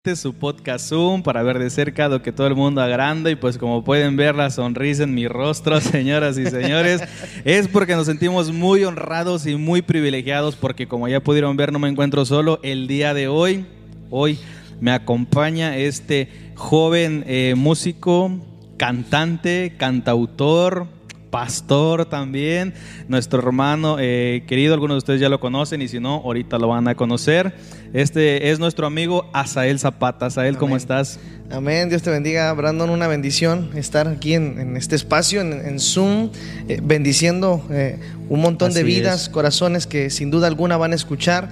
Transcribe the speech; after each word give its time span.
Este 0.00 0.12
es 0.12 0.20
su 0.20 0.32
podcast 0.32 0.88
Zoom 0.88 1.22
para 1.22 1.42
ver 1.42 1.58
de 1.58 1.68
cerca 1.68 2.08
lo 2.08 2.22
que 2.22 2.32
todo 2.32 2.46
el 2.46 2.54
mundo 2.54 2.80
agranda 2.80 3.30
y 3.30 3.34
pues 3.34 3.58
como 3.58 3.84
pueden 3.84 4.16
ver 4.16 4.34
la 4.34 4.48
sonrisa 4.48 5.02
en 5.02 5.12
mi 5.12 5.28
rostro, 5.28 5.78
señoras 5.82 6.38
y 6.38 6.46
señores, 6.46 7.02
es 7.44 7.68
porque 7.68 7.94
nos 7.94 8.06
sentimos 8.06 8.50
muy 8.50 8.82
honrados 8.84 9.46
y 9.46 9.56
muy 9.56 9.82
privilegiados 9.82 10.56
porque 10.56 10.88
como 10.88 11.06
ya 11.06 11.20
pudieron 11.20 11.54
ver 11.58 11.70
no 11.70 11.78
me 11.78 11.90
encuentro 11.90 12.24
solo 12.24 12.60
el 12.62 12.86
día 12.86 13.12
de 13.12 13.28
hoy. 13.28 13.66
Hoy 14.08 14.38
me 14.80 14.90
acompaña 14.92 15.76
este 15.76 16.30
joven 16.54 17.22
eh, 17.26 17.52
músico, 17.54 18.40
cantante, 18.78 19.74
cantautor, 19.76 20.86
pastor 21.30 22.06
también, 22.06 22.74
nuestro 23.08 23.38
hermano 23.38 23.96
eh, 23.98 24.42
querido, 24.46 24.74
algunos 24.74 24.96
de 24.96 24.98
ustedes 24.98 25.20
ya 25.20 25.28
lo 25.28 25.40
conocen 25.40 25.80
y 25.80 25.88
si 25.88 26.00
no, 26.00 26.16
ahorita 26.16 26.58
lo 26.58 26.68
van 26.68 26.88
a 26.88 26.94
conocer. 26.94 27.54
Este 27.92 28.50
es 28.50 28.58
nuestro 28.58 28.86
amigo 28.86 29.30
Asael 29.32 29.78
Zapata. 29.78 30.26
Asael, 30.26 30.58
¿cómo 30.58 30.76
estás? 30.76 31.18
Amén, 31.50 31.88
Dios 31.88 32.02
te 32.02 32.10
bendiga, 32.10 32.52
Brandon, 32.52 32.90
una 32.90 33.08
bendición 33.08 33.70
estar 33.74 34.06
aquí 34.06 34.34
en, 34.34 34.76
este 34.76 34.94
espacio, 34.94 35.40
en, 35.40 35.80
Zoom, 35.80 36.30
eh, 36.68 36.80
bendiciendo 36.82 37.64
eh, 37.70 37.98
un 38.28 38.40
montón 38.40 38.72
de 38.72 38.82
vidas, 38.84 39.28
corazones 39.28 39.86
que 39.86 40.10
sin 40.10 40.30
duda 40.30 40.46
alguna 40.46 40.76
van 40.76 40.92
a 40.92 40.96
escuchar. 40.96 41.48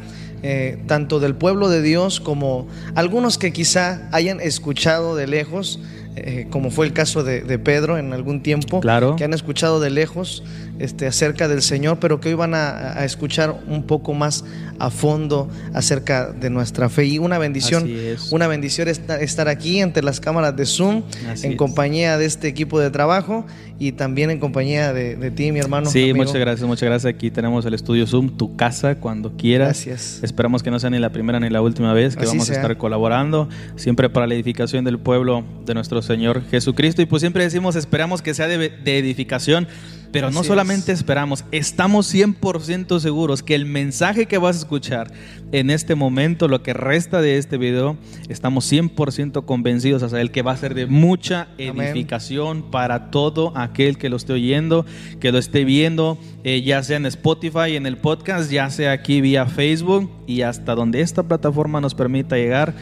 tanto 0.87 1.19
del 1.19 1.35
pueblo 1.35 1.69
de 1.69 1.83
Dios 1.83 2.21
como 2.21 2.69
algunos 2.95 3.39
que 3.39 3.53
quizá 3.53 4.09
hayan 4.13 4.41
escuchado 4.41 5.17
de 5.17 5.27
lejos, 5.27 5.81
eh, 6.17 6.47
como 6.51 6.71
fue 6.71 6.87
el 6.87 6.93
caso 6.93 7.23
de, 7.25 7.59
Pedro 7.59 7.99
en 7.99 8.13
algún 8.13 8.43
tiempo, 8.43 8.81
claro. 8.81 9.17
que 9.17 9.25
han 9.25 9.35
escuchado 9.35 9.81
de 9.81 9.91
lejos 9.91 10.43
este, 10.79 11.07
acerca 11.07 11.49
del 11.49 11.63
Señor, 11.63 11.99
pero 12.01 12.21
que 12.21 12.29
hoy 12.29 12.35
van 12.35 12.55
a, 12.55 13.05
escuchar 13.05 13.63
un 13.69 13.85
poco 13.85 14.15
más 14.15 14.45
a 14.79 14.91
fondo 14.91 15.49
acerca 15.75 16.33
de 16.33 16.51
nuestra 16.51 16.89
fe. 16.89 17.07
Y 17.07 17.19
una 17.19 17.39
bendición, 17.39 17.89
una 18.31 18.47
bendición 18.47 18.89
estar, 18.89 19.23
estar, 19.23 19.49
aquí 19.49 19.81
entre 19.81 20.03
las 20.03 20.21
cámaras 20.21 20.57
de 20.57 20.67
Zoom, 20.67 21.03
en 21.43 21.57
compañía 21.57 22.19
de 22.19 22.27
este 22.27 22.49
equipo 22.49 22.79
de 22.81 22.91
trabajo 22.91 23.45
y 23.81 23.93
también 23.93 24.31
en 24.31 24.41
compañía 24.41 24.93
de, 24.93 25.31
ti, 25.31 25.53
mi 25.53 25.61
hermano. 25.61 25.89
Sí, 25.89 26.13
muchas 26.13 26.35
gracias, 26.35 26.67
muchas 26.67 26.89
gracias. 26.89 27.15
Aquí 27.15 27.31
tenemos 27.31 27.65
el 27.65 27.75
estudio 27.75 28.07
Zoom, 28.07 28.37
tu 28.37 28.57
casa, 28.57 28.97
cuando 28.97 29.37
quieras. 29.37 29.69
Gracias. 29.69 30.21
Esperamos 30.23 30.63
que 30.63 30.71
no 30.71 30.81
sea 30.81 30.91
ni 30.91 30.99
la 30.99 31.11
primera 31.11 31.39
ni 31.39 31.49
la 31.49 31.63
última 31.63 31.93
vez 31.93 32.17
que 32.17 32.27
vamos 32.27 32.51
a 32.51 32.55
estar 32.55 32.77
colaborando, 32.77 33.49
siempre 33.77 34.11
para 34.11 34.27
la 34.27 34.35
edificación 34.35 34.85
del 34.85 34.99
pueblo 34.99 35.45
de 35.65 35.75
nuestro 35.75 36.03
Señor 36.03 36.43
Jesucristo. 36.51 37.03
Y 37.03 37.07
pues 37.07 37.21
siempre 37.21 37.45
decimos, 37.45 37.77
esperamos 37.77 38.21
que 38.21 38.35
sea 38.35 38.49
de, 38.49 38.73
edificación. 38.85 39.69
Pero 40.13 40.31
no 40.31 40.43
solamente 40.43 40.93
esperamos, 40.93 41.45
estamos 41.53 42.13
100% 42.13 42.99
seguros 42.99 43.43
que 43.43 43.55
el 43.55 43.67
mensaje 43.67 44.27
que 44.27 44.39
vas 44.39 44.57
a 44.57 44.59
escuchar 44.61 45.13
en 45.53 45.71
este 45.71 45.95
momento, 45.95 46.49
lo 46.49 46.63
que 46.63 46.73
resta 46.73 47.21
de 47.21 47.39
este 47.39 47.59
video, 47.59 47.97
estamos 48.29 48.71
100% 48.71 49.45
convencidos 49.45 50.03
a 50.03 50.09
saber 50.09 50.31
que 50.31 50.43
va 50.43 50.53
a 50.53 50.57
ser 50.57 50.75
de 50.75 50.87
mucha 50.87 51.49
edificación 51.59 52.71
para 52.71 53.11
todo 53.11 53.53
aquel 53.57 53.99
que 53.99 54.09
lo 54.09 54.17
esté 54.17 54.35
oyendo, 54.35 54.87
que 55.21 55.33
lo 55.33 55.39
esté 55.39 55.65
viendo, 55.65 56.19
eh, 56.45 56.63
ya 56.63 56.83
sea 56.83 56.97
en 56.97 57.07
Spotify, 57.07 57.77
en 57.77 57.87
el 57.87 57.97
podcast, 57.97 58.51
ya 58.51 58.71
sea 58.71 58.93
aquí 58.93 59.21
vía 59.21 59.47
Facebook 59.47 60.11
y 60.27 60.43
hasta 60.43 60.75
donde 60.75 61.01
esta 61.01 61.23
plataforma 61.23 61.81
nos 61.81 61.95
permita 61.95 62.37
llegar. 62.37 62.75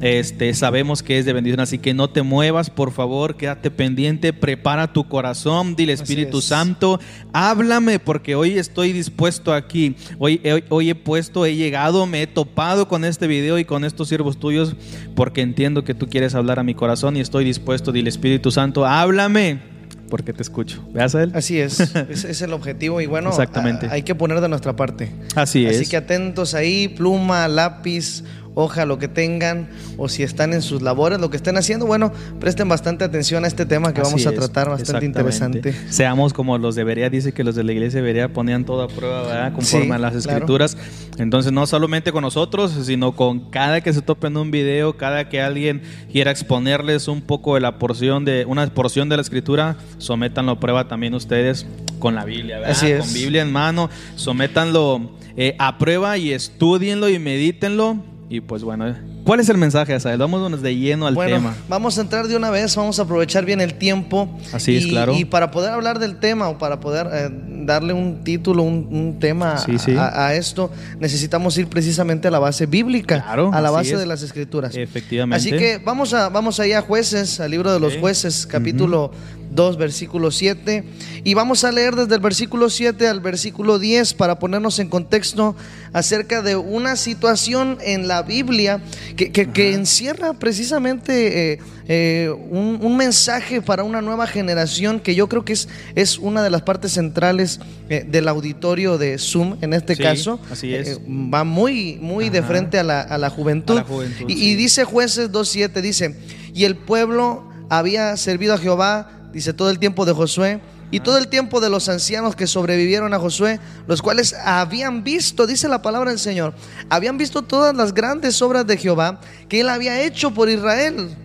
Este, 0.00 0.54
sabemos 0.54 1.02
que 1.02 1.18
es 1.18 1.24
de 1.24 1.32
bendición, 1.32 1.60
así 1.60 1.78
que 1.78 1.92
no 1.92 2.08
te 2.08 2.22
muevas, 2.22 2.70
por 2.70 2.92
favor, 2.92 3.36
quédate 3.36 3.70
pendiente, 3.70 4.32
prepara 4.32 4.92
tu 4.92 5.08
corazón, 5.08 5.74
dile 5.74 5.92
Espíritu 5.92 6.40
Santo, 6.40 7.00
háblame, 7.32 7.98
porque 7.98 8.36
hoy 8.36 8.58
estoy 8.58 8.92
dispuesto 8.92 9.52
aquí. 9.52 9.96
Hoy, 10.18 10.40
hoy, 10.68 10.90
he 10.90 10.94
puesto, 10.94 11.44
he 11.46 11.56
llegado, 11.56 12.06
me 12.06 12.22
he 12.22 12.26
topado 12.28 12.86
con 12.86 13.04
este 13.04 13.26
video 13.26 13.58
y 13.58 13.64
con 13.64 13.84
estos 13.84 14.08
siervos 14.08 14.38
tuyos, 14.38 14.76
porque 15.16 15.40
entiendo 15.40 15.82
que 15.82 15.94
tú 15.94 16.06
quieres 16.08 16.36
hablar 16.36 16.60
a 16.60 16.62
mi 16.62 16.74
corazón 16.74 17.16
y 17.16 17.20
estoy 17.20 17.44
dispuesto, 17.44 17.90
dile 17.90 18.08
Espíritu 18.08 18.52
Santo, 18.52 18.86
háblame 18.86 19.78
porque 20.08 20.32
te 20.32 20.42
escucho. 20.42 20.82
¿Veas 20.90 21.14
a 21.14 21.22
él? 21.22 21.32
Así 21.34 21.58
es, 21.58 21.80
es 22.08 22.40
el 22.40 22.52
objetivo 22.52 23.00
y 23.00 23.06
bueno, 23.06 23.30
Exactamente. 23.30 23.88
hay 23.90 24.02
que 24.02 24.14
poner 24.14 24.40
de 24.40 24.48
nuestra 24.48 24.74
parte. 24.74 25.10
Así 25.34 25.66
es. 25.66 25.76
Así 25.76 25.90
que 25.90 25.96
atentos 25.96 26.54
ahí, 26.54 26.88
pluma, 26.88 27.46
lápiz, 27.48 28.24
hoja, 28.54 28.84
lo 28.84 28.98
que 28.98 29.08
tengan, 29.08 29.68
o 29.96 30.08
si 30.08 30.22
están 30.22 30.52
en 30.52 30.62
sus 30.62 30.82
labores, 30.82 31.20
lo 31.20 31.30
que 31.30 31.36
estén 31.36 31.56
haciendo, 31.56 31.86
bueno, 31.86 32.12
presten 32.40 32.68
bastante 32.68 33.04
atención 33.04 33.44
a 33.44 33.48
este 33.48 33.66
tema 33.66 33.92
que 33.94 34.00
vamos 34.00 34.26
a 34.26 34.32
tratar, 34.32 34.68
bastante 34.68 35.06
interesante. 35.06 35.74
Seamos 35.90 36.32
como 36.32 36.58
los 36.58 36.74
debería, 36.74 37.10
dice 37.10 37.32
que 37.32 37.44
los 37.44 37.54
de 37.54 37.64
la 37.64 37.72
iglesia 37.72 38.00
debería 38.00 38.32
ponían 38.32 38.64
toda 38.64 38.88
prueba, 38.88 39.22
¿verdad? 39.22 39.52
conforme 39.52 39.94
a 39.94 39.98
las 39.98 40.14
escrituras. 40.14 40.76
Entonces, 41.18 41.52
no 41.52 41.66
solamente 41.66 42.12
con 42.12 42.22
nosotros, 42.22 42.72
sino 42.84 43.14
con 43.14 43.50
cada 43.50 43.80
que 43.80 43.92
se 43.92 44.02
tope 44.02 44.28
en 44.28 44.36
un 44.36 44.50
video, 44.50 44.96
cada 44.96 45.28
que 45.28 45.40
alguien 45.40 45.82
quiera 46.12 46.30
exponerles 46.30 47.08
un 47.08 47.20
poco 47.20 47.54
de 47.54 47.60
la 47.60 47.78
porción 47.78 48.24
de, 48.24 48.44
una 48.44 48.66
porción 48.68 49.08
de 49.08 49.16
la 49.16 49.22
escritura, 49.22 49.76
sométanlo 49.98 50.52
a 50.52 50.60
prueba 50.60 50.88
también 50.88 51.14
ustedes 51.14 51.66
con 51.98 52.14
la 52.14 52.24
Biblia, 52.24 52.58
¿verdad? 52.58 52.72
Así 52.72 52.90
es. 52.90 53.00
Con 53.00 53.14
Biblia 53.14 53.42
en 53.42 53.52
mano, 53.52 53.90
sométanlo 54.16 55.10
eh, 55.36 55.54
a 55.58 55.78
prueba 55.78 56.16
y 56.18 56.32
estudienlo 56.32 57.08
y 57.08 57.18
medítenlo 57.18 57.98
y 58.28 58.40
pues 58.40 58.62
bueno, 58.62 58.94
¿cuál 59.28 59.40
es 59.40 59.48
el 59.50 59.58
mensaje, 59.58 59.92
Asael? 59.92 60.16
Vámonos 60.16 60.62
de 60.62 60.74
lleno 60.74 61.06
al 61.06 61.14
bueno, 61.14 61.36
tema. 61.36 61.54
Vamos 61.68 61.98
a 61.98 62.00
entrar 62.00 62.26
de 62.26 62.34
una 62.34 62.48
vez, 62.48 62.74
vamos 62.74 62.98
a 62.98 63.02
aprovechar 63.02 63.44
bien 63.44 63.60
el 63.60 63.74
tiempo. 63.74 64.34
Así 64.54 64.78
es, 64.78 64.86
claro. 64.86 65.12
Y 65.12 65.26
para 65.26 65.50
poder 65.50 65.70
hablar 65.72 65.98
del 65.98 66.18
tema 66.18 66.48
o 66.48 66.56
para 66.56 66.80
poder 66.80 67.08
eh, 67.12 67.28
darle 67.66 67.92
un 67.92 68.24
título, 68.24 68.62
un, 68.62 69.18
tema 69.20 69.56
A, 69.98 70.34
esto, 70.34 70.70
necesitamos 70.98 71.58
ir 71.58 71.68
precisamente 71.68 72.28
a 72.28 72.30
la 72.30 72.38
base 72.38 72.64
bíblica, 72.64 73.22
a 73.28 73.60
la 73.60 73.70
base 73.70 73.98
de 73.98 74.06
las 74.06 74.22
escrituras. 74.22 74.74
Efectivamente. 74.74 75.36
Así 75.36 75.50
que 75.50 75.76
vamos, 75.76 76.14
a, 76.14 76.30
vamos 76.30 76.58
allá 76.58 76.78
a 76.78 76.82
jueces, 76.82 77.38
al 77.38 77.50
libro 77.50 77.70
de 77.70 77.80
los 77.80 77.98
jueces, 77.98 78.46
capítulo 78.46 79.10
2, 79.50 79.76
versículo 79.76 80.30
7. 80.30 80.84
Y 81.24 81.34
vamos 81.34 81.64
a 81.64 81.72
leer 81.72 81.94
desde 81.94 82.14
el 82.14 82.20
versículo 82.20 82.70
7 82.70 83.06
al 83.08 83.20
versículo 83.20 83.78
10 83.78 84.14
para 84.14 84.38
ponernos 84.38 84.78
en 84.78 84.88
contexto 84.88 85.56
acerca 85.92 86.42
de 86.42 86.56
una 86.56 86.96
situación 86.96 87.78
en 87.82 88.08
la 88.08 88.22
Biblia 88.22 88.80
que, 89.26 89.72
encierra 89.74 90.32
precisamente 90.34 91.52
eh, 91.52 91.58
eh, 91.88 92.30
un, 92.50 92.96
mensaje 92.96 93.60
para 93.60 93.82
una 93.82 94.00
nueva 94.00 94.26
generación 94.26 95.00
que 95.00 95.14
yo 95.14 95.28
creo 95.28 95.44
que 95.44 95.54
es, 95.54 95.68
es 95.96 96.18
una 96.18 96.42
de 96.42 96.50
las 96.50 96.62
partes 96.62 96.92
centrales 96.92 97.58
eh, 97.88 98.04
del 98.08 98.28
auditorio 98.28 98.96
de 98.96 99.18
Zoom 99.18 99.56
en 99.60 99.74
este 99.74 99.96
caso. 99.96 100.38
Así 100.50 100.74
es. 100.74 101.00
va 101.00 101.42
muy, 101.42 101.98
muy 102.00 102.30
de 102.30 102.42
frente 102.42 102.78
a 102.78 102.84
la, 102.84 103.30
juventud. 103.30 103.82
y, 104.28 104.50
y 104.50 104.54
dice 104.54 104.84
jueces 104.84 105.32
2.7, 105.32 105.80
dice, 105.80 106.16
y 106.54 106.64
el 106.64 106.76
pueblo 106.76 107.48
había 107.68 108.16
servido 108.16 108.54
a 108.54 108.58
Jehová 108.58 109.18
dice 109.32 109.52
todo 109.52 109.70
el 109.70 109.78
tiempo 109.78 110.04
de 110.04 110.12
Josué 110.12 110.60
y 110.90 111.00
todo 111.00 111.18
el 111.18 111.28
tiempo 111.28 111.60
de 111.60 111.70
los 111.70 111.88
ancianos 111.88 112.34
que 112.34 112.46
sobrevivieron 112.46 113.12
a 113.14 113.18
Josué, 113.18 113.60
los 113.86 114.02
cuales 114.02 114.34
habían 114.44 115.04
visto, 115.04 115.46
dice 115.46 115.68
la 115.68 115.82
palabra 115.82 116.10
del 116.10 116.18
Señor, 116.18 116.54
habían 116.88 117.18
visto 117.18 117.42
todas 117.42 117.74
las 117.74 117.92
grandes 117.92 118.40
obras 118.40 118.66
de 118.66 118.76
Jehová 118.76 119.20
que 119.48 119.60
él 119.60 119.68
había 119.68 120.02
hecho 120.02 120.32
por 120.32 120.48
Israel. 120.48 121.16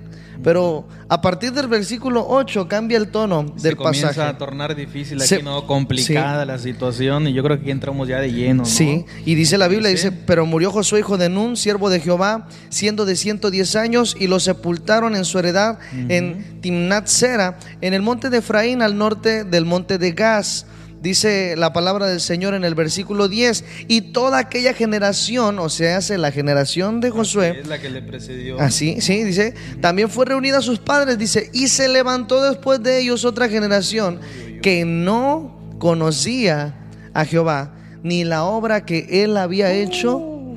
Pero 0.44 0.88
a 1.08 1.22
partir 1.22 1.54
del 1.54 1.68
versículo 1.68 2.26
8 2.28 2.68
cambia 2.68 2.98
el 2.98 3.10
tono 3.10 3.44
del 3.44 3.78
pasaje. 3.78 4.02
Comienza 4.02 4.30
a 4.30 4.38
tornar 4.38 4.76
difícil 4.76 5.22
aquí, 5.22 5.42
¿no? 5.44 5.66
Complicada 5.66 6.46
la 6.46 6.58
situación 6.58 7.28
y 7.28 7.34
yo 7.34 7.44
creo 7.44 7.58
que 7.58 7.64
aquí 7.64 7.72
entramos 7.72 8.08
ya 8.08 8.20
de 8.20 8.32
lleno, 8.32 8.66
Sí, 8.66 9.06
y 9.26 9.36
dice 9.36 9.58
la 9.58 9.68
Biblia, 9.68 9.90
dice, 9.90 10.12
pero 10.12 10.46
murió 10.46 10.72
Josué 10.72 11.00
hijo 11.00 11.18
de 11.18 11.30
Nun, 11.30 11.56
siervo 11.58 11.90
de 11.90 12.00
Jehová, 12.00 12.48
siendo 12.70 13.06
de 13.06 13.16
110 13.16 13.76
años 13.76 14.16
y 14.20 14.28
lo 14.28 14.40
sepultaron 14.40 15.16
en 15.16 15.26
su 15.26 15.40
heredad 15.40 15.80
en 16.10 16.60
Timnat 16.62 17.08
Sera, 17.08 17.58
en 17.82 17.94
el 17.94 18.02
monte 18.02 18.30
de 18.30 18.38
Efraín 18.40 18.82
al 18.82 18.98
norte 18.98 19.44
del 19.44 19.66
monte 19.66 19.98
de 19.98 20.12
Gaz 20.12 20.66
dice 21.04 21.56
la 21.58 21.74
palabra 21.74 22.08
del 22.08 22.22
Señor 22.22 22.54
en 22.54 22.64
el 22.64 22.76
versículo 22.76 23.28
10, 23.28 23.66
y 23.90 24.14
toda 24.14 24.40
aquella 24.40 24.74
generación, 24.74 25.60
o 25.60 25.68
sea, 25.68 25.98
hace 25.98 26.18
la 26.18 26.32
generación 26.32 27.02
de 27.02 27.10
Josué, 27.12 27.60
es 27.60 27.68
la 27.68 27.80
que 27.80 27.90
le 27.90 28.02
precedió. 28.02 28.60
Así, 28.60 29.02
sí, 29.02 29.24
dice, 29.24 29.54
también 29.82 30.10
fue 30.10 30.26
reunida 30.26 30.60
a 30.60 30.62
sus 30.62 30.80
padres, 30.80 31.18
dice, 31.18 31.50
y 31.54 31.68
se 31.68 31.90
levantó 31.90 32.42
después 32.42 32.82
de 32.82 33.02
ellos 33.02 33.26
otra 33.26 33.50
generación 33.50 34.22
que 34.62 34.86
no 34.86 35.60
conocía 35.78 36.74
a 37.14 37.26
Jehová, 37.26 37.76
ni 38.02 38.24
la 38.24 38.46
obra 38.46 38.86
que 38.86 39.24
él 39.24 39.36
había 39.36 39.74
hecho 39.74 40.56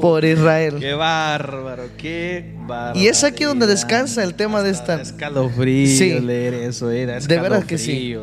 por 0.00 0.24
Israel. 0.24 0.76
Qué 0.80 0.94
bárbaro, 0.94 1.90
qué 1.98 2.54
bárbaro. 2.66 2.98
Y 2.98 3.08
es 3.08 3.22
aquí 3.22 3.44
donde 3.44 3.66
descansa 3.66 4.24
el 4.24 4.34
tema 4.34 4.62
de 4.62 4.70
esta. 4.70 5.02
Escalofrío 5.02 6.20
leer 6.22 6.54
eso, 6.54 6.90
era. 6.90 7.20
De 7.20 7.38
verdad 7.38 7.64
que 7.64 7.76
sí. 7.76 8.16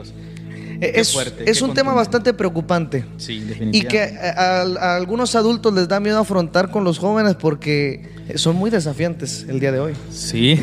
Es, 0.81 1.15
es 1.45 1.61
un 1.61 1.75
tema 1.75 1.93
bastante 1.93 2.33
preocupante. 2.33 3.05
Sí, 3.17 3.39
definitivamente. 3.39 3.77
Y 3.77 3.81
que 3.83 4.01
a, 4.01 4.95
algunos 4.95 5.35
adultos 5.35 5.73
les 5.73 5.87
da 5.87 5.99
miedo 5.99 6.17
afrontar 6.17 6.71
con 6.71 6.83
los 6.83 6.97
jóvenes 6.97 7.35
porque 7.35 8.09
son 8.35 8.55
muy 8.55 8.71
desafiantes 8.71 9.45
el 9.47 9.59
día 9.59 9.71
de 9.71 9.79
hoy. 9.79 9.93
Sí. 10.11 10.59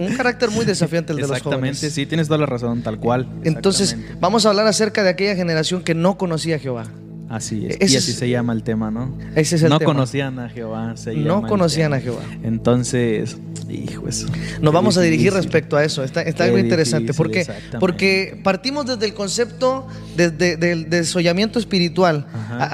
Un 0.00 0.16
carácter 0.16 0.50
muy 0.50 0.64
desafiante 0.64 1.12
el 1.12 1.16
de 1.18 1.22
los 1.22 1.30
jóvenes. 1.42 1.46
Exactamente, 1.46 1.90
sí, 1.90 2.06
tienes 2.06 2.28
toda 2.28 2.38
la 2.38 2.46
razón, 2.46 2.82
tal 2.82 2.98
cual. 2.98 3.28
Entonces, 3.44 3.96
vamos 4.18 4.46
a 4.46 4.48
hablar 4.48 4.66
acerca 4.66 5.02
de 5.02 5.10
aquella 5.10 5.36
generación 5.36 5.82
que 5.82 5.94
no 5.94 6.16
conocía 6.16 6.56
a 6.56 6.58
Jehová. 6.58 6.86
Así 7.30 7.64
es. 7.68 7.92
y 7.92 7.96
así 7.96 8.12
se 8.12 8.28
llama 8.28 8.52
el 8.52 8.64
tema, 8.64 8.90
¿no? 8.90 9.16
Ese 9.36 9.54
es 9.54 9.62
el 9.62 9.70
no 9.70 9.78
tema. 9.78 9.92
conocían 9.92 10.40
a 10.40 10.48
Jehová. 10.48 10.96
no 11.14 11.42
conocían 11.42 11.94
a 11.94 12.00
Jehová. 12.00 12.22
Entonces, 12.42 13.38
hijo, 13.68 14.08
eso. 14.08 14.26
Nos 14.60 14.74
vamos 14.74 14.98
a 14.98 15.00
dirigir 15.00 15.32
respecto 15.32 15.76
a 15.76 15.84
eso. 15.84 16.02
Está, 16.02 16.22
está 16.22 16.44
algo 16.44 16.58
interesante. 16.58 17.14
¿Por 17.14 17.30
qué? 17.30 17.46
Porque 17.78 18.40
partimos 18.42 18.84
desde 18.86 19.06
el 19.06 19.14
concepto 19.14 19.86
del 20.16 20.90
desollamiento 20.90 21.60
espiritual. 21.60 22.26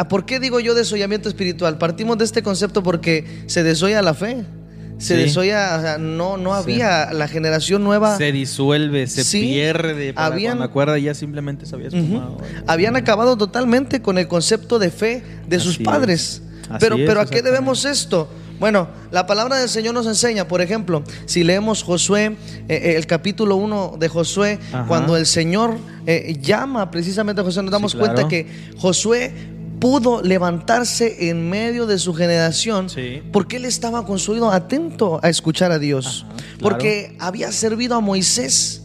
¿Por 0.08 0.24
qué 0.24 0.40
digo 0.40 0.58
yo 0.58 0.74
desollamiento 0.74 1.28
espiritual? 1.28 1.76
Partimos 1.76 2.16
de 2.16 2.24
este 2.24 2.42
concepto 2.42 2.82
porque 2.82 3.44
se 3.46 3.62
desolla 3.62 4.00
la 4.00 4.14
fe 4.14 4.46
se 4.98 5.16
desoya, 5.16 5.76
o 5.78 5.80
sea, 5.80 5.98
no, 5.98 6.36
no 6.36 6.54
había 6.54 7.12
la 7.12 7.28
generación 7.28 7.84
nueva. 7.84 8.16
Se 8.16 8.32
disuelve, 8.32 9.06
se 9.06 9.24
pierde. 9.24 10.14
Para 10.14 10.26
habían, 10.26 10.62
acuerda 10.62 10.98
ya 10.98 11.14
simplemente 11.14 11.66
se 11.66 11.74
había 11.74 11.88
esfumado. 11.88 12.38
Habían 12.66 12.96
acabado 12.96 13.36
totalmente 13.36 14.00
con 14.00 14.18
el 14.18 14.28
concepto 14.28 14.78
de 14.78 14.90
fe 14.90 15.22
de 15.46 15.60
sus 15.60 15.78
padres. 15.78 16.42
Pero, 16.80 16.96
pero 16.96 17.20
¿a 17.20 17.26
qué 17.26 17.42
debemos 17.42 17.84
esto? 17.84 18.28
Bueno, 18.58 18.88
la 19.10 19.26
palabra 19.26 19.56
del 19.56 19.68
Señor 19.68 19.92
nos 19.92 20.06
enseña, 20.06 20.48
por 20.48 20.62
ejemplo, 20.62 21.04
si 21.26 21.44
leemos 21.44 21.82
Josué, 21.82 22.24
eh, 22.26 22.36
eh, 22.68 22.94
el 22.96 23.06
capítulo 23.06 23.56
1 23.56 23.96
de 23.98 24.08
Josué, 24.08 24.58
cuando 24.88 25.16
el 25.16 25.26
Señor 25.26 25.76
eh, 26.06 26.38
llama 26.40 26.90
precisamente 26.90 27.42
a 27.42 27.44
Josué, 27.44 27.62
nos 27.62 27.72
damos 27.72 27.94
cuenta 27.94 28.28
que 28.28 28.46
Josué 28.78 29.55
pudo 29.80 30.22
levantarse 30.22 31.28
en 31.28 31.48
medio 31.48 31.86
de 31.86 31.98
su 31.98 32.14
generación 32.14 32.88
porque 33.32 33.56
él 33.56 33.64
estaba 33.64 34.04
con 34.04 34.18
su 34.18 34.32
oído 34.32 34.50
atento 34.50 35.20
a 35.22 35.28
escuchar 35.28 35.72
a 35.72 35.78
Dios. 35.78 36.26
Porque 36.60 37.16
había 37.18 37.52
servido 37.52 37.94
a 37.96 38.00
Moisés, 38.00 38.82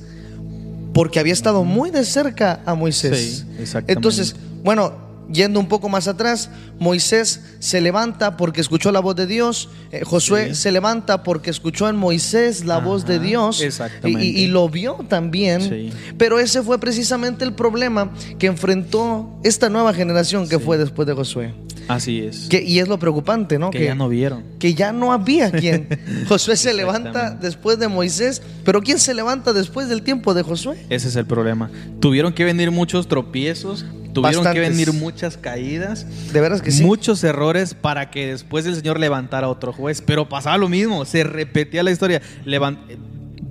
porque 0.93 1.19
había 1.19 1.33
estado 1.33 1.63
muy 1.63 1.91
de 1.91 2.03
cerca 2.05 2.61
a 2.65 2.75
Moisés. 2.75 3.45
Entonces, 3.87 4.35
bueno, 4.63 5.10
Yendo 5.31 5.59
un 5.59 5.67
poco 5.67 5.89
más 5.89 6.07
atrás, 6.07 6.49
Moisés 6.79 7.41
se 7.59 7.81
levanta 7.81 8.37
porque 8.37 8.61
escuchó 8.61 8.91
la 8.91 8.99
voz 8.99 9.15
de 9.15 9.27
Dios, 9.27 9.69
eh, 9.91 10.03
Josué 10.03 10.55
se 10.55 10.71
levanta 10.71 11.23
porque 11.23 11.49
escuchó 11.49 11.87
en 11.87 11.95
Moisés 11.95 12.65
la 12.65 12.79
voz 12.79 13.05
de 13.05 13.19
Dios 13.19 13.63
y, 14.03 14.47
lo 14.47 14.69
vio 14.69 15.05
también, 15.07 15.91
pero 16.17 16.39
ese 16.39 16.61
fue 16.63 16.79
precisamente 16.79 17.45
el 17.45 17.53
problema 17.53 18.11
que 18.39 18.47
enfrentó 18.47 19.39
esta 19.43 19.69
nueva 19.69 19.93
generación 19.93 20.49
que 20.49 20.59
fue 20.59 20.77
después 20.77 21.07
de 21.07 21.13
Josué. 21.13 21.53
Así 21.93 22.21
es. 22.21 22.47
Que, 22.49 22.61
y 22.63 22.79
es 22.79 22.87
lo 22.87 22.97
preocupante, 22.99 23.59
¿no? 23.59 23.69
Que, 23.69 23.85
ya 23.85 23.95
no 23.95 24.07
vieron. 24.07 24.43
Que 24.59 24.73
ya 24.73 24.91
no 24.91 25.11
había 25.11 25.51
quien. 25.51 25.87
Josué 26.27 26.55
se 26.55 26.73
levanta 26.73 27.31
después 27.31 27.79
de 27.79 27.87
Moisés, 27.87 28.41
pero 28.63 28.81
¿quién 28.81 28.99
se 28.99 29.13
levanta 29.13 29.53
después 29.53 29.89
del 29.89 30.01
tiempo 30.01 30.33
de 30.33 30.43
Josué? 30.43 30.77
Ese 30.89 31.09
es 31.09 31.15
el 31.15 31.25
problema. 31.25 31.69
Tuvieron 31.99 32.33
que 32.33 32.45
venir 32.45 32.71
muchos 32.71 33.07
tropiezos, 33.07 33.85
tuvieron 34.13 34.43
que 34.53 34.59
venir 34.59 34.93
muchas 34.93 35.37
caídas. 35.37 36.05
De 36.31 36.41
veras 36.41 36.61
que 36.61 36.71
sí. 36.71 36.83
Muchos 36.83 37.23
errores 37.23 37.73
para 37.73 38.09
que 38.09 38.27
después 38.27 38.65
el 38.65 38.75
Señor 38.75 38.99
levantara 38.99 39.49
otro 39.49 39.73
juez. 39.73 40.01
Pero 40.01 40.29
pasaba 40.29 40.57
lo 40.57 40.69
mismo, 40.69 41.05
se 41.05 41.23
repetía 41.23 41.83
la 41.83 41.91
historia. 41.91 42.21
Levant 42.45 42.79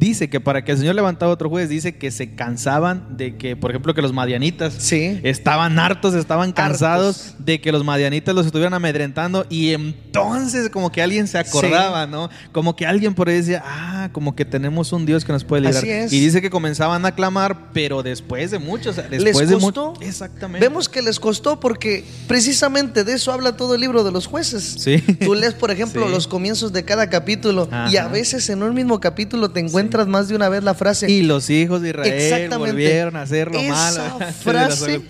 dice 0.01 0.31
que 0.31 0.41
para 0.41 0.65
que 0.65 0.73
el 0.73 0.79
Señor 0.79 0.95
levantara 0.95 1.31
otro 1.31 1.51
juez, 1.51 1.69
dice 1.69 1.97
que 1.97 2.11
se 2.11 2.35
cansaban 2.35 3.19
de 3.19 3.37
que, 3.37 3.55
por 3.55 3.71
ejemplo, 3.71 3.93
que 3.93 4.01
los 4.01 4.15
madianitas 4.15 4.73
sí. 4.79 5.21
estaban 5.23 5.79
hartos, 5.79 6.15
estaban 6.15 6.53
cansados 6.53 7.35
de 7.39 7.61
que 7.61 7.71
los 7.71 7.85
madianitas 7.85 8.35
los 8.35 8.47
estuvieran 8.47 8.73
amedrentando 8.73 9.47
y 9.51 9.75
entonces 9.75 10.71
como 10.71 10.91
que 10.91 11.03
alguien 11.03 11.29
se 11.29 11.39
acordaba, 11.39 12.07
¿no? 12.07 12.31
Como 12.51 12.75
que 12.75 12.87
alguien 12.87 13.15
por 13.15 13.29
ahí 13.29 13.37
decía, 13.37 13.63
ah, 13.65 14.09
como 14.13 14.35
que 14.35 14.47
tenemos 14.47 14.93
un 14.93 15.05
Dios 15.05 15.25
que 15.27 15.33
nos 15.33 15.45
puede 15.45 15.63
librar. 15.63 15.85
Y 15.85 16.21
dice 16.21 16.41
que 16.41 16.49
comenzaban 16.49 17.05
a 17.05 17.15
clamar, 17.15 17.71
pero 17.75 18.03
después 18.03 18.51
de 18.51 18.59
muchos, 18.59 18.97
después 18.97 19.23
¿Les 19.23 19.53
costó? 19.53 19.93
de 20.01 20.07
Exactamente. 20.07 20.67
Vemos 20.67 20.89
que 20.89 21.03
les 21.03 21.21
costó 21.21 21.61
porque 21.61 22.05
precisamente 22.27 23.05
de 23.05 23.13
eso 23.13 23.33
habla 23.33 23.55
todo 23.55 23.75
el 23.75 23.83
libro 23.83 24.03
de 24.03 24.13
los 24.13 24.27
jueces. 24.27 24.77
Sí. 24.79 24.99
Tú 24.99 25.35
lees, 25.35 25.53
por 25.53 25.71
ejemplo, 25.71 26.09
los 26.09 26.27
comienzos 26.27 26.73
de 26.73 26.87
cada 26.87 27.11
capítulo 27.11 27.69
y 27.91 27.99
a 27.99 28.09
veces 28.09 28.49
en 28.49 28.63
un 28.63 28.75
mismo 28.75 28.99
capítulo 28.99 29.51
te 29.51 29.61
encuentras 29.61 29.90
más 30.07 30.29
de 30.29 30.37
una 30.37 30.49
vez 30.49 30.63
la 30.63 30.75
frase. 30.75 31.11
Y 31.11 31.23
los 31.23 31.51
hijos 31.51 31.83
de 31.83 31.91
Israel 31.91 32.51
volvieron 32.59 33.17
a 33.17 33.23
hacer 33.23 33.51
lo 33.53 33.63
malo. 33.63 34.19
frase 34.43 35.03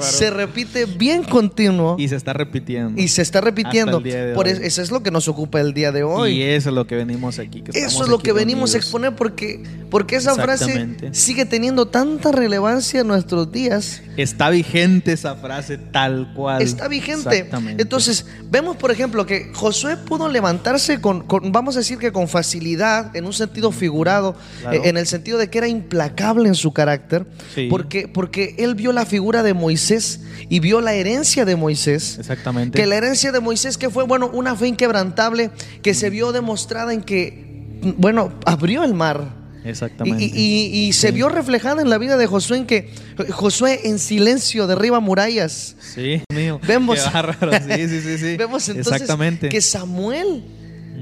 se 0.00 0.30
repite 0.30 0.86
bien 0.86 1.24
continuo. 1.24 1.96
Y 1.98 2.08
se 2.08 2.16
está 2.16 2.32
repitiendo. 2.32 3.00
Y 3.00 3.08
se 3.08 3.22
está 3.22 3.40
repitiendo. 3.40 4.02
Por 4.34 4.48
eso, 4.48 4.82
es 4.82 4.90
lo 4.90 5.02
que 5.02 5.10
nos 5.10 5.28
ocupa 5.28 5.60
el 5.60 5.74
día 5.74 5.92
de 5.92 6.02
hoy. 6.02 6.38
Y 6.38 6.42
eso 6.42 6.70
es 6.70 6.74
lo 6.74 6.86
que 6.86 6.96
venimos 6.96 7.38
aquí. 7.38 7.62
eso 7.72 8.02
es 8.04 8.08
lo 8.08 8.18
que 8.18 8.32
venimos 8.32 8.74
a 8.74 8.78
exponer 8.78 9.14
porque, 9.14 9.62
porque 9.90 10.16
esa 10.16 10.34
frase 10.34 10.88
sigue 11.12 11.44
teniendo 11.44 11.86
tanta 11.86 12.32
relevancia 12.32 13.00
en 13.00 13.08
nuestros 13.08 13.50
días. 13.52 14.02
Está 14.16 14.50
vigente 14.50 15.12
esa 15.12 15.36
frase 15.36 15.78
tal 15.78 16.32
cual. 16.34 16.62
Está 16.62 16.88
vigente. 16.88 17.48
Entonces, 17.78 18.26
vemos 18.50 18.76
por 18.76 18.90
ejemplo 18.90 19.26
que 19.26 19.50
Josué 19.54 19.96
pudo 19.96 20.28
levantarse 20.28 21.00
con, 21.00 21.22
con, 21.22 21.52
vamos 21.52 21.76
a 21.76 21.80
decir 21.80 21.98
que 21.98 22.12
con 22.12 22.28
facilidad, 22.28 23.14
en 23.16 23.26
un 23.26 23.32
sentido 23.32 23.72
figurado 23.72 24.07
eh, 24.08 24.80
en 24.84 24.96
el 24.96 25.06
sentido 25.06 25.38
de 25.38 25.48
que 25.50 25.58
era 25.58 25.68
implacable 25.68 26.48
en 26.48 26.54
su 26.54 26.72
carácter, 26.72 27.26
porque, 27.70 28.08
porque 28.08 28.54
él 28.58 28.74
vio 28.74 28.92
la 28.92 29.06
figura 29.06 29.42
de 29.42 29.54
Moisés 29.54 30.20
y 30.48 30.60
vio 30.60 30.80
la 30.80 30.94
herencia 30.94 31.44
de 31.44 31.56
Moisés. 31.56 32.16
Exactamente. 32.18 32.78
Que 32.78 32.86
la 32.86 32.96
herencia 32.96 33.32
de 33.32 33.40
Moisés 33.40 33.78
que 33.78 33.90
fue, 33.90 34.04
bueno, 34.04 34.30
una 34.32 34.56
fe 34.56 34.68
inquebrantable 34.68 35.50
que 35.82 35.94
se 35.94 36.10
vio 36.10 36.32
demostrada 36.32 36.92
en 36.92 37.02
que, 37.02 37.66
bueno, 37.96 38.32
abrió 38.44 38.84
el 38.84 38.94
mar. 38.94 39.36
Exactamente. 39.64 40.24
Y, 40.24 40.92
se 40.92 41.10
vio 41.10 41.28
reflejada 41.28 41.82
en 41.82 41.90
la 41.90 41.98
vida 41.98 42.16
de 42.16 42.26
Josué 42.26 42.58
en 42.58 42.66
que 42.66 42.90
Josué 43.30 43.80
en 43.84 43.98
silencio 43.98 44.66
derriba 44.66 45.00
murallas. 45.00 45.76
Sí, 45.80 46.22
mío. 46.32 46.60
Vemos, 46.66 46.98
Sí, 47.00 47.88
sí, 47.88 48.18
sí, 48.18 48.36
Vemos 48.38 48.68
entonces 48.68 49.08
que 49.50 49.60
Samuel 49.60 50.44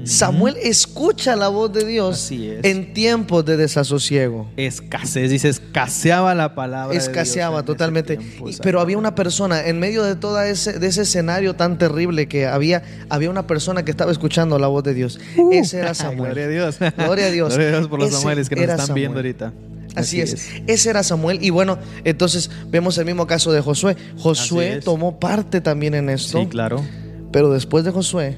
Samuel 0.03 0.55
escucha 0.61 1.35
la 1.35 1.49
voz 1.49 1.71
de 1.73 1.85
Dios 1.85 2.31
en 2.31 2.93
tiempos 2.93 3.45
de 3.45 3.57
desasosiego. 3.57 4.49
Escasez, 4.55 5.29
dice, 5.29 5.49
escaseaba 5.49 6.33
la 6.35 6.55
palabra. 6.55 6.97
Escaseaba 6.97 7.63
totalmente. 7.63 8.19
pero 8.61 8.79
había 8.79 8.97
una 8.97 9.15
persona, 9.15 9.67
en 9.67 9.79
medio 9.79 10.03
de 10.03 10.15
todo 10.15 10.41
ese, 10.41 10.79
de 10.79 10.87
ese 10.87 11.01
escenario 11.01 11.55
tan 11.55 11.77
terrible 11.77 12.27
que 12.27 12.45
había, 12.45 12.83
había 13.09 13.29
una 13.29 13.47
persona 13.47 13.83
que 13.83 13.91
estaba 13.91 14.11
escuchando 14.11 14.57
la 14.59 14.67
voz 14.67 14.83
de 14.83 14.93
Dios. 14.93 15.19
Uh. 15.37 15.51
ese 15.53 15.79
era 15.79 15.93
Samuel. 15.93 16.33
Gloria 16.33 16.45
a 16.45 16.49
Dios. 16.49 16.79
Gloria 16.97 17.25
a 17.25 17.31
Dios. 17.31 17.49
Gloria 17.49 17.67
a 17.67 17.77
Dios 17.79 17.87
por 17.87 17.99
los 17.99 18.11
Samueles 18.11 18.49
que 18.49 18.55
nos 18.55 18.69
están 18.69 18.95
viendo 18.95 19.17
ahorita. 19.17 19.53
Así, 19.95 20.21
es. 20.21 20.51
Ese 20.67 20.89
era 20.89 21.03
Samuel. 21.03 21.39
Y 21.41 21.49
bueno, 21.49 21.79
entonces 22.03 22.51
vemos 22.69 22.97
el 22.97 23.05
mismo 23.05 23.25
caso 23.25 23.51
de 23.51 23.61
Josué. 23.61 23.97
Josué 24.17 24.79
tomó 24.83 25.19
parte 25.19 25.59
también 25.59 25.95
en 25.95 26.09
esto. 26.09 26.39
Sí, 26.39 26.47
claro. 26.47 26.83
Pero 27.31 27.49
después 27.51 27.83
de 27.83 27.91
Josué, 27.91 28.37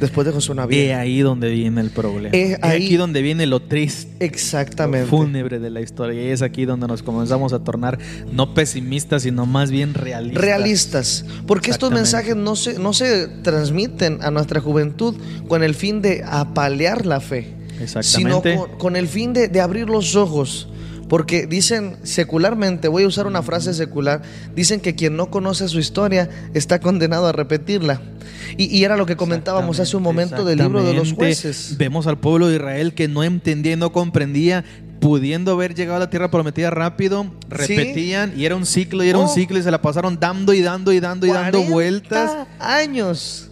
Después 0.00 0.26
de 0.26 0.32
Josué 0.32 0.54
no 0.54 0.68
Es 0.68 0.94
ahí 0.94 1.20
donde 1.20 1.50
viene 1.50 1.80
el 1.80 1.90
problema. 1.90 2.36
Es, 2.36 2.58
aquí 2.62 2.96
donde 2.96 3.22
viene 3.22 3.46
lo 3.46 3.60
triste. 3.60 4.24
Exactamente. 4.24 5.10
Lo 5.10 5.18
fúnebre 5.18 5.58
de 5.58 5.70
la 5.70 5.80
historia. 5.80 6.22
Y 6.22 6.28
es 6.28 6.42
aquí 6.42 6.64
donde 6.64 6.86
nos 6.86 7.02
comenzamos 7.02 7.52
a 7.52 7.60
tornar 7.60 7.98
no 8.32 8.54
pesimistas, 8.54 9.22
sino 9.22 9.46
más 9.46 9.70
bien 9.70 9.94
realistas. 9.94 10.42
Realistas. 10.42 11.24
Porque 11.46 11.70
estos 11.70 11.90
mensajes 11.90 12.36
no 12.36 12.54
se, 12.56 12.78
no 12.78 12.92
se 12.92 13.28
transmiten 13.28 14.22
a 14.22 14.30
nuestra 14.30 14.60
juventud 14.60 15.14
con 15.48 15.62
el 15.62 15.74
fin 15.74 16.00
de 16.00 16.22
apalear 16.24 17.04
la 17.04 17.20
fe. 17.20 17.54
Exactamente. 17.80 18.52
Sino 18.52 18.78
con, 18.78 18.96
el 18.96 19.08
fin 19.08 19.32
de, 19.32 19.48
de 19.48 19.60
abrir 19.60 19.88
los 19.88 20.14
ojos. 20.14 20.68
Porque 21.08 21.46
dicen 21.46 21.96
secularmente, 22.02 22.88
voy 22.88 23.04
a 23.04 23.06
usar 23.06 23.26
una 23.26 23.42
frase 23.42 23.72
secular, 23.74 24.22
dicen 24.54 24.80
que 24.80 24.94
quien 24.94 25.16
no 25.16 25.30
conoce 25.30 25.68
su 25.68 25.78
historia 25.78 26.28
está 26.54 26.80
condenado 26.80 27.26
a 27.26 27.32
repetirla. 27.32 28.00
Y, 28.56 28.82
era 28.82 28.96
lo 28.96 29.06
que 29.06 29.16
comentábamos 29.16 29.78
hace 29.78 29.96
un 29.96 30.02
momento 30.02 30.44
del 30.44 30.58
libro 30.58 30.82
de 30.82 30.94
los 30.94 31.12
jueces. 31.12 31.76
Vemos 31.78 32.06
al 32.06 32.18
pueblo 32.18 32.48
de 32.48 32.56
Israel 32.56 32.94
que 32.94 33.08
no 33.08 33.22
entendía 33.22 33.72
y 33.72 33.76
no 33.76 33.92
comprendía 33.92 34.64
pudiendo 35.00 35.52
haber 35.52 35.74
llegado 35.74 35.96
a 35.96 36.00
la 36.00 36.10
tierra 36.10 36.30
prometida 36.30 36.70
rápido, 36.70 37.26
repetían 37.48 38.32
y 38.36 38.46
era 38.46 38.56
un 38.56 38.66
ciclo 38.66 39.04
y 39.04 39.08
era 39.08 39.18
un 39.18 39.26
oh. 39.26 39.28
ciclo 39.28 39.58
y 39.58 39.62
se 39.62 39.70
la 39.70 39.80
pasaron 39.80 40.18
dando 40.18 40.52
y 40.52 40.60
dando 40.60 40.92
y 40.92 41.00
dando 41.00 41.26
y 41.26 41.30
dando 41.30 41.62
vueltas. 41.62 42.48
Años. 42.58 43.47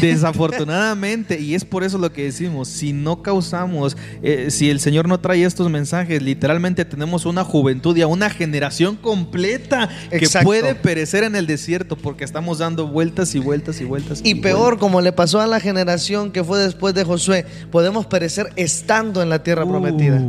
Desafortunadamente, 0.00 1.40
y 1.40 1.54
es 1.54 1.64
por 1.64 1.84
eso 1.84 1.98
lo 1.98 2.12
que 2.12 2.24
decimos, 2.24 2.68
si 2.68 2.92
no 2.92 3.22
causamos, 3.22 3.96
eh, 4.22 4.46
si 4.50 4.70
el 4.70 4.80
Señor 4.80 5.08
no 5.08 5.20
trae 5.20 5.44
estos 5.44 5.70
mensajes, 5.70 6.22
literalmente 6.22 6.84
tenemos 6.84 7.26
una 7.26 7.44
juventud 7.44 7.96
y 7.96 8.02
a 8.02 8.06
una 8.06 8.30
generación 8.30 8.96
completa 8.96 9.88
que 10.10 10.28
puede 10.42 10.74
perecer 10.74 11.24
en 11.24 11.36
el 11.36 11.46
desierto 11.46 11.96
porque 11.96 12.24
estamos 12.24 12.58
dando 12.58 12.86
vueltas 12.86 13.34
y 13.34 13.38
vueltas 13.38 13.80
y 13.80 13.84
vueltas. 13.84 14.20
Y, 14.24 14.36
peor, 14.36 14.78
como 14.78 15.00
le 15.00 15.12
pasó 15.12 15.40
a 15.40 15.46
la 15.46 15.60
generación 15.60 16.30
que 16.30 16.44
fue 16.44 16.58
después 16.58 16.94
de 16.94 17.04
Josué, 17.04 17.46
podemos 17.70 18.06
perecer 18.06 18.52
estando 18.56 19.22
en 19.22 19.28
la 19.28 19.42
tierra 19.42 19.66
prometida 19.66 20.22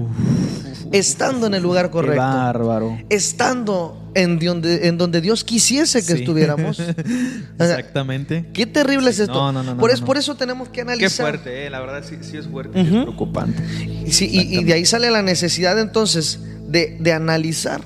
estando 0.92 1.48
en 1.48 1.54
el 1.54 1.64
lugar 1.64 1.90
correcto. 1.90 2.22
bárbaro. 2.22 2.98
Estando 3.10 4.12
en 4.14 4.40
donde, 4.40 4.88
en 4.88 4.98
donde 4.98 5.22
Dios 5.22 5.44
quisiese 5.44 6.06
que 6.06 6.14
estuviéramos. 6.14 6.80
Exactamente. 7.60 8.50
Qué 8.54 8.66
terrible 8.66 9.10
es 9.10 9.20
esto. 9.20 9.34
No, 9.34 9.52
no, 9.52 9.64
no, 9.64 9.78
por, 9.78 9.92
eso, 9.92 10.06
por 10.06 10.18
eso 10.18 10.36
tenemos 10.36 10.70
que 10.70 10.82
analizar. 10.82 11.10
Qué 11.10 11.40
fuerte, 11.40 11.68
eh, 11.68 11.70
la 11.70 11.80
verdad 11.80 12.04
sí, 12.08 12.18
sí 12.22 12.38
es 12.38 12.48
fuerte, 12.48 12.80
es 12.80 12.88
preocupante. 12.88 13.62
Sí, 14.10 14.30
y, 14.32 14.64
de 14.64 14.74
ahí 14.74 14.86
sale 14.86 15.12
la 15.12 15.22
necesidad 15.22 15.80
entonces 15.80 16.40
de, 16.68 16.98
de 17.00 17.14
analizar 17.14 17.82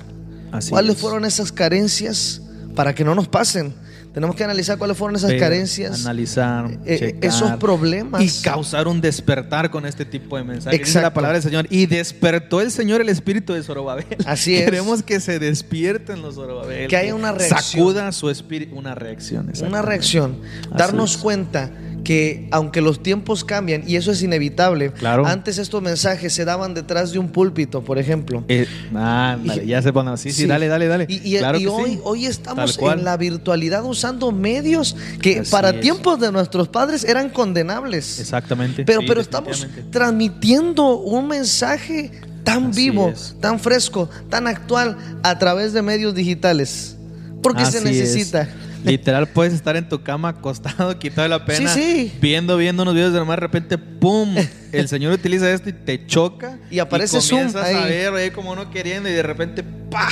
cuáles 0.68 0.96
fueron 0.96 1.24
esas 1.24 1.52
carencias 1.52 2.42
para 2.74 2.94
que 2.94 3.04
no 3.04 3.14
nos 3.14 3.28
pasen 3.28 3.74
Tenemos 4.12 4.34
que 4.34 4.42
analizar 4.42 4.76
cuáles 4.76 4.96
fueron 4.96 5.16
esas 5.16 5.32
carencias. 5.34 6.04
Analizar. 6.04 6.78
Eh, 6.84 7.18
esos 7.20 7.52
problemas. 7.52 8.22
Y 8.22 8.42
causar 8.42 8.88
un 8.88 9.00
despertar 9.00 9.70
con 9.70 9.86
este 9.86 10.04
tipo 10.04 10.36
de 10.36 10.44
mensajes. 10.44 10.80
Dice 10.80 11.00
la 11.00 11.12
palabra 11.12 11.34
del 11.34 11.42
Señor. 11.42 11.66
Y 11.70 11.86
despertó 11.86 12.60
el 12.60 12.72
Señor 12.72 13.00
el 13.00 13.08
espíritu 13.08 13.52
de 13.52 13.62
Zorobabel. 13.62 14.06
Así 14.26 14.56
es. 14.56 14.64
Queremos 14.64 15.02
que 15.02 15.20
se 15.20 15.38
despierten 15.38 16.22
los 16.22 16.34
Zorobabel. 16.34 16.88
Que 16.88 16.96
haya 16.96 17.14
una 17.14 17.32
reacción. 17.32 17.60
Sacuda 17.60 18.12
su 18.12 18.30
espíritu. 18.30 18.76
Una 18.76 18.94
reacción. 18.94 19.52
Una 19.64 19.82
reacción. 19.82 20.40
Darnos 20.76 21.16
cuenta 21.16 21.70
que 22.04 22.48
aunque 22.50 22.80
los 22.80 23.02
tiempos 23.02 23.44
cambian, 23.44 23.82
y 23.86 23.96
eso 23.96 24.12
es 24.12 24.22
inevitable, 24.22 24.92
antes 25.24 25.58
estos 25.58 25.82
mensajes 25.82 26.32
se 26.32 26.44
daban 26.44 26.74
detrás 26.74 27.12
de 27.12 27.18
un 27.18 27.28
púlpito, 27.28 27.82
por 27.82 27.98
ejemplo. 27.98 28.44
Eh, 28.48 28.66
ya 29.66 29.82
se 29.82 29.92
ponen 29.92 30.14
así, 30.14 30.32
sí, 30.32 30.46
dale, 30.46 30.68
dale, 30.68 30.86
dale. 30.86 31.06
Y, 31.08 31.36
hoy, 31.66 32.00
hoy 32.04 32.26
estamos 32.26 32.78
en 32.78 33.04
la 33.04 33.16
virtualidad 33.16 33.84
usando 33.84 34.32
medios 34.32 34.96
que 35.20 35.42
para 35.50 35.78
tiempos 35.80 36.20
de 36.20 36.32
nuestros 36.32 36.68
padres 36.68 37.04
eran 37.04 37.30
condenables. 37.30 38.20
Exactamente. 38.20 38.84
Pero, 38.84 39.00
pero 39.06 39.20
estamos 39.20 39.66
transmitiendo 39.90 40.98
un 40.98 41.28
mensaje 41.28 42.10
tan 42.44 42.72
vivo, 42.72 43.12
tan 43.40 43.60
fresco, 43.60 44.08
tan 44.28 44.46
actual 44.46 44.96
a 45.22 45.38
través 45.38 45.72
de 45.72 45.82
medios 45.82 46.14
digitales. 46.14 46.96
Porque 47.42 47.64
se 47.66 47.80
necesita. 47.80 48.48
Literal, 48.84 49.28
puedes 49.28 49.52
estar 49.52 49.76
en 49.76 49.88
tu 49.88 50.02
cama 50.02 50.30
acostado, 50.30 50.98
quitado 50.98 51.28
la 51.28 51.44
pena, 51.44 51.74
viendo, 52.20 52.56
viendo 52.56 52.82
unos 52.82 52.94
videos 52.94 53.12
de 53.12 53.18
nomás 53.18 53.36
de 53.36 53.40
repente, 53.40 53.78
¡pum! 53.78 54.34
El 54.72 54.88
Señor 54.88 55.12
utiliza 55.12 55.50
esto 55.50 55.68
y 55.68 55.72
te 55.72 56.06
choca. 56.06 56.58
Y 56.70 56.78
aparece 56.78 57.18
y 57.18 57.28
comienzas 57.28 57.74
a 57.74 57.84
ver 57.86 58.12
ahí 58.14 58.30
como 58.30 58.54
no 58.54 58.70
queriendo 58.70 59.08
y 59.08 59.12
de 59.12 59.22
repente, 59.22 59.62
¡pa! 59.90 60.08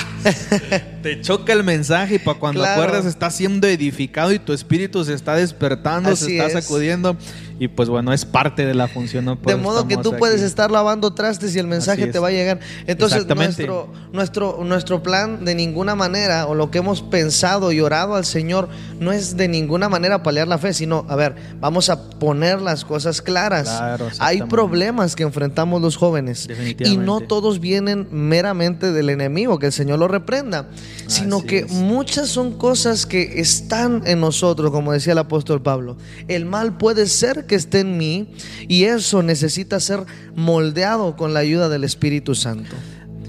te 1.03 1.21
choca 1.21 1.53
el 1.53 1.65
mensaje 1.65 2.17
y 2.17 2.19
para 2.19 2.39
cuando 2.39 2.65
acuerdas 2.65 3.07
está 3.07 3.31
siendo 3.31 3.67
edificado 3.67 4.33
y 4.33 4.39
tu 4.39 4.53
espíritu 4.53 5.05
se 5.05 5.15
está 5.15 5.37
despertando, 5.37 6.15
se 6.17 6.37
está 6.37 6.61
sacudiendo. 6.61 7.17
Y 7.61 7.67
pues 7.67 7.89
bueno, 7.89 8.13
es 8.13 8.25
parte 8.25 8.65
de 8.65 8.75
la 8.75 8.87
función. 8.87 9.25
¿no? 9.25 9.37
de 9.37 9.57
modo 9.57 9.89
que 9.89 9.97
tú 9.97 10.15
puedes 10.17 10.43
estar 10.43 10.71
lavando 10.71 11.13
trastes 11.13 11.57
y 11.57 11.59
el 11.59 11.67
mensaje 11.67 12.07
te 12.07 12.19
va 12.19 12.29
a 12.29 12.31
llegar. 12.31 12.61
Entonces, 12.87 13.27
nuestro, 13.27 13.93
nuestro, 14.13 14.61
nuestro 14.65 15.03
plan 15.03 15.45
de 15.45 15.55
ninguna 15.55 15.97
manera, 15.97 16.47
o 16.47 16.55
lo 16.55 16.71
que 16.71 16.79
hemos 16.79 17.03
pensado 17.03 17.73
y 17.73 17.81
orado 17.81 18.15
al 18.15 18.25
Señor, 18.25 18.69
no 19.01 19.13
es 19.13 19.37
de 19.37 19.49
ninguna 19.49 19.89
manera 19.89 20.23
paliar 20.23 20.47
la 20.47 20.59
fe, 20.59 20.73
sino, 20.73 21.05
a 21.09 21.17
ver, 21.17 21.35
vamos 21.61 21.91
a 21.91 22.11
poner 22.11 22.61
las 22.61 22.85
cosas 22.85 23.21
claras. 23.23 23.83
Hay 24.21 24.41
problemas 24.49 25.17
que 25.17 25.23
enfrentamos 25.23 25.81
los 25.81 25.97
jóvenes. 25.97 26.49
Y 26.79 26.97
no 26.97 27.21
todos 27.21 27.61
vienen 27.61 28.09
meramente 28.11 28.93
del 28.93 29.11
enemigo, 29.11 29.59
que 29.59 29.67
el 29.67 29.73
Señor 29.73 29.99
lo 29.99 30.09
reprenda, 30.09 30.69
sino 31.07 31.43
que 31.43 31.65
muchas 31.67 32.29
son 32.29 32.53
cosas 32.59 33.07
que 33.07 33.41
están 33.41 34.03
en 34.07 34.21
nosotros, 34.21 34.71
como 34.71 34.93
decía 34.93 35.13
el 35.13 35.19
apóstol 35.19 35.63
Pablo. 35.63 35.97
El 36.29 36.45
mal 36.45 36.77
puede 36.77 37.07
ser 37.07 37.47
que 37.47 37.55
esté 37.55 37.81
en 37.81 37.97
mí 37.97 38.29
y 38.69 38.85
eso 38.85 39.23
necesita 39.23 39.81
ser 39.81 40.05
moldeado 40.35 41.17
con 41.17 41.35
la 41.35 41.41
ayuda 41.41 41.69
del 41.69 41.85
Espíritu 41.85 42.35
Santo. 42.35 42.75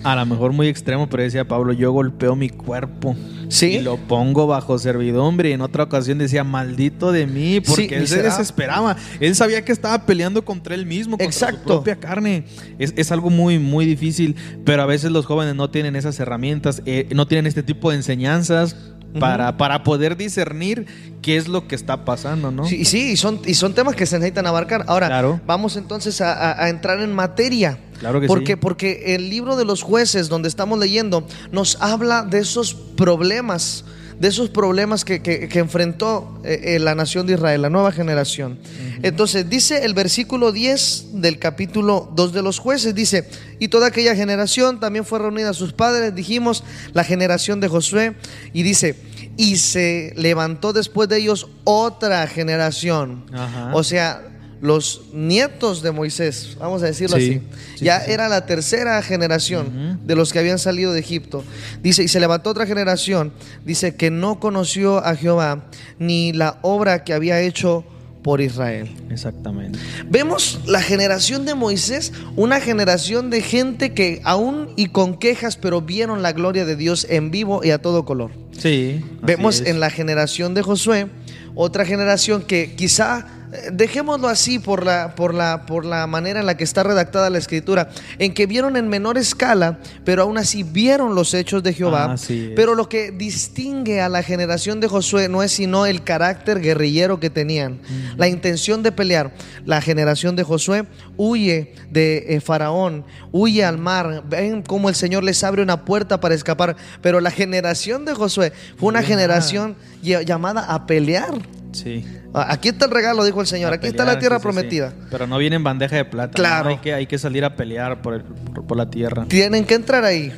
A 0.03 0.15
lo 0.15 0.25
mejor 0.25 0.53
muy 0.53 0.68
extremo, 0.68 1.10
pero 1.10 1.24
decía 1.24 1.48
Pablo, 1.48 1.74
yo 1.74 1.91
golpeo 1.91 2.36
mi 2.36 2.50
cuerpo. 2.50 3.15
Y 3.62 3.79
lo 3.79 3.98
pongo 3.98 4.48
bajo 4.48 4.77
servidumbre. 4.77 5.50
Y 5.50 5.53
en 5.53 5.62
otra 5.62 5.84
ocasión 5.84 6.18
decía, 6.18 6.44
maldito 6.44 7.12
de 7.12 7.25
mí, 7.25 7.60
porque 7.62 7.96
él 7.96 8.08
se 8.08 8.22
desesperaba. 8.22 8.96
Él 9.20 9.36
sabía 9.36 9.63
que 9.65 9.72
estaba 9.72 10.06
peleando 10.06 10.46
contra 10.46 10.75
él 10.75 10.86
mismo, 10.86 11.13
contra 11.18 11.25
Exacto. 11.25 11.60
su 11.60 11.65
propia 11.65 11.96
carne. 11.96 12.46
Es, 12.77 13.12
algo 13.12 13.29
muy, 13.29 13.58
muy 13.60 13.86
difícil. 13.86 14.36
Pero 14.65 14.84
a 14.84 14.86
veces 14.86 15.12
los 15.12 15.25
jóvenes 15.25 15.56
no 15.56 15.70
tienen 15.70 15.96
esas 15.96 16.20
herramientas, 16.20 16.82
eh, 16.86 17.08
no 17.13 17.27
tienen 17.27 17.48
este 17.48 17.63
tipo 17.63 17.89
de 17.89 17.98
enseñanzas 17.98 18.75
para, 19.17 19.57
para 19.57 19.83
poder 19.83 20.17
discernir 20.17 20.85
qué 21.21 21.37
es 21.37 21.47
lo 21.47 21.67
que 21.67 21.75
está 21.75 22.05
pasando, 22.05 22.51
¿no? 22.51 22.65
Sí, 22.65 22.85
sí, 22.85 23.11
y 23.11 23.17
son, 23.17 23.41
y 23.45 23.53
son 23.53 23.73
temas 23.73 23.95
que 23.95 24.05
se 24.05 24.17
necesitan 24.17 24.47
abarcar. 24.47 24.85
Ahora, 24.87 25.39
vamos 25.45 25.75
entonces 25.77 26.21
a, 26.21 26.69
entrar 26.69 26.99
en 26.99 27.13
materia. 27.13 27.79
Claro 27.99 28.21
que 28.21 28.27
porque, 28.27 28.57
Porque 28.57 29.15
el 29.15 29.29
libro 29.29 29.55
de 29.55 29.65
los 29.65 29.83
jueces, 29.83 30.29
donde 30.29 30.47
estamos 30.47 30.79
leyendo, 30.79 31.27
nos 31.51 31.81
habla 31.81 32.23
de 32.23 32.39
esos 32.39 32.73
problemas 32.73 33.83
de 34.19 34.27
esos 34.27 34.49
problemas 34.49 35.05
que, 35.05 35.49
enfrentó 35.53 36.39
eh, 36.43 36.75
eh, 36.75 36.79
la 36.79 36.93
nación 36.93 37.25
de 37.25 37.33
Israel, 37.33 37.61
la 37.61 37.69
nueva 37.69 37.91
generación. 37.91 38.59
Entonces 39.01 39.49
dice 39.49 39.85
el 39.85 39.93
versículo 39.93 40.51
10 40.51 41.21
del 41.21 41.39
capítulo 41.39 42.11
2 42.15 42.33
de 42.33 42.41
los 42.41 42.59
jueces, 42.59 42.93
dice, 42.93 43.29
y 43.59 43.69
toda 43.69 43.88
aquella 43.88 44.15
generación 44.15 44.79
también 44.79 45.05
fue 45.05 45.19
reunida 45.19 45.51
a 45.51 45.53
sus 45.53 45.71
padres, 45.71 46.13
dijimos, 46.13 46.63
la 46.93 47.05
generación 47.05 47.61
de 47.61 47.69
Josué, 47.69 48.15
y 48.51 48.63
dice, 48.63 48.95
y 49.38 49.55
se 49.55 50.13
levantó 50.17 50.73
después 50.73 51.07
de 51.07 51.17
ellos 51.17 51.47
otra 51.63 52.27
generación. 52.27 53.23
O 53.71 53.83
sea, 53.85 54.28
los 54.61 55.03
nietos 55.13 55.81
de 55.81 55.91
Moisés, 55.91 56.57
vamos 56.59 56.83
a 56.83 56.87
decirlo 56.87 57.17
así, 57.17 57.41
ya 57.77 57.99
era 57.99 58.27
la 58.27 58.45
tercera 58.45 59.01
generación 59.01 59.99
de 60.05 60.15
los 60.15 60.33
que 60.33 60.39
habían 60.39 60.59
salido 60.59 60.93
de 60.93 60.99
Egipto. 60.99 61.43
Dice, 61.81 62.03
y 62.03 62.07
se 62.07 62.19
levantó 62.19 62.49
otra 62.49 62.65
generación, 62.65 63.31
dice 63.65 63.95
que 63.95 64.11
no 64.11 64.39
conoció 64.39 64.97
a 64.97 65.15
Jehová 65.15 65.65
ni 65.97 66.33
la 66.33 66.59
obra 66.61 67.03
que 67.03 67.13
había 67.13 67.39
hecho 67.41 67.85
por 68.21 68.41
Israel. 68.41 68.89
Exactamente. 69.09 69.79
Vemos 70.09 70.59
la 70.65 70.81
generación 70.81 71.45
de 71.45 71.55
Moisés, 71.55 72.11
una 72.35 72.59
generación 72.59 73.29
de 73.29 73.41
gente 73.41 73.93
que 73.93 74.21
aún 74.25 74.73
y 74.75 74.87
con 74.87 75.17
quejas, 75.17 75.55
pero 75.55 75.81
vieron 75.81 76.21
la 76.21 76.33
gloria 76.33 76.65
de 76.65 76.75
Dios 76.75 77.07
en 77.09 77.31
vivo 77.31 77.61
y 77.63 77.71
a 77.71 77.81
todo 77.81 78.03
color. 78.03 78.31
Sí. 78.57 79.03
Vemos 79.21 79.61
en 79.61 79.79
la 79.79 79.89
generación 79.89 80.53
de 80.53 80.61
Josué, 80.63 81.07
otra 81.55 81.85
generación 81.85 82.43
que 82.43 82.75
quizá 82.75 83.38
dejémoslo 83.72 84.27
así 84.27 84.60
por 84.60 84.86
la, 84.86 85.15
por, 85.15 85.34
la, 85.34 85.65
por 85.65 85.86
la 85.86 86.06
manera 86.08 86.39
en 86.39 86.46
la 86.46 86.56
que 86.58 86.63
está 86.63 86.84
redactada 86.84 87.29
la 87.29 87.38
escritura, 87.38 87.89
en 88.18 88.34
que 88.34 88.46
vieron 88.46 88.77
en 88.77 88.88
menor 88.88 89.18
escala, 89.18 89.79
pero 90.06 90.24
aún 90.24 90.38
así 90.38 90.63
vieron 90.63 91.15
los 91.15 91.34
hechos 91.34 91.63
de 91.63 91.74
Jehová. 91.74 92.15
Pero 92.56 92.75
lo 92.75 92.89
que 92.89 93.12
distingue 93.12 94.01
a 94.01 94.10
la 94.10 94.24
generación 94.24 94.79
de 94.79 94.88
Josué 94.88 95.29
no 95.29 95.44
es 95.44 95.51
sino 95.51 95.86
el 95.86 96.03
carácter 96.03 96.62
guerrillero 96.62 97.20
que 97.20 97.29
tenían, 97.29 97.79
la 98.18 98.27
intención 98.27 98.84
de 98.84 98.91
pelear. 98.91 99.34
La 99.65 99.82
generación 99.82 100.36
de 100.36 100.44
Josué 100.44 100.86
huye 101.18 101.74
de 101.91 102.25
eh, 102.29 102.41
Faraón, 102.41 103.06
huye 103.32 103.63
al 103.65 103.77
mar, 103.77 104.24
ven 104.27 104.62
cómo 104.62 104.89
el 104.89 104.96
Señor 104.96 105.24
les 105.24 105.44
abre 105.44 105.62
una 105.62 105.86
puerta 105.86 106.20
para 106.20 106.36
escapar, 106.36 106.75
pero 107.01 107.20
la 107.20 107.32
generación 107.32 108.06
de 108.06 108.13
Josué 108.13 108.53
fue 108.77 108.89
una 108.89 109.03
generación 109.03 109.75
llamada 110.01 110.65
a 110.74 110.86
pelear. 110.86 111.34
Sí. 111.71 112.05
Ah, 112.33 112.47
aquí 112.49 112.69
está 112.69 112.85
el 112.85 112.91
regalo, 112.91 113.23
dijo 113.23 113.41
el 113.41 113.47
Señor. 113.47 113.73
Aquí 113.73 113.88
está 113.88 114.05
la 114.05 114.19
tierra 114.19 114.39
prometida. 114.39 114.93
Pero 115.09 115.27
no 115.27 115.38
viene 115.38 115.55
en 115.55 115.63
bandeja 115.63 115.95
de 115.95 116.05
plata. 116.05 116.33
Claro. 116.33 116.69
Hay, 116.69 116.77
que, 116.77 116.93
hay 116.93 117.05
que 117.05 117.17
salir 117.17 117.45
a 117.45 117.55
pelear 117.55 118.01
por, 118.01 118.23
por, 118.23 118.77
la 118.77 118.89
tierra. 118.89 119.25
Tienen 119.27 119.65
que 119.65 119.75
entrar 119.75 120.03
ahí. 120.03 120.31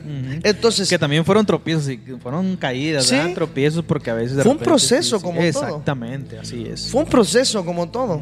Entonces. 0.44 0.90
Que 0.90 1.00
también 1.00 1.26
fueron 1.26 1.46
tropiezos, 1.46 1.90
fueron 2.22 2.56
caídas, 2.58 3.06
¿sí? 3.06 3.18
tropiezos 3.34 3.84
porque 3.86 4.10
a 4.10 4.16
veces. 4.16 4.42
Fue 4.44 4.52
un 4.52 4.58
proceso 4.58 5.22
como 5.22 5.40
todo. 5.40 5.48
Exactamente, 5.48 6.40
así 6.40 6.66
es. 6.66 6.90
Fue 6.90 7.02
un 7.02 7.10
proceso 7.10 7.64
como 7.66 7.90
todo. 7.90 8.22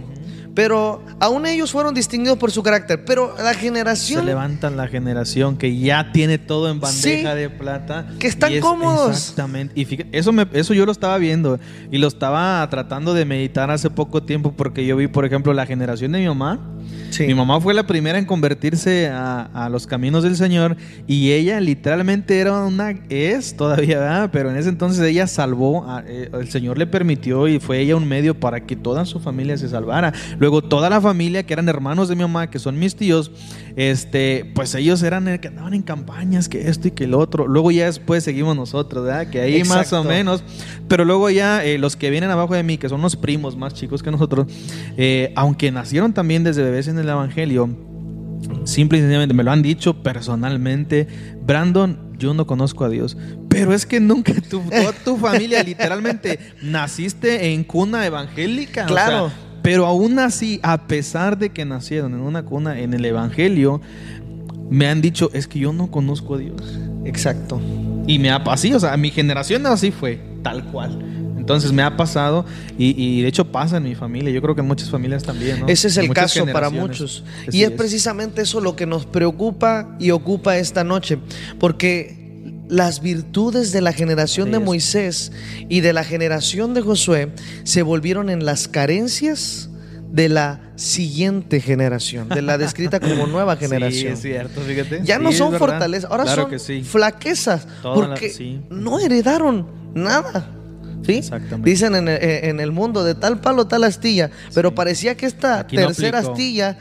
Pero 0.60 1.02
aún 1.22 1.46
ellos 1.46 1.72
fueron 1.72 1.94
distinguidos 1.94 2.38
por 2.38 2.52
su 2.52 2.62
carácter. 2.62 3.06
Pero 3.06 3.34
la 3.42 3.54
generación. 3.54 4.20
Se 4.20 4.26
levantan 4.26 4.76
la 4.76 4.90
generación 4.90 5.56
que 5.56 5.80
ya 5.80 6.12
tiene 6.12 6.38
todo 6.38 6.70
en 6.70 6.82
bandeja 6.82 7.34
de 7.34 7.50
plata. 7.50 8.10
Que 8.20 8.28
están 8.28 8.60
cómodos. 8.60 9.18
Exactamente. 9.18 9.80
Y 9.80 9.88
eso, 10.12 10.34
me, 10.34 10.46
eso 10.52 10.74
yo 10.74 10.86
lo 10.86 10.92
estaba 10.92 11.18
viendo. 11.18 11.62
Y 11.92 11.98
lo 12.00 12.10
estaba 12.10 12.68
tratando 12.70 13.14
de 13.14 13.24
meditar 13.24 13.72
hace 13.72 13.90
poco 13.90 14.24
tiempo. 14.24 14.52
Porque 14.52 14.86
yo 14.86 14.98
vi, 14.98 15.08
por 15.08 15.24
ejemplo, 15.24 15.54
la 15.54 15.66
generación 15.66 16.12
de 16.12 16.20
mi 16.20 16.28
mamá. 16.28 16.60
Mi 17.20 17.34
mamá 17.34 17.60
fue 17.60 17.74
la 17.74 17.86
primera 17.86 18.18
en 18.18 18.26
convertirse 18.26 19.08
a, 19.08 19.70
los 19.72 19.88
caminos 19.88 20.24
del 20.24 20.36
Señor. 20.36 20.78
Y 21.08 21.32
ella 21.32 21.60
literalmente 21.60 22.40
era 22.40 22.66
una. 22.66 22.92
Es 23.10 23.56
todavía, 23.56 24.00
¿verdad? 24.00 24.30
Pero 24.32 24.50
en 24.52 24.58
ese 24.58 24.70
entonces 24.70 25.02
ella 25.04 25.28
salvó. 25.28 25.86
Eh, 26.08 26.30
el 26.34 26.50
Señor 26.50 26.78
le 26.78 26.88
permitió 26.88 27.48
y 27.48 27.60
fue 27.60 27.80
ella 27.80 27.96
un 27.96 28.08
medio 28.08 28.40
para 28.40 28.66
que 28.66 28.76
toda 28.76 29.06
su 29.06 29.20
familia 29.20 29.58
se 29.58 29.70
salvara. 29.70 30.14
Luego 30.38 30.62
toda 30.62 30.90
la 30.90 31.02
familia, 31.02 31.44
que 31.44 31.54
eran 31.54 31.68
hermanos 31.70 32.10
de 32.10 32.16
mi 32.16 32.22
mamá, 32.22 32.50
que 32.50 32.60
son 32.60 32.80
mis 32.80 32.96
tíos, 32.96 33.32
este, 33.76 34.52
pues 34.56 34.76
ellos 34.76 35.02
eran 35.04 35.28
el 35.28 35.40
que 35.40 35.48
andaban 35.48 35.74
en 35.74 35.84
campañas, 35.84 36.50
que 36.50 36.68
esto 36.70 36.88
y 36.88 36.92
que 36.92 37.06
el 37.06 37.14
otro. 37.14 37.48
Luego 37.48 37.72
ya 37.72 37.86
después 37.86 38.24
seguimos 38.24 38.56
nosotros, 38.56 39.06
¿verdad? 39.06 39.30
Que 39.30 39.42
ahí 39.42 39.64
más 39.64 39.94
o 39.94 40.04
menos. 40.04 40.44
Pero 40.88 41.06
luego 41.06 41.30
ya 41.30 41.64
eh, 41.64 41.78
los 41.78 41.96
que 41.96 42.10
vienen 42.10 42.30
abajo 42.30 42.56
de 42.56 42.64
mí, 42.64 42.78
que 42.78 42.90
son 42.90 43.02
los 43.02 43.16
primos 43.16 43.56
más 43.56 43.74
chicos 43.74 44.04
que 44.04 44.12
nosotros, 44.12 44.48
eh, 44.98 45.32
aunque 45.36 45.72
nacieron 45.72 46.14
también 46.14 46.44
desde 46.44 46.64
bebés 46.64 46.88
en 47.00 47.06
el 47.06 47.10
Evangelio, 47.10 47.70
simple 48.66 48.98
y 48.98 49.02
sencillamente 49.02 49.34
me 49.34 49.44
lo 49.44 49.52
han 49.52 49.62
dicho 49.62 50.04
personalmente, 50.04 51.08
Brandon, 51.42 52.10
yo 52.18 52.34
no 52.34 52.46
conozco 52.46 52.86
a 52.86 52.90
Dios. 52.90 53.18
Pero 53.50 53.74
es 53.74 53.86
que 53.86 54.00
nunca 54.00 54.34
tu, 54.50 54.62
tu 55.04 55.18
familia 55.18 55.64
literalmente 55.66 56.40
naciste 56.62 57.54
en 57.54 57.64
cuna 57.64 58.06
evangélica. 58.06 58.86
Claro. 58.86 59.32
Pero 59.62 59.86
aún 59.86 60.20
así, 60.20 60.60
a 60.64 60.88
pesar 60.88 61.38
de 61.38 61.50
que 61.50 61.66
nacieron 61.66 62.14
en 62.14 62.22
una 62.22 62.44
cuna 62.44 62.80
en 62.80 62.94
el 62.94 63.04
Evangelio, 63.04 63.82
me 64.70 64.88
han 64.88 65.02
dicho, 65.02 65.30
es 65.34 65.48
que 65.48 65.60
yo 65.60 65.74
no 65.74 65.92
conozco 65.92 66.36
a 66.36 66.38
Dios. 66.38 66.80
Exacto. 67.06 67.60
Y 68.08 68.20
me 68.20 68.32
ha 68.32 68.44
pasado, 68.44 68.78
o 68.78 68.80
sea, 68.80 68.96
mi 68.98 69.12
generación 69.12 69.66
así 69.66 69.92
fue, 69.92 70.20
tal 70.44 70.64
cual. 70.66 71.09
Entonces 71.50 71.72
me 71.72 71.82
ha 71.82 71.98
pasado 71.98 72.46
y, 72.78 73.24
de 73.24 73.28
hecho 73.28 73.52
pasa 73.52 73.78
en 73.78 73.84
mi 73.84 73.96
familia, 73.96 74.30
yo 74.30 74.40
creo 74.40 74.54
que 74.54 74.62
en 74.62 74.68
muchas 74.68 74.92
familias 74.92 75.24
también. 75.24 75.64
Ese 75.68 75.88
es 75.88 75.98
el 75.98 76.14
caso 76.14 76.46
para 76.46 76.70
muchos. 76.70 77.24
y 77.52 77.64
es, 77.64 77.72
precisamente 77.72 78.44
eso 78.44 78.62
lo 78.62 78.76
que 78.76 78.86
nos 78.86 79.08
preocupa 79.08 79.96
y 80.00 80.12
ocupa 80.12 80.60
esta 80.60 80.84
noche, 80.84 81.18
porque 81.60 82.20
las 82.68 83.02
virtudes 83.02 83.72
de 83.72 83.82
la 83.82 83.94
generación 83.94 84.52
de 84.52 84.60
Moisés 84.60 85.32
y 85.70 85.80
de 85.80 85.92
la 85.92 86.04
generación 86.04 86.76
de 86.76 86.82
Josué 86.82 87.32
se 87.64 87.82
volvieron 87.82 88.30
en 88.30 88.46
las 88.46 88.68
carencias 88.68 89.72
de 90.12 90.30
la 90.30 90.62
siguiente 90.76 91.62
generación, 91.62 92.30
de 92.30 92.44
la 92.44 92.60
descrita 92.60 93.00
como 93.00 93.26
nueva 93.28 93.56
generación. 93.56 94.02
Sí, 94.02 94.08
es 94.08 94.22
cierto, 94.22 94.62
fíjate. 94.62 95.02
Ya 95.04 95.18
no 95.18 95.32
son 95.32 95.58
fortalezas, 95.58 96.12
ahora 96.12 96.28
son 96.28 96.52
flaquezas, 96.84 97.68
porque 97.82 98.62
no 98.70 99.00
heredaron 99.00 99.66
nada. 99.96 100.59
Dicen 101.60 101.96
en 101.96 102.60
el, 102.60 102.72
mundo 102.72 103.04
de 103.04 103.16
tal 103.16 103.40
palo, 103.40 103.68
tal 103.68 103.84
astilla, 103.84 104.30
pero 104.54 104.76
parecía 104.76 105.16
que 105.16 105.26
esta 105.26 105.66
tercera 105.66 106.20
astilla 106.20 106.78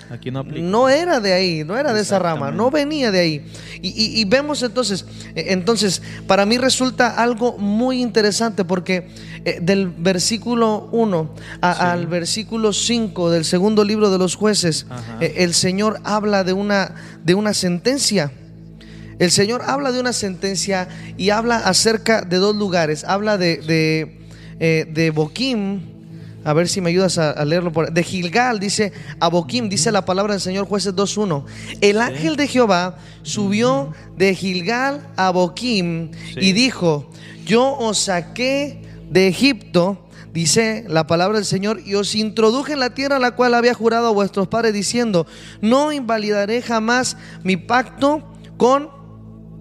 no, 0.61 0.89
era 0.89 1.21
de 1.21 1.33
ahí, 1.33 1.65
no 1.65 1.77
era 1.79 1.93
de 1.93 2.01
esa 2.01 2.19
rama, 2.19 2.51
no 2.51 2.71
venía 2.71 3.11
de 3.11 3.21
ahí. 3.21 3.47
Y, 3.81 4.25
vemos 4.25 4.63
entonces, 4.63 5.05
eh, 5.35 5.47
entonces, 5.49 6.03
para 6.27 6.45
mí 6.45 6.59
resulta 6.59 7.15
algo 7.23 7.57
muy 7.59 8.03
interesante 8.03 8.65
porque 8.65 9.09
eh, 9.45 9.61
del 9.63 9.89
versículo 9.89 10.89
1 10.93 11.35
al 11.61 12.07
versículo 12.07 12.73
5 12.73 13.31
del 13.31 13.45
segundo 13.45 13.85
libro 13.85 14.11
de 14.11 14.19
los 14.19 14.35
jueces, 14.35 14.87
eh, 15.21 15.35
el 15.39 15.55
Señor 15.55 16.01
habla 16.05 16.45
de 16.45 16.53
una, 16.53 16.95
de 17.25 17.35
una 17.35 17.55
sentencia. 17.55 18.33
El 19.19 19.31
Señor 19.31 19.63
habla 19.67 19.91
de 19.93 20.01
una 20.01 20.13
sentencia 20.13 20.89
y 21.17 21.31
habla 21.31 21.57
acerca 21.57 22.23
de 22.23 22.37
dos 22.37 22.55
lugares. 22.55 23.05
Habla 23.05 23.37
de, 23.37 23.61
eh, 24.61 24.87
de 24.91 25.11
Boquim, 25.11 25.81
a 26.45 26.53
ver 26.53 26.69
si 26.69 26.81
me 26.81 26.91
ayudas 26.91 27.19
a, 27.19 27.45
leerlo 27.45 27.73
por 27.73 27.93
de 27.93 28.03
Gilgal, 28.03 28.61
dice 28.61 28.93
a 29.21 29.29
Boquim, 29.29 29.69
dice 29.69 29.91
la 29.93 30.05
palabra 30.05 30.35
del 30.35 30.41
Señor 30.41 30.67
jueces 30.67 30.95
2.1. 30.95 31.45
El 31.81 32.01
ángel 32.01 32.37
de 32.37 32.47
Jehová 32.47 32.97
subió 33.23 33.93
de 34.17 34.35
Gilgal 34.35 35.07
a 35.17 35.31
Boquim 35.31 36.11
y 36.37 36.53
dijo, 36.53 37.11
yo 37.45 37.77
os 37.77 37.99
saqué 37.99 38.81
de 39.11 39.27
Egipto, 39.29 40.09
dice 40.33 40.85
la 40.89 41.07
palabra 41.07 41.39
del 41.39 41.45
Señor, 41.45 41.83
y 41.85 41.97
os 41.97 42.15
introduje 42.15 42.75
en 42.75 42.81
la 42.81 42.95
tierra 42.95 43.17
a 43.17 43.21
la 43.21 43.33
cual 43.33 43.55
había 43.55 43.75
jurado 43.75 44.07
a 44.07 44.13
vuestros 44.13 44.49
padres, 44.49 44.73
diciendo, 44.73 45.27
no 45.61 45.93
invalidaré 45.93 46.63
jamás 46.63 47.17
mi 47.43 47.57
pacto 47.57 48.23
con 48.57 48.98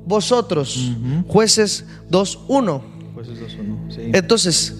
vosotros. 0.08 0.92
Jueces 1.28 1.86
2.1. 2.10 2.82
Jueces 3.14 3.40
2.1. 3.58 4.12
Entonces, 4.14 4.74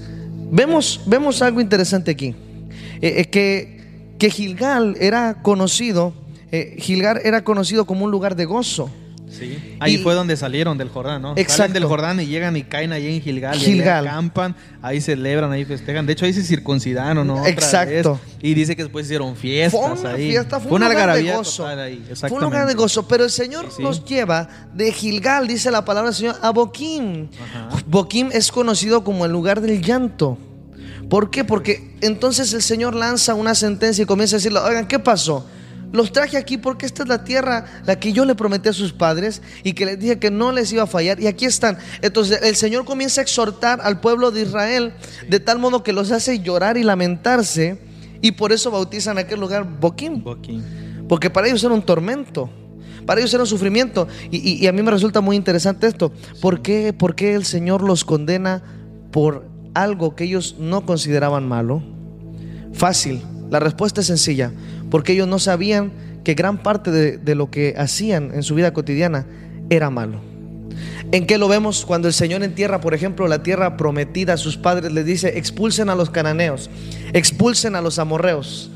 Vemos, 0.50 1.02
vemos 1.06 1.42
algo 1.42 1.60
interesante 1.60 2.12
aquí. 2.12 2.34
Eh, 3.02 3.16
eh, 3.18 3.26
que, 3.26 4.14
que, 4.18 4.30
Gilgal 4.30 4.96
era 5.00 5.42
conocido, 5.42 6.14
eh, 6.52 6.78
Gilgal 6.80 7.20
era 7.24 7.44
conocido 7.44 7.86
como 7.86 8.06
un 8.06 8.12
lugar 8.12 8.36
de 8.36 8.46
gozo. 8.46 8.90
Ahí 9.80 9.98
fue 9.98 10.14
donde 10.14 10.38
salieron 10.38 10.78
del 10.78 10.90
Jordán, 10.90 11.22
¿no? 11.22 11.32
Exacto. 11.32 11.54
Salen 11.54 11.74
del 11.74 11.86
Jordán 11.86 12.20
y 12.20 12.26
llegan 12.26 12.56
y 12.56 12.64
caen 12.64 12.92
ahí 12.92 13.16
en 13.16 13.22
Gilgal. 13.22 13.58
Gilgal. 13.58 14.06
Y 14.06 14.08
ahí 14.08 14.14
acampan, 14.14 14.56
ahí 14.82 15.02
celebran, 15.02 15.52
ahí 15.52 15.66
festejan. 15.66 16.06
De 16.06 16.14
hecho, 16.14 16.26
ahí 16.26 16.34
se 16.34 16.44
circuncidaron, 16.44 17.28
¿no? 17.28 17.46
Exacto. 17.46 18.20
Y 18.42 18.54
dice 18.54 18.76
que 18.76 18.84
después 18.84 19.06
hicieron 19.06 19.36
fiestas 19.36 19.80
fue 19.80 19.92
una 19.92 20.16
Fiesta, 20.16 20.60
fue, 20.60 20.72
un 20.72 20.82
lugar 20.82 21.14
de 21.14 21.32
gozo. 21.32 21.68
Fue 22.16 22.32
un 22.32 22.42
lugar 22.42 22.68
de 22.68 22.74
gozo. 22.74 23.08
Pero 23.08 23.26
el 23.26 23.32
Señor 23.32 23.68
nos 23.80 24.06
lleva 24.06 24.48
de 24.74 24.92
Gilgal, 24.92 25.48
dice 25.48 25.72
la 25.72 25.84
palabra 25.84 26.10
del 26.10 26.18
Señor, 26.18 26.36
a 26.42 26.52
Boquim. 26.52 27.28
Boquim 27.86 28.30
es 28.32 28.52
conocido 28.52 29.04
como 29.04 29.26
el 29.26 29.32
lugar 29.32 29.62
del 29.62 29.82
llanto. 29.82 30.38
¿Por 31.10 31.30
qué? 31.30 31.44
Porque 31.44 31.96
entonces 32.02 32.54
el 32.54 32.62
Señor 32.62 32.94
lanza 32.94 33.34
una 33.34 33.56
sentencia 33.56 34.04
y 34.04 34.06
comienza 34.06 34.36
a 34.36 34.40
decirle, 34.40 34.60
oigan, 34.60 34.88
¿qué 34.88 35.00
pasó? 35.00 35.46
Los 35.94 36.12
traje 36.12 36.38
aquí 36.38 36.58
porque 36.58 36.86
esta 36.86 37.04
es 37.04 37.10
la 37.10 37.24
tierra 37.24 37.66
la 37.86 37.98
que 38.00 38.12
yo 38.12 38.26
le 38.26 38.36
prometí 38.36 38.70
a 38.70 38.74
sus 38.74 38.92
padres 38.92 39.42
y 39.64 39.74
que 39.74 39.86
les 39.86 40.00
dije 40.00 40.20
que 40.20 40.30
no 40.30 40.52
les 40.52 40.72
iba 40.74 40.84
a 40.84 40.88
fallar. 40.88 41.20
Y 41.20 41.28
aquí 41.28 41.46
están. 41.46 41.78
Entonces 42.02 42.42
el 42.44 42.56
Señor 42.56 42.84
comienza 42.86 43.22
a 43.22 43.24
exhortar 43.24 43.80
al 43.82 44.00
pueblo 44.02 44.32
de 44.32 44.42
Israel 44.42 44.94
de 45.30 45.40
tal 45.40 45.60
modo 45.60 45.84
que 45.84 45.94
los 45.94 46.12
hace 46.12 46.40
llorar 46.40 46.78
y 46.78 46.84
lamentarse. 46.84 47.80
Y 48.22 48.34
por 48.34 48.52
eso 48.52 48.72
bautizan 48.72 49.18
aquel 49.18 49.40
lugar 49.40 49.66
Boquín. 49.80 50.24
Porque 51.08 51.30
para 51.30 51.48
ellos 51.48 51.64
era 51.64 51.74
un 51.74 51.84
tormento. 51.84 52.50
Para 53.06 53.22
ellos 53.22 53.34
era 53.34 53.44
un 53.44 53.48
sufrimiento. 53.48 54.08
Y, 54.30 54.68
a 54.68 54.74
mí 54.74 54.82
me 54.82 54.92
resulta 54.92 55.22
muy 55.22 55.38
interesante 55.38 55.88
esto. 55.88 56.12
¿Por 56.42 56.62
qué, 56.62 56.92
¿Por 56.92 57.16
qué 57.16 57.34
el 57.34 57.46
Señor 57.46 57.82
los 57.82 58.04
condena 58.04 58.62
por 59.12 59.48
algo 59.74 60.16
que 60.16 60.26
ellos 60.26 60.58
no 60.60 60.86
consideraban 60.86 61.48
malo? 61.48 61.82
Fácil. 62.74 63.22
La 63.50 63.62
respuesta 63.62 64.02
es 64.02 64.08
sencilla 64.08 64.52
porque 64.90 65.14
ellos 65.14 65.28
no 65.28 65.40
sabían 65.40 65.92
que 66.24 66.34
gran 66.34 66.58
parte 66.58 66.92
de, 66.92 67.36
lo 67.36 67.50
que 67.50 67.74
hacían 67.78 68.32
en 68.34 68.44
su 68.44 68.56
vida 68.56 68.74
cotidiana 68.74 69.26
era 69.70 69.90
malo. 69.90 70.20
¿En 71.12 71.26
qué 71.26 71.38
lo 71.38 71.48
vemos 71.48 71.86
cuando 71.86 72.08
el 72.08 72.14
Señor 72.14 72.44
entierra, 72.44 72.82
por 72.82 72.94
ejemplo, 72.94 73.28
la 73.28 73.44
tierra 73.44 73.78
prometida 73.78 74.34
a 74.34 74.38
sus 74.38 74.58
padres? 74.58 74.92
Les 74.92 75.06
dice, 75.06 75.38
expulsen 75.38 75.90
a 75.90 75.96
los 75.96 76.10
cananeos, 76.10 76.70
expulsen 77.14 77.76
a 77.76 77.82
los 77.82 77.98
amorreos. 77.98 78.70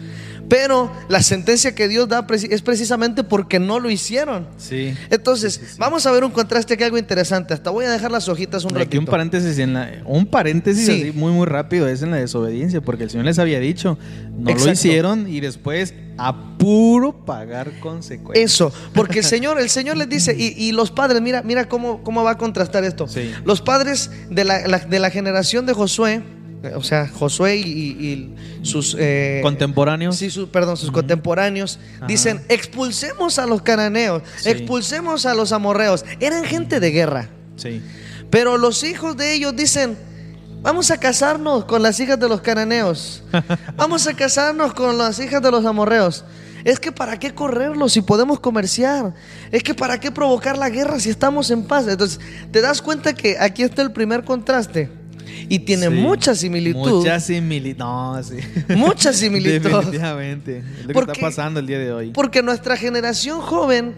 Pero 0.51 0.91
la 1.07 1.23
sentencia 1.23 1.73
que 1.73 1.87
Dios 1.87 2.09
da 2.09 2.27
es 2.29 2.61
precisamente 2.61 3.23
porque 3.23 3.57
no 3.57 3.79
lo 3.79 3.89
hicieron. 3.89 4.47
Sí. 4.57 4.93
Entonces, 5.09 5.77
vamos 5.77 6.05
a 6.05 6.11
ver 6.11 6.25
un 6.25 6.31
contraste 6.31 6.75
que 6.75 6.83
algo 6.83 6.97
interesante. 6.97 7.53
Hasta 7.53 7.69
voy 7.69 7.85
a 7.85 7.89
dejar 7.89 8.11
las 8.11 8.27
hojitas 8.27 8.65
un 8.65 8.71
ratito. 8.71 8.99
un 8.99 9.05
paréntesis, 9.05 9.57
en 9.59 9.75
la, 9.75 9.89
un 10.05 10.25
paréntesis 10.25 11.15
muy 11.15 11.31
muy 11.31 11.45
rápido 11.45 11.87
es 11.87 12.01
en 12.01 12.11
la 12.11 12.17
desobediencia, 12.17 12.81
porque 12.81 13.05
el 13.05 13.09
Señor 13.09 13.27
les 13.27 13.39
había 13.39 13.61
dicho, 13.61 13.97
no 14.37 14.53
lo 14.53 14.71
hicieron 14.73 15.25
y 15.25 15.39
después 15.39 15.93
a 16.17 16.57
puro 16.57 17.25
pagar 17.25 17.79
consecuencias. 17.79 18.51
Eso, 18.53 18.73
porque 18.93 19.19
el 19.19 19.25
Señor, 19.33 19.57
el 19.57 19.69
Señor 19.69 19.95
les 19.95 20.09
dice, 20.09 20.35
y, 20.37 20.73
los 20.73 20.91
padres, 20.91 21.21
mira, 21.21 21.43
mira 21.43 21.69
cómo, 21.69 22.03
cómo 22.03 22.25
va 22.25 22.31
a 22.31 22.37
contrastar 22.37 22.83
esto. 22.83 23.07
Los 23.45 23.61
padres 23.61 24.11
de 24.29 24.43
la, 24.43 24.79
de 24.79 24.99
la 24.99 25.11
generación 25.11 25.65
de 25.65 25.71
Josué, 25.71 26.21
o 26.75 26.83
sea, 26.83 27.07
Josué 27.07 27.57
y, 27.57 28.35
sus 28.61 28.95
eh, 28.99 29.39
contemporáneos. 29.41 30.17
Sí, 30.17 30.29
perdón, 30.51 30.77
sus 30.77 30.91
contemporáneos 30.91 31.79
dicen, 32.07 32.41
expulsemos 32.49 33.39
a 33.39 33.47
los 33.47 33.63
cananeos, 33.63 34.21
expulsemos 34.45 35.25
a 35.25 35.33
los 35.33 35.51
amorreos. 35.51 36.05
Eran 36.19 36.43
gente 36.43 36.79
de 36.79 36.91
guerra. 36.91 37.29
Sí. 37.55 37.81
Pero 38.29 38.57
los 38.57 38.83
hijos 38.83 39.17
de 39.17 39.33
ellos 39.33 39.55
dicen, 39.55 39.97
vamos 40.61 40.91
a 40.91 40.99
casarnos 40.99 41.65
con 41.65 41.81
las 41.81 41.99
hijas 41.99 42.19
de 42.19 42.29
los 42.29 42.41
cananeos. 42.41 43.23
Vamos 43.75 44.07
a 44.07 44.13
casarnos 44.13 44.73
con 44.73 44.97
las 44.97 45.19
hijas 45.19 45.41
de 45.41 45.51
los 45.51 45.65
amorreos. 45.65 46.23
Es 46.63 46.79
que 46.79 46.91
para 46.91 47.17
qué 47.17 47.33
correrlos 47.33 47.93
si 47.93 48.01
podemos 48.01 48.39
comerciar. 48.39 49.15
Es 49.51 49.63
que 49.63 49.73
para 49.73 49.99
qué 49.99 50.11
provocar 50.11 50.57
la 50.57 50.69
guerra 50.69 50.99
si 50.99 51.09
estamos 51.09 51.49
en 51.49 51.63
paz. 51.63 51.87
Entonces, 51.87 52.19
te 52.51 52.61
das 52.61 52.81
cuenta 52.81 53.13
que 53.13 53.37
aquí 53.39 53.63
está 53.63 53.81
el 53.81 53.91
primer 53.91 54.23
contraste 54.23 55.00
y 55.49 55.59
tiene 55.59 55.89
mucha 55.89 56.35
similitud. 56.35 56.97
Mucha 56.97 57.19
similitud. 57.19 57.79
No, 57.79 58.21
sí. 58.23 58.37
Mucha 58.75 59.13
similitud. 59.13 59.69
Definitivamente. 59.69 60.63
Es 60.79 60.85
lo 60.85 60.93
que 60.93 60.99
está 60.99 61.13
pasando 61.13 61.59
el 61.59 61.67
día 61.67 61.79
de 61.79 61.91
hoy. 61.91 62.11
Porque 62.11 62.41
nuestra 62.41 62.77
generación 62.77 63.41
joven 63.41 63.93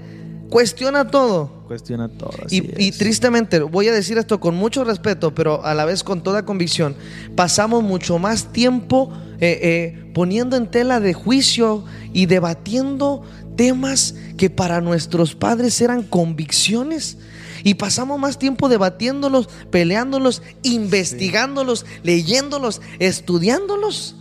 cuestiona 0.50 1.08
todo. 1.08 1.64
Cuestiona 1.68 2.10
todo. 2.10 2.32
y, 2.50 2.92
tristemente, 2.92 3.60
voy 3.60 3.88
a 3.88 3.94
decir 3.94 4.18
esto 4.18 4.40
con 4.40 4.56
mucho 4.56 4.84
respeto, 4.84 5.34
pero 5.34 5.66
a 5.66 5.74
la 5.74 5.86
vez 5.86 6.04
con 6.04 6.22
toda 6.22 6.46
convicción, 6.46 6.96
pasamos 7.36 7.84
mucho 7.84 8.20
más 8.20 8.54
tiempo 8.54 9.12
eh, 9.40 9.60
eh, 9.64 10.12
poniendo 10.14 10.56
en 10.56 10.70
tela 10.70 11.00
de 11.00 11.14
juicio 11.14 11.84
y 12.14 12.28
debatiendo 12.28 13.24
temas 13.56 14.16
que 14.38 14.50
para 14.50 14.82
nuestros 14.82 15.36
padres 15.36 15.82
eran 15.82 16.04
convicciones 16.04 17.18
y 17.64 17.76
pasamos 17.76 18.20
más 18.20 18.38
tiempo 18.38 18.70
debatiéndolos, 18.70 19.48
peleándolos, 19.72 20.42
investigándolos, 20.64 21.86
leyéndolos, 22.04 22.82
estudiándolos, 23.00 24.16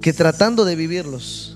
que 0.00 0.12
tratando 0.12 0.64
de 0.64 0.76
vivirlos. 0.76 1.54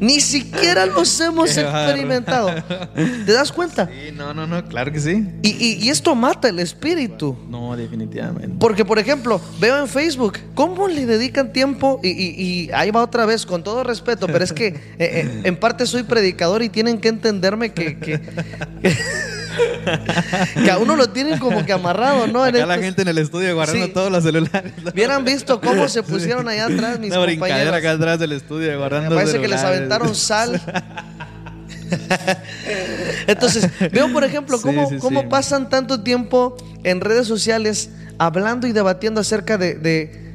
Ni 0.00 0.20
siquiera 0.20 0.86
los 0.94 1.20
hemos 1.20 1.56
experimentado. 1.56 2.50
¿Te 2.94 3.32
das 3.32 3.52
cuenta? 3.52 3.86
Sí, 3.86 4.12
no, 4.12 4.34
no, 4.34 4.46
no, 4.46 4.64
claro 4.64 4.92
que 4.92 5.00
sí. 5.00 5.26
Y, 5.42 5.88
esto 5.88 6.14
mata 6.14 6.48
el 6.48 6.58
espíritu. 6.58 7.36
No, 7.48 7.76
definitivamente. 7.76 8.56
Porque, 8.58 8.84
por 8.84 8.98
ejemplo, 8.98 9.40
veo 9.60 9.78
en 9.78 9.88
Facebook 9.88 10.38
cómo 10.54 10.88
le 10.88 11.06
dedican 11.06 11.52
tiempo, 11.52 12.00
y, 12.02 12.70
ahí 12.72 12.90
va 12.90 13.02
otra 13.02 13.26
vez, 13.26 13.46
con 13.46 13.62
todo 13.62 13.84
respeto, 13.84 14.26
pero 14.26 14.44
es 14.44 14.52
que 14.52 14.66
eh, 14.66 14.74
eh, 14.98 15.40
en 15.44 15.56
parte 15.56 15.86
soy 15.86 16.02
predicador 16.02 16.62
y 16.62 16.68
tienen 16.68 17.00
que 17.00 17.08
entenderme 17.08 17.72
que, 17.72 17.98
que 17.98 18.20
que 18.20 18.94
a 20.70 20.78
uno 20.78 20.96
lo 20.96 21.10
tienen 21.10 21.38
como 21.38 21.64
que 21.64 21.72
amarrado, 21.72 22.26
¿no? 22.26 22.42
Acá 22.42 22.66
la 22.66 22.78
gente 22.78 23.02
en 23.02 23.08
el 23.08 23.18
estudio 23.18 23.54
guardando 23.54 23.90
todos 23.90 24.10
los 24.10 24.24
celulares. 24.24 24.72
Hubieran 24.92 25.24
visto 25.24 25.60
cómo 25.60 25.88
se 25.88 26.02
pusieron 26.02 26.48
allá 26.48 26.66
atrás 26.66 26.98
mis 26.98 27.12
Una 27.12 27.26
compañeros. 27.26 27.74
acá 27.74 27.92
atrás 27.92 28.18
del 28.18 28.32
estudio 28.32 28.76
guardando 28.78 29.10
Me 29.10 29.16
parece 29.16 29.40
que 29.40 29.48
les 29.48 29.62
aventaron 29.62 30.14
sal. 30.14 30.60
Entonces, 33.26 33.68
veo 33.92 34.12
por 34.12 34.24
ejemplo 34.24 34.60
cómo, 34.60 34.90
cómo 34.98 35.28
pasan 35.28 35.68
tanto 35.68 36.02
tiempo 36.02 36.56
en 36.82 37.00
redes 37.00 37.26
sociales 37.26 37.90
hablando 38.18 38.66
y 38.66 38.72
debatiendo 38.72 39.20
acerca 39.20 39.58
de, 39.58 39.78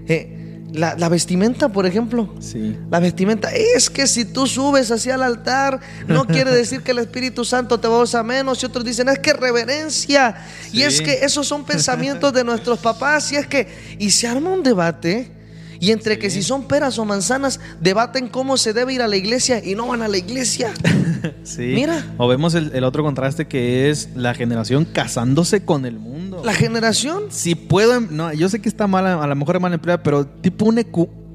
eh, 0.08 0.39
la, 0.72 1.10
vestimenta, 1.10 1.70
por 1.70 1.86
ejemplo. 1.86 2.34
Sí. 2.40 2.78
La 2.90 3.00
vestimenta. 3.00 3.50
Es 3.52 3.90
que 3.90 4.08
si 4.08 4.26
tú 4.26 4.48
subes 4.48 4.92
hacia 4.92 5.16
el 5.16 5.24
altar, 5.24 5.80
no 6.08 6.26
quiere 6.26 6.52
decir 6.52 6.82
que 6.82 6.92
el 6.92 7.00
Espíritu 7.00 7.44
Santo 7.46 7.80
te 7.80 7.88
va 7.88 7.96
a 7.96 8.04
usar 8.04 8.24
menos. 8.24 8.62
Y 8.62 8.66
otros 8.66 8.86
dicen, 8.86 9.10
es 9.10 9.20
que 9.20 9.34
reverencia. 9.34 10.36
Y 10.72 10.84
es 10.84 11.02
que 11.02 11.26
esos 11.26 11.48
son 11.48 11.66
pensamientos 11.66 12.34
de 12.34 12.44
nuestros 12.44 12.80
papás. 12.80 13.32
Y 13.32 13.38
es 13.38 13.48
que, 13.48 13.68
y 13.98 14.12
se 14.12 14.28
arma 14.28 14.52
un 14.52 14.64
debate 14.64 15.39
y 15.80 15.92
entre 15.92 16.20
que 16.20 16.30
si 16.30 16.44
son 16.44 16.64
peras 16.64 17.00
o 17.00 17.06
manzanas, 17.06 17.60
debaten 17.80 18.28
cómo 18.28 18.58
se 18.58 18.74
debe 18.74 18.94
ir 18.94 19.02
a 19.02 19.08
la 19.08 19.16
iglesia 19.16 19.64
y 19.64 19.76
no 19.76 19.88
van 19.88 20.02
a 20.02 20.08
la 20.08 20.18
iglesia. 20.18 20.74
sí. 21.44 21.72
Mira. 21.74 22.14
O 22.18 22.28
vemos 22.28 22.54
el, 22.56 22.84
otro 22.84 23.04
contraste 23.04 23.48
que 23.48 23.90
es 23.90 24.10
la 24.16 24.34
generación 24.34 24.86
casándose 24.86 25.64
con 25.64 25.86
el 25.86 25.98
mundo. 26.00 26.42
La 26.44 26.54
generación. 26.54 27.24
Si 27.30 27.56
puedo, 27.56 28.02
no, 28.02 28.34
yo 28.34 28.50
sé 28.50 28.62
que 28.62 28.70
está 28.70 28.88
mal, 28.88 29.06
a 29.06 29.28
lo 29.28 29.36
mejor 29.36 29.56
es 29.56 29.62
mal 29.62 29.74
empleada, 29.74 30.04
pero 30.04 30.26
tipo 30.26 30.66
un 30.66 30.80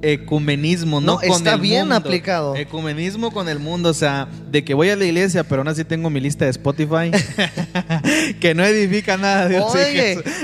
ecumenismo, 0.02 1.00
¿no? 1.00 1.14
no 1.14 1.20
está 1.22 1.57
bien 1.57 1.92
aplicado. 1.92 2.54
Ecumenismo 2.57 3.30
con 3.30 3.48
el 3.48 3.59
mundo, 3.59 3.90
o 3.90 3.94
sea, 3.94 4.28
de 4.50 4.64
que 4.64 4.74
voy 4.74 4.90
a 4.90 4.96
la 4.96 5.04
iglesia, 5.04 5.44
pero 5.44 5.61
aún 5.62 5.68
así 5.68 5.85
tengo 5.85 6.11
mi 6.11 6.20
lista 6.20 6.44
de 6.44 6.50
Spotify, 6.50 7.11
que 8.40 8.54
no 8.54 8.64
edifica 8.64 9.16
nada. 9.16 9.48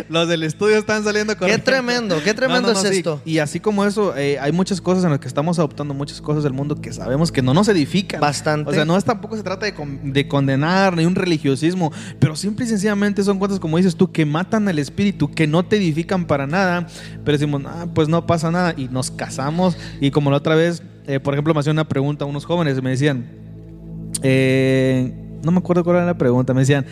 los 0.09 0.29
del 0.29 0.43
estudio 0.43 0.79
están 0.79 1.05
saliendo 1.05 1.37
con... 1.37 1.49
Qué 1.49 1.59
tremendo, 1.59 2.23
qué 2.23 2.35
tremendo 2.35 2.73
es 2.73 2.85
esto. 2.85 3.21
Y 3.25 3.39
así 3.39 3.61
como 3.61 3.85
eso, 3.85 4.17
eh, 4.17 4.39
hay 4.41 4.53
muchas 4.53 4.81
cosas 4.81 5.05
en 5.05 5.11
las 5.11 5.21
que 5.21 5.29
estamos 5.29 5.59
adoptando, 5.59 5.93
muchas 5.95 6.21
cosas 6.21 6.43
del 6.43 6.53
mundo 6.53 6.81
que 6.81 6.93
sabemos 6.93 7.31
que 7.31 7.43
no 7.43 7.53
nos 7.53 7.69
edifican. 7.69 8.21
Bastante. 8.21 8.71
O 8.71 8.73
sea, 8.73 8.85
no 8.85 8.97
es 8.97 9.05
tampoco 9.05 9.37
se 9.37 9.43
trata 9.43 9.67
de, 9.67 9.75
de 10.05 10.29
condenar 10.29 10.97
ni 10.97 11.05
un 11.05 11.15
religiosismo, 11.15 11.93
pero 12.19 12.37
simple 12.37 12.65
y 12.65 12.69
sencillamente 12.69 13.23
son 13.25 13.39
cosas 13.39 13.61
como 13.61 13.77
dices 13.77 13.97
tú, 13.97 14.11
que 14.11 14.25
matan 14.25 14.69
al 14.69 14.79
espíritu, 14.79 15.31
que 15.31 15.47
no 15.47 15.65
te 15.65 15.77
edifican 15.77 16.27
para 16.27 16.47
nada, 16.47 16.87
pero 17.25 17.37
decimos, 17.37 17.63
ah, 17.67 17.87
pues 17.95 18.09
no 18.09 18.27
pasa 18.27 18.51
nada 18.51 18.75
y 18.77 18.89
nos 18.89 19.11
casamos 19.11 19.50
y 20.01 20.11
como 20.11 20.31
la 20.31 20.37
otra 20.39 20.55
vez, 20.55 20.83
eh, 21.07 21.21
por 21.21 21.35
ejemplo, 21.35 21.55
me 21.55 21.61
hacían 21.61 21.77
una 21.77 21.89
pregunta 21.89 22.25
a 22.25 22.29
unos 22.29 22.45
jóvenes 22.45 22.79
y 22.79 22.83
me 22.83 22.91
decían, 22.91 23.27
eh, 24.23 25.13
no 25.43 25.53
me 25.53 25.59
acuerdo 25.59 25.85
cuál 25.85 25.97
era 25.97 26.07
la 26.07 26.19
pregunta, 26.19 26.55
me 26.55 26.61
decían, 26.61 26.87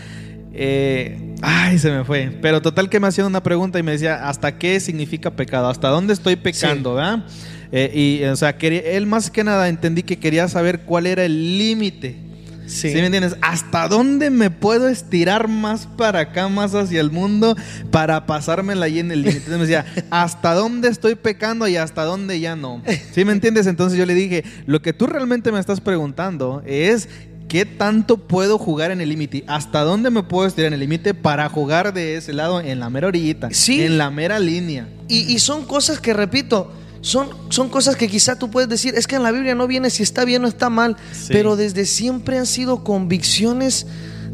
eh, 0.52 1.34
ay, 1.42 1.78
se 1.78 1.90
me 1.90 2.04
fue, 2.04 2.36
pero 2.42 2.60
total 2.62 2.88
que 2.88 3.00
me 3.00 3.06
hacían 3.06 3.26
una 3.26 3.42
pregunta 3.42 3.78
y 3.78 3.82
me 3.82 3.92
decía, 3.92 4.28
¿hasta 4.28 4.58
qué 4.58 4.80
significa 4.80 5.30
pecado? 5.30 5.68
¿Hasta 5.68 5.88
dónde 5.88 6.12
estoy 6.12 6.36
pecando? 6.36 6.94
¿verdad? 6.94 7.24
y, 7.72 8.24
o 8.24 8.36
sea, 8.36 8.56
él 8.58 9.06
más 9.06 9.30
que 9.30 9.44
nada 9.44 9.68
entendí 9.68 10.02
que 10.02 10.18
quería 10.18 10.48
saber 10.48 10.80
cuál 10.80 11.06
era 11.06 11.24
el 11.24 11.58
límite 11.58 12.27
Sí. 12.68 12.88
me 12.94 13.06
entiendes? 13.06 13.36
¿Hasta 13.40 13.88
dónde 13.88 14.30
me 14.30 14.50
puedo 14.50 14.88
estirar 14.88 15.48
más 15.48 15.86
para 15.86 16.20
acá, 16.20 16.48
más 16.48 16.74
hacia 16.74 17.00
el 17.00 17.10
mundo, 17.10 17.56
para 17.90 18.26
pasármela 18.26 18.86
ahí 18.86 18.98
en 18.98 19.10
el 19.10 19.22
límite? 19.22 19.38
Entonces 19.38 19.58
me 19.58 19.66
decía, 19.66 20.06
¿hasta 20.10 20.54
dónde 20.54 20.88
estoy 20.88 21.14
pecando 21.14 21.66
y 21.66 21.76
hasta 21.76 22.04
dónde 22.04 22.38
ya 22.40 22.56
no? 22.56 22.82
¿Sí 23.12 23.24
me 23.24 23.32
entiendes? 23.32 23.66
Entonces 23.66 23.98
yo 23.98 24.06
le 24.06 24.14
dije, 24.14 24.44
lo 24.66 24.82
que 24.82 24.92
tú 24.92 25.06
realmente 25.06 25.50
me 25.50 25.58
estás 25.58 25.80
preguntando 25.80 26.62
es 26.66 27.08
¿Qué 27.48 27.64
tanto 27.64 28.18
puedo 28.18 28.58
jugar 28.58 28.90
en 28.90 29.00
el 29.00 29.08
límite? 29.08 29.42
¿Hasta 29.46 29.80
dónde 29.80 30.10
me 30.10 30.22
puedo 30.22 30.46
estirar 30.46 30.66
en 30.68 30.74
el 30.74 30.80
límite 30.80 31.14
para 31.14 31.48
jugar 31.48 31.94
de 31.94 32.16
ese 32.16 32.34
lado 32.34 32.60
en 32.60 32.78
la 32.78 32.90
mera 32.90 33.06
orillita? 33.06 33.48
Sí. 33.52 33.80
En 33.82 33.96
la 33.96 34.10
mera 34.10 34.38
línea. 34.38 34.86
Y, 35.08 35.20
y 35.32 35.38
son 35.38 35.64
cosas 35.64 35.98
que, 35.98 36.12
repito, 36.12 36.70
son, 37.08 37.30
son 37.48 37.70
cosas 37.70 37.96
que 37.96 38.06
quizá 38.06 38.38
tú 38.38 38.50
puedes 38.50 38.68
decir, 38.68 38.94
es 38.94 39.06
que 39.06 39.16
en 39.16 39.22
la 39.22 39.32
Biblia 39.32 39.54
no 39.54 39.66
viene 39.66 39.88
si 39.88 40.02
está 40.02 40.26
bien 40.26 40.44
o 40.44 40.48
está 40.48 40.68
mal, 40.68 40.94
pero 41.28 41.56
desde 41.56 41.86
siempre 41.86 42.36
han 42.36 42.44
sido 42.44 42.84
convicciones 42.84 43.86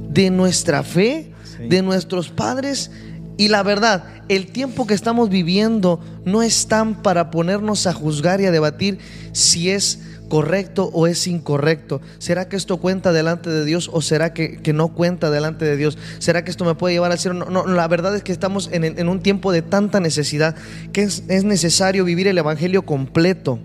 de 0.09 0.31
nuestra 0.31 0.83
fe, 0.83 1.33
de 1.69 1.83
nuestros 1.83 2.31
padres. 2.31 2.91
Y 3.37 3.47
la 3.47 3.63
verdad, 3.63 4.05
el 4.29 4.49
tiempo 4.49 4.89
que 4.89 4.95
estamos 4.95 5.29
viviendo 5.29 6.01
no 6.25 6.43
es 6.43 6.67
tan 6.67 7.01
para 7.01 7.31
ponernos 7.31 7.87
a 7.87 7.93
juzgar 7.93 8.41
y 8.41 8.47
a 8.47 8.51
debatir 8.51 8.99
si 9.31 9.71
es 9.71 10.01
correcto 10.29 10.91
o 10.93 11.07
es 11.07 11.27
incorrecto? 11.27 12.01
¿Será 12.19 12.49
que 12.49 12.57
esto 12.57 12.79
cuenta 12.79 13.13
delante 13.13 13.51
de 13.51 13.65
Dios 13.65 13.91
o 13.93 14.03
será 14.03 14.33
que, 14.33 14.61
no 14.75 14.89
cuenta 14.89 15.31
delante 15.31 15.65
de 15.65 15.77
Dios? 15.77 15.99
¿Será 16.19 16.45
que 16.45 16.51
esto 16.51 16.65
me 16.65 16.75
puede 16.75 16.95
llevar 16.95 17.13
al 17.13 17.19
cielo? 17.19 17.35
No, 17.35 17.51
no 17.51 17.67
la 17.67 17.89
verdad 17.89 18.15
es 18.15 18.23
que 18.23 18.33
estamos 18.33 18.69
en, 18.73 19.09
un 19.09 19.21
tiempo 19.21 19.53
de 19.53 19.63
tanta 19.63 20.01
necesidad 20.01 20.57
que 20.93 21.03
es, 21.03 21.45
necesario 21.45 22.05
vivir 22.05 22.27
el 22.29 22.39
Evangelio 22.39 22.83
completo. 22.83 23.59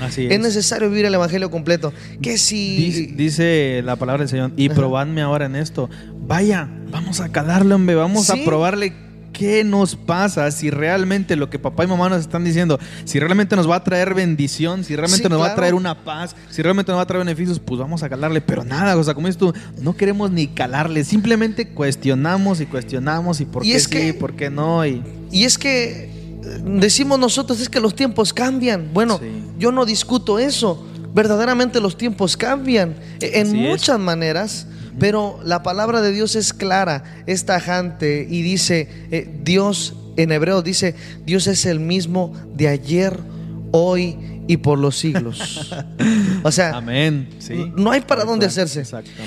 Así 0.00 0.26
es. 0.26 0.32
es. 0.32 0.40
necesario 0.40 0.90
vivir 0.90 1.06
el 1.06 1.14
Evangelio 1.14 1.50
completo. 1.50 1.92
Que 2.20 2.36
si. 2.36 3.12
Dice, 3.16 3.80
la 3.84 3.96
palabra 3.96 4.22
del 4.22 4.28
Señor, 4.28 4.52
y 4.56 4.68
probadme 4.68 5.22
ahora 5.22 5.46
en 5.46 5.56
esto. 5.56 5.88
Vaya, 6.26 6.68
vamos 6.90 7.20
a 7.20 7.30
calarle, 7.30 7.74
hombre, 7.74 7.94
vamos 7.94 8.28
a 8.30 8.36
probarle 8.44 9.05
qué 9.36 9.64
nos 9.64 9.96
pasa, 9.96 10.50
si 10.50 10.70
realmente 10.70 11.36
lo 11.36 11.50
que 11.50 11.58
papá 11.58 11.84
y 11.84 11.86
mamá 11.86 12.08
nos 12.08 12.20
están 12.20 12.42
diciendo, 12.42 12.80
si 13.04 13.20
realmente 13.20 13.54
nos 13.54 13.68
va 13.68 13.76
a 13.76 13.84
traer 13.84 14.14
bendición, 14.14 14.82
si 14.82 14.96
realmente 14.96 15.28
nos 15.28 15.40
va 15.40 15.48
a 15.48 15.54
traer 15.54 15.74
una 15.74 16.04
paz, 16.04 16.34
si 16.48 16.62
realmente 16.62 16.90
nos 16.90 16.98
va 16.98 17.02
a 17.02 17.06
traer 17.06 17.24
beneficios, 17.24 17.60
pues 17.60 17.78
vamos 17.78 18.02
a 18.02 18.08
calarle. 18.08 18.40
Pero 18.40 18.64
nada, 18.64 18.96
o 18.96 19.04
sea, 19.04 19.12
como 19.12 19.26
dices 19.26 19.38
tú, 19.38 19.52
no 19.82 19.94
queremos 19.94 20.30
ni 20.30 20.46
calarle, 20.46 21.04
simplemente 21.04 21.68
cuestionamos 21.68 22.62
y 22.62 22.66
cuestionamos 22.66 23.40
y 23.42 23.44
por 23.44 23.62
qué 23.62 23.78
sí, 23.78 23.90
que, 23.90 24.14
por 24.14 24.34
qué 24.34 24.48
no. 24.48 24.86
Y, 24.86 25.02
y 25.30 25.44
es 25.44 25.58
que 25.58 26.04
eh, 26.42 26.62
decimos 26.64 27.18
nosotros, 27.18 27.60
es 27.60 27.68
que 27.68 27.80
los 27.80 27.94
tiempos 27.94 28.32
cambian. 28.32 28.88
Bueno, 28.94 29.20
yo 29.58 29.70
no 29.70 29.84
discuto 29.84 30.38
eso. 30.38 30.86
Verdaderamente 31.12 31.80
los 31.80 31.98
tiempos 31.98 32.36
cambian 32.38 32.94
e, 33.20 33.40
en 33.40 33.54
muchas 33.54 33.98
maneras. 33.98 34.66
Pero 34.98 35.38
la 35.44 35.62
palabra 35.62 36.00
de 36.00 36.12
Dios 36.12 36.36
es 36.36 36.52
clara, 36.52 37.04
es 37.26 37.44
tajante 37.44 38.26
y 38.28 38.42
dice, 38.42 38.88
eh, 39.10 39.30
Dios 39.42 39.94
en 40.16 40.32
hebreo 40.32 40.62
dice, 40.62 40.94
Dios 41.24 41.46
es 41.46 41.66
el 41.66 41.80
mismo 41.80 42.32
de 42.54 42.68
ayer, 42.68 43.18
hoy 43.70 44.16
y 44.48 44.56
por 44.58 44.78
los 44.78 44.98
siglos. 44.98 45.74
O 46.42 46.52
sea, 46.52 46.76
Amén. 46.76 47.28
no 47.76 47.90
hay 47.90 48.02
para 48.02 48.24
dónde 48.24 48.46
hacerse. 48.46 48.84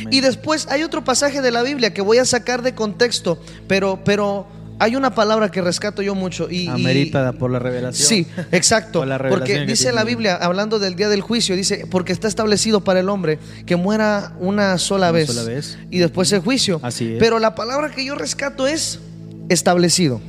Y 0.10 0.22
después 0.22 0.68
hay 0.70 0.84
otro 0.84 1.04
pasaje 1.04 1.42
de 1.42 1.52
la 1.52 1.64
Biblia 1.64 1.94
que 1.94 2.02
voy 2.02 2.18
a 2.18 2.24
sacar 2.24 2.62
de 2.62 2.74
contexto, 2.74 3.42
pero, 3.68 4.00
pero 4.06 4.48
hay 4.80 4.96
una 4.96 5.14
palabra 5.14 5.52
que 5.52 5.62
rescato 5.62 6.02
yo 6.02 6.16
mucho 6.16 6.50
y 6.50 6.68
amerita 6.68 7.34
por 7.34 7.52
la 7.52 7.60
revelación. 7.60 8.08
Sí, 8.08 8.28
exacto. 8.52 9.06
porque 9.30 9.66
dice 9.66 9.92
la 9.92 10.04
Biblia, 10.04 10.36
hablando 10.36 10.80
del 10.80 10.96
día 10.96 11.10
del 11.10 11.22
juicio, 11.22 11.56
dice, 11.56 11.86
porque 11.92 12.14
está 12.14 12.28
establecido 12.28 12.82
para 12.82 13.02
el 13.02 13.10
hombre 13.10 13.40
que 13.66 13.76
muera 13.76 14.34
una 14.40 14.78
sola, 14.78 15.12
vez, 15.12 15.78
y 15.92 16.00
después 16.00 16.32
el 16.32 16.40
juicio. 16.40 16.80
Así 16.82 17.14
es. 17.14 17.20
Pero 17.20 17.40
la 17.40 17.56
palabra 17.56 17.92
que 17.92 18.06
yo 18.06 18.16
rescato 18.16 18.68
es 18.68 19.00
establecido. 19.50 20.22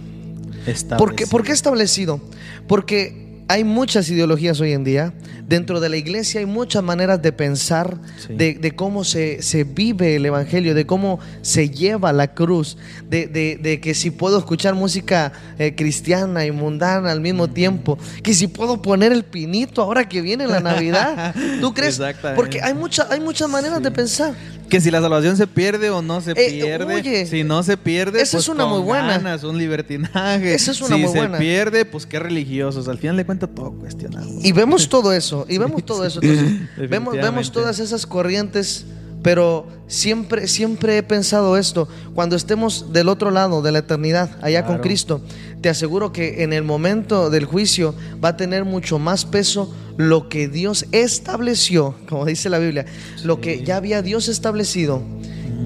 establecido. 0.66 0.98
¿Por 0.98 1.14
qué, 1.14 1.26
¿Por 1.26 1.44
qué 1.44 1.52
establecido? 1.52 2.20
Porque 2.66 3.29
hay 3.50 3.64
muchas 3.64 4.08
ideologías 4.08 4.60
hoy 4.60 4.72
en 4.72 4.84
día. 4.84 5.12
Dentro 5.44 5.80
de 5.80 5.88
la 5.88 5.96
iglesia 5.96 6.38
hay 6.38 6.46
muchas 6.46 6.84
maneras 6.84 7.20
de 7.20 7.32
pensar, 7.32 7.98
de, 8.28 8.72
cómo 8.76 9.02
se, 9.02 9.40
vive 9.74 10.14
el 10.14 10.24
Evangelio, 10.24 10.72
de 10.72 10.86
cómo 10.86 11.18
se 11.42 11.68
lleva 11.68 12.12
la 12.12 12.32
cruz, 12.32 12.78
de, 13.08 13.80
que 13.82 13.94
si 13.94 14.12
puedo 14.12 14.38
escuchar 14.38 14.76
música 14.76 15.32
eh, 15.58 15.74
cristiana 15.74 16.46
y 16.46 16.52
mundana 16.52 17.10
al 17.10 17.20
mismo 17.20 17.50
tiempo, 17.50 17.98
que 18.22 18.34
si 18.34 18.46
puedo 18.46 18.80
poner 18.80 19.10
el 19.10 19.24
pinito 19.24 19.82
ahora 19.82 20.08
que 20.08 20.22
viene 20.22 20.46
la 20.46 20.60
Navidad. 20.60 21.34
¿Tú 21.60 21.74
crees? 21.74 22.00
Porque 22.36 22.62
hay, 22.62 22.72
hay 23.10 23.20
muchas 23.20 23.50
maneras 23.50 23.82
de 23.82 23.90
pensar. 23.90 24.34
Que 24.70 24.80
si 24.80 24.90
la 24.90 25.00
salvación 25.00 25.36
se 25.36 25.46
pierde 25.46 25.90
o 25.90 26.00
no 26.00 26.20
se 26.20 26.30
eh, 26.30 26.62
pierde. 26.62 27.26
si 27.26 27.42
no 27.44 27.62
se 27.62 27.76
pierde, 27.76 28.22
esa 28.22 28.38
es 28.38 28.46
pues 28.46 28.56
una 28.56 28.66
muy 28.66 28.80
buena. 28.80 29.34
es 29.34 29.42
un 29.42 29.58
libertinaje. 29.58 30.54
Esa 30.54 30.70
es 30.70 30.80
una 30.80 30.96
si 30.96 31.02
muy 31.02 31.10
buena. 31.12 31.36
se 31.36 31.42
pierde, 31.42 31.84
pues 31.84 32.06
qué 32.06 32.20
religiosos. 32.20 32.88
Al 32.88 32.98
final 32.98 33.16
de 33.16 33.26
cuentas, 33.26 33.50
todo 33.54 33.72
cuestionado. 33.72 34.28
Y 34.42 34.52
vemos 34.52 34.88
todo 34.88 35.12
eso. 35.12 35.44
Y 35.48 35.58
vemos 35.58 35.84
todo 35.84 36.06
eso. 36.06 36.20
vemos, 36.76 37.14
vemos 37.14 37.52
todas 37.52 37.80
esas 37.80 38.06
corrientes. 38.06 38.86
Pero 39.22 39.66
siempre, 39.86 40.48
siempre 40.48 40.96
he 40.96 41.02
pensado 41.02 41.58
esto. 41.58 41.88
Cuando 42.14 42.36
estemos 42.36 42.92
del 42.92 43.08
otro 43.08 43.30
lado 43.30 43.60
de 43.60 43.70
la 43.72 43.80
eternidad, 43.80 44.30
allá 44.40 44.64
con 44.64 44.78
Cristo, 44.78 45.20
te 45.60 45.68
aseguro 45.68 46.12
que 46.12 46.42
en 46.42 46.52
el 46.52 46.62
momento 46.62 47.30
del 47.30 47.44
juicio 47.44 47.94
va 48.22 48.30
a 48.30 48.36
tener 48.36 48.64
mucho 48.64 48.98
más 48.98 49.24
peso 49.24 49.74
lo 49.96 50.28
que 50.28 50.48
Dios 50.48 50.86
estableció, 50.92 51.94
como 52.08 52.24
dice 52.24 52.48
la 52.48 52.58
Biblia, 52.58 52.86
lo 53.24 53.40
que 53.40 53.62
ya 53.64 53.76
había 53.76 54.02
Dios 54.02 54.28
establecido 54.28 55.02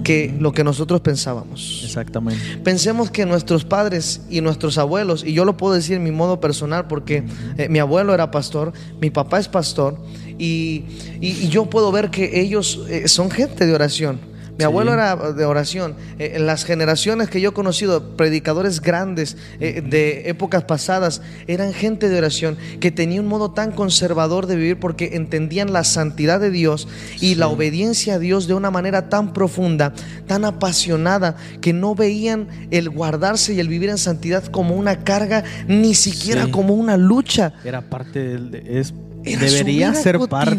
que 0.03 0.35
lo 0.39 0.53
que 0.53 0.65
nosotros 0.65 1.01
pensábamos. 1.01 1.83
Exactamente. 1.85 2.59
Pensemos 2.63 3.11
que 3.11 3.25
nuestros 3.27 3.65
padres 3.65 4.23
y 4.29 4.41
nuestros 4.41 4.77
abuelos, 4.77 5.25
y 5.25 5.33
yo 5.33 5.45
lo 5.45 5.57
puedo 5.57 5.75
decir 5.75 5.97
en 5.97 6.03
mi 6.03 6.11
modo 6.11 6.41
personal 6.41 6.87
porque 6.87 7.25
eh, 7.57 7.69
mi 7.69 7.79
abuelo 7.79 8.13
era 8.13 8.31
pastor, 8.31 8.73
mi 9.01 9.11
papá 9.11 9.39
es 9.39 9.49
pastor, 9.49 9.99
y, 10.39 10.85
yo 11.49 11.67
puedo 11.71 11.93
ver 11.93 12.11
que 12.11 12.41
ellos 12.41 12.85
eh, 12.89 13.09
son 13.09 13.31
gente 13.31 13.67
de 13.67 13.73
oración 13.73 14.34
Mi 14.57 14.64
abuelo 14.64 14.95
era 14.95 15.17
de 15.33 15.45
oración. 15.45 15.97
Eh, 16.19 16.33
en 16.37 16.47
las 16.47 16.64
generaciones 16.64 17.29
que 17.29 17.40
yo 17.40 17.51
he 17.51 17.53
conocido, 17.53 18.17
predicadores 18.17 18.81
grandes 18.81 19.37
eh, 19.59 19.83
de 19.85 20.29
épocas 20.29 20.64
pasadas, 20.64 21.23
eran 21.49 21.73
gente 21.73 22.09
de 22.09 22.19
oración 22.19 22.57
que 22.81 22.93
tenía 22.93 23.21
un 23.21 23.27
modo 23.27 23.51
tan 23.51 23.73
conservador 23.73 24.47
de 24.47 24.57
vivir 24.57 24.79
porque 24.79 25.17
entendían 25.17 25.73
la 25.73 25.83
santidad 25.83 26.38
de 26.38 26.51
Dios 26.51 26.87
y 27.21 27.35
la 27.35 27.49
obediencia 27.49 28.14
a 28.14 28.19
Dios 28.19 28.47
de 28.47 28.55
una 28.55 28.71
manera 28.71 29.09
tan 29.09 29.33
profunda, 29.33 29.93
tan 30.27 30.45
apasionada, 30.45 31.37
que 31.61 31.73
no 31.73 31.95
veían 31.95 32.49
el 32.71 32.90
guardarse 32.90 33.55
y 33.55 33.61
el 33.61 33.69
vivir 33.69 33.90
en 33.90 33.99
santidad 33.99 34.45
como 34.47 34.77
una 34.77 35.03
carga, 35.03 35.43
ni 35.67 35.95
siquiera 35.95 36.51
como 36.51 36.75
una 36.75 36.97
lucha. 36.97 37.55
Era 37.64 37.83
parte 37.83 38.21
del... 38.21 38.55
Es 38.55 38.95
debería 39.25 39.95
ser 39.95 40.19
parte. 40.29 40.57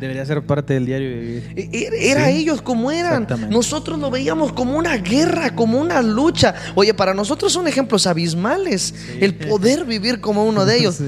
debería 0.00 0.24
ser 0.24 0.42
parte 0.42 0.74
del 0.74 0.86
diario 0.86 1.08
vivir. 1.08 1.52
E, 1.56 1.68
e, 1.72 2.10
era 2.10 2.30
ellos 2.30 2.62
como 2.62 2.90
eran. 2.90 3.26
Nosotros 3.50 3.98
lo 3.98 4.10
veíamos 4.10 4.52
como 4.52 4.76
una 4.76 4.96
guerra 4.96 5.54
como 5.54 5.78
una 5.78 6.02
lucha. 6.02 6.54
Oye 6.74 6.94
para 6.94 7.14
nosotros 7.14 7.52
son 7.52 7.68
ejemplos 7.68 8.06
abismales 8.06 8.94
el 9.20 9.34
poder 9.34 9.84
vivir 9.84 10.20
como 10.20 10.44
uno 10.44 10.64
de 10.64 10.76
ellos 10.78 11.00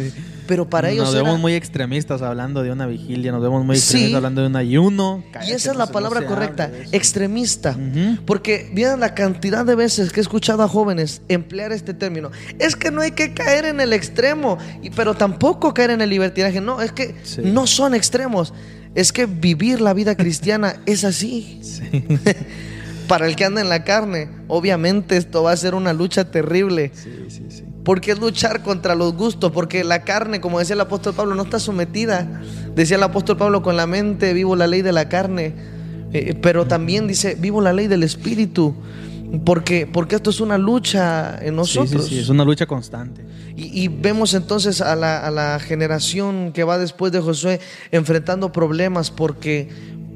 pero 0.47 0.69
para 0.69 0.91
ellos 0.91 1.07
nos 1.07 1.15
vemos 1.15 1.39
muy 1.39 1.55
extremistas 1.55 2.23
hablando 2.23 2.63
de 2.63 2.71
una 2.71 2.87
vigilia, 2.87 3.33
nos 3.33 3.43
vemos 3.43 3.65
muy 3.65 3.77
extremistas 3.77 4.17
hablando 4.17 4.43
de 4.43 4.49
un 4.49 4.57
ayuno. 4.57 5.25
y 5.47 5.53
esa 5.53 5.71
es 5.71 5.77
la 5.77 5.87
palabra 5.87 6.27
correcta, 6.27 6.71
extremista, 6.93 7.77
porque 8.27 8.71
miren 8.73 9.01
la 9.01 9.15
cantidad 9.15 9.65
de 9.65 9.75
veces 9.75 10.13
que 10.13 10.21
he 10.21 10.23
escuchado 10.23 10.63
a 10.63 10.69
jóvenes 10.69 11.23
emplear 11.29 11.73
este 11.73 11.95
término. 11.95 12.31
Es 12.59 12.77
que 12.77 12.91
no 12.91 13.01
hay 13.01 13.13
que 13.13 13.35
caer 13.35 13.65
en 13.65 13.81
el 13.81 13.93
extremo, 13.93 14.59
pero 14.95 15.15
tampoco 15.15 15.75
caer 15.75 15.91
en 15.91 16.01
el 16.01 16.11
libertinaje. 16.11 16.61
No, 16.61 16.81
es 16.81 16.93
que 16.93 17.15
no 17.43 17.67
son 17.67 17.95
extremos. 17.95 18.53
Es 18.95 19.13
que 19.13 19.27
vivir 19.27 19.81
la 19.81 19.93
vida 19.93 20.17
cristiana 20.17 20.77
es 20.87 21.05
así. 21.05 21.61
Para 23.09 23.27
el 23.27 23.37
que 23.37 23.45
anda 23.45 23.61
en 23.61 23.69
la 23.69 23.85
carne, 23.85 24.31
obviamente 24.49 25.19
esto 25.19 25.43
va 25.43 25.53
a 25.53 25.57
ser 25.57 25.75
una 25.75 25.93
lucha 25.93 26.31
terrible. 26.31 26.91
Sí, 26.95 27.27
sí, 27.29 27.43
sí. 27.51 27.64
Porque 27.85 28.13
es 28.13 28.19
luchar 28.19 28.63
contra 28.63 28.95
los 28.95 29.15
gustos, 29.15 29.53
porque 29.53 29.85
la 29.85 30.03
carne, 30.03 30.41
como 30.41 30.59
decía 30.59 30.75
el 30.75 30.81
apóstol 30.81 31.15
Pablo, 31.15 31.35
no 31.35 31.43
está 31.43 31.59
sometida. 31.59 32.43
Decía 32.75 32.97
el 32.97 33.03
apóstol 33.03 33.37
Pablo, 33.37 33.63
con 33.63 33.77
la 33.77 33.87
mente 33.87 34.33
vivo 34.33 34.57
la 34.57 34.67
ley 34.67 34.81
de 34.81 34.93
la 34.93 35.09
carne, 35.09 35.55
eh, 36.13 36.35
pero 36.41 36.67
también 36.67 37.07
dice, 37.07 37.37
vivo 37.39 37.61
la 37.61 37.73
ley 37.73 37.87
del 37.87 38.03
espíritu. 38.03 38.75
Porque, 39.45 39.87
porque 39.87 40.17
esto 40.17 40.31
es 40.31 40.41
una 40.41 40.59
lucha 40.59 41.39
en 41.43 41.57
nosotros. 41.57 42.05
Sí, 42.05 42.15
sí, 42.15 42.21
es 42.21 42.29
una 42.29 42.45
lucha 42.45 42.67
constante. 42.67 43.25
Y, 43.57 43.89
vemos 43.89 44.35
entonces 44.35 44.81
a 44.81 44.97
la, 44.97 45.25
a 45.25 45.31
la, 45.31 45.59
generación 45.61 46.53
que 46.53 46.65
va 46.65 46.77
después 46.77 47.13
de 47.13 47.21
Josué 47.21 47.61
enfrentando 47.93 48.51
problemas 48.51 49.11
porque, 49.11 49.69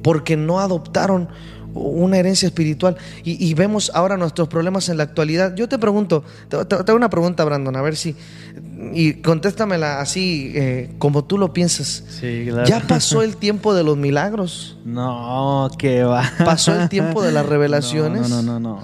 porque 0.02 0.36
no 0.36 0.58
adoptaron 0.58 1.28
una 1.74 2.18
herencia 2.18 2.46
espiritual. 2.46 2.96
Y, 3.24 3.52
vemos 3.54 3.90
ahora 3.94 4.16
nuestros 4.16 4.48
problemas 4.48 4.88
en 4.88 4.96
la 4.96 5.02
actualidad. 5.04 5.54
Yo 5.54 5.68
te 5.68 5.78
pregunto, 5.78 6.24
te, 6.48 6.56
hago 6.56 6.94
una 6.94 7.10
pregunta, 7.10 7.44
Brandon, 7.44 7.76
a 7.76 7.82
ver 7.82 7.96
si. 7.96 8.14
Y 8.92 9.14
contéstamela 9.14 10.00
así, 10.00 10.52
eh, 10.54 10.90
como 10.98 11.24
tú 11.24 11.38
lo 11.38 11.52
piensas. 11.52 12.04
¿Ya 12.66 12.80
pasó 12.80 13.22
el 13.22 13.36
tiempo 13.36 13.74
de 13.74 13.84
los 13.84 13.96
milagros? 13.96 14.78
No, 14.84 15.70
que 15.78 16.04
va. 16.04 16.30
¿Pasó 16.44 16.74
el 16.80 16.88
tiempo 16.88 17.22
de 17.22 17.32
las 17.32 17.46
revelaciones? 17.46 18.28
No, 18.28 18.42
no, 18.42 18.60
no, 18.60 18.80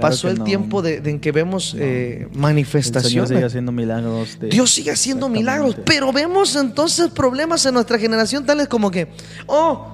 Pasó 0.00 0.28
el 0.28 0.42
tiempo 0.42 0.82
de, 0.82 0.96
en 1.04 1.20
que 1.20 1.30
vemos 1.30 1.76
eh, 1.78 2.28
manifestaciones. 2.34 3.12
Dios 3.12 3.28
sigue 3.28 3.44
haciendo 3.44 3.70
milagros. 3.70 4.38
Dios 4.40 4.70
sigue 4.70 4.90
haciendo 4.90 5.28
milagros, 5.28 5.76
pero 5.84 6.12
vemos 6.12 6.56
entonces 6.56 7.10
problemas 7.10 7.64
en 7.66 7.74
nuestra 7.74 7.98
generación 7.98 8.44
tales 8.44 8.66
como 8.66 8.90
que, 8.90 9.08
oh, 9.46 9.93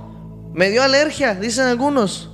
me 0.53 0.71
dio 0.71 0.83
alergia, 0.83 1.35
dicen 1.35 1.67
algunos. 1.67 2.31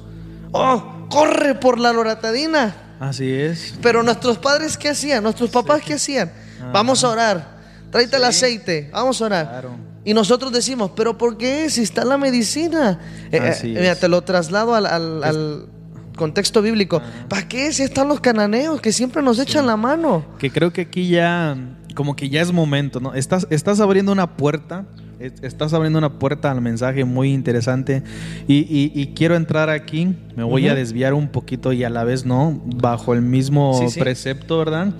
Oh, 0.53 1.07
corre 1.11 1.55
por 1.55 1.79
la 1.79 1.93
loratadina. 1.93 2.75
Así 2.99 3.31
es. 3.31 3.75
Pero 3.83 4.03
nuestros 4.03 4.39
padres, 4.39 4.77
¿qué 4.77 4.91
hacían? 4.91 5.23
Nuestros 5.23 5.51
papás, 5.51 5.83
¿qué 5.83 5.95
hacían? 5.95 6.33
Vamos 6.73 7.05
a 7.05 7.11
orar. 7.11 7.57
Tráete 7.91 8.17
el 8.17 8.25
aceite. 8.25 8.91
Vamos 8.93 9.21
a 9.21 9.25
orar. 9.27 9.69
Y 10.05 10.15
nosotros 10.15 10.53
decimos, 10.53 10.93
¿pero 10.95 11.19
por 11.19 11.37
qué? 11.37 11.69
Si 11.69 11.83
está 11.83 12.05
la 12.05 12.17
medicina. 12.17 13.01
Eh, 13.33 13.41
eh, 13.43 13.77
mira, 13.81 13.97
te 13.97 14.09
lo 14.09 14.23
traslado 14.23 14.75
al, 14.75 15.69
contexto 16.17 16.63
bíblico. 16.63 17.03
¿Para 17.29 17.47
qué? 17.47 17.73
Si 17.73 17.83
están 17.83 18.09
los 18.09 18.21
cananeos 18.21 18.81
que 18.81 18.93
siempre 18.93 19.21
nos 19.23 19.39
echan 19.39 19.67
la 19.67 19.77
mano. 19.77 20.25
Que 20.39 20.51
creo 20.51 20.73
que 20.73 20.83
aquí 20.83 21.09
ya, 21.09 21.57
como 21.97 22.15
que 22.15 22.29
ya 22.29 22.41
es 22.41 22.53
momento, 22.53 23.01
¿no? 23.01 23.15
Estás, 23.15 23.49
estás 23.51 23.81
abriendo 23.81 24.13
una 24.13 24.37
puerta 24.37 24.87
Estás 25.19 25.73
abriendo 25.73 25.99
una 25.99 26.19
puerta 26.19 26.51
al 26.51 26.61
mensaje 26.61 27.07
muy 27.07 27.33
interesante 27.33 28.03
y, 28.47 29.07
quiero 29.15 29.35
entrar 29.35 29.71
aquí, 29.71 30.15
me 30.37 30.45
voy 30.45 30.69
a 30.69 30.75
desviar 30.75 31.15
un 31.15 31.29
poquito 31.29 31.73
y 31.73 31.85
a 31.85 31.91
la 31.91 32.05
vez 32.05 32.27
no, 32.27 32.61
bajo 32.67 33.15
el 33.15 33.23
mismo 33.23 33.81
precepto, 33.99 34.59
¿verdad? 34.59 34.93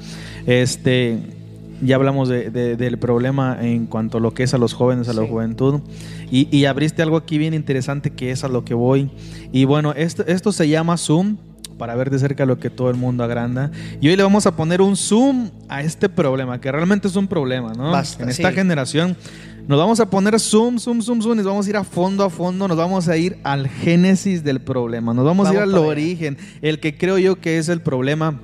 Este, 0.47 1.19
ya 1.83 1.97
hablamos 1.97 2.31
del 2.31 2.99
problema 2.99 3.59
en 3.61 3.85
cuanto 3.85 4.17
a 4.17 4.21
lo 4.23 4.33
que 4.33 4.45
es 4.45 4.55
a 4.55 4.59
los 4.59 4.73
jóvenes, 4.73 5.11
a 5.11 5.13
la 5.13 5.27
juventud, 5.27 5.81
y, 6.31 6.65
abriste 6.65 7.03
algo 7.03 7.19
aquí 7.19 7.37
bien 7.37 7.53
interesante 7.53 8.11
que 8.11 8.31
es 8.31 8.43
a 8.43 8.49
lo 8.49 8.65
que 8.65 8.73
voy. 8.73 9.11
Y 9.53 9.67
bueno, 9.67 9.93
esto, 9.93 10.25
esto 10.27 10.51
se 10.51 10.67
llama 10.67 10.97
Zoom 10.97 11.37
para 11.79 11.95
ver 11.95 12.11
de 12.11 12.19
cerca 12.19 12.47
lo 12.47 12.59
que 12.59 12.71
todo 12.71 12.91
el 12.91 12.97
mundo 12.97 13.25
agranda. 13.25 13.71
Y 14.01 14.09
hoy 14.09 14.17
le 14.17 14.23
vamos 14.23 14.47
a 14.47 14.57
poner 14.57 14.81
un 14.81 14.97
zoom 14.97 15.51
a 15.69 15.83
este 15.83 16.09
problema, 16.09 16.61
que 16.61 16.71
realmente 16.73 17.09
es 17.09 17.17
un 17.17 17.29
problema, 17.29 17.73
¿no? 17.73 17.93
en 17.97 18.29
esta 18.29 18.53
generación 18.53 19.17
nos 19.67 19.79
vamos 19.79 19.99
a 19.99 20.09
poner 20.09 20.39
zoom, 20.39 20.79
zoom, 20.79 21.03
zoom, 21.03 21.21
zoom, 21.21 21.35
y 21.35 21.37
nos 21.39 21.47
vamos 21.47 21.67
a 21.67 21.71
ir 21.71 21.77
a 21.77 21.83
fondo, 21.83 22.23
a 22.23 22.31
fondo, 22.31 22.69
nos 22.69 22.77
vamos 22.77 23.09
a 23.09 23.17
ir 23.17 23.39
al 23.43 23.69
génesis 23.69 24.45
del 24.45 24.61
problema, 24.61 25.13
nos 25.13 25.25
vamos, 25.25 25.49
a 25.49 25.55
ir 25.55 25.59
al 25.59 25.75
origen, 25.75 26.39
el 26.63 26.79
que 26.79 26.97
creo 26.97 27.19
yo 27.19 27.41
que 27.41 27.59
es 27.59 27.69
el 27.69 27.81
problema. 27.81 28.41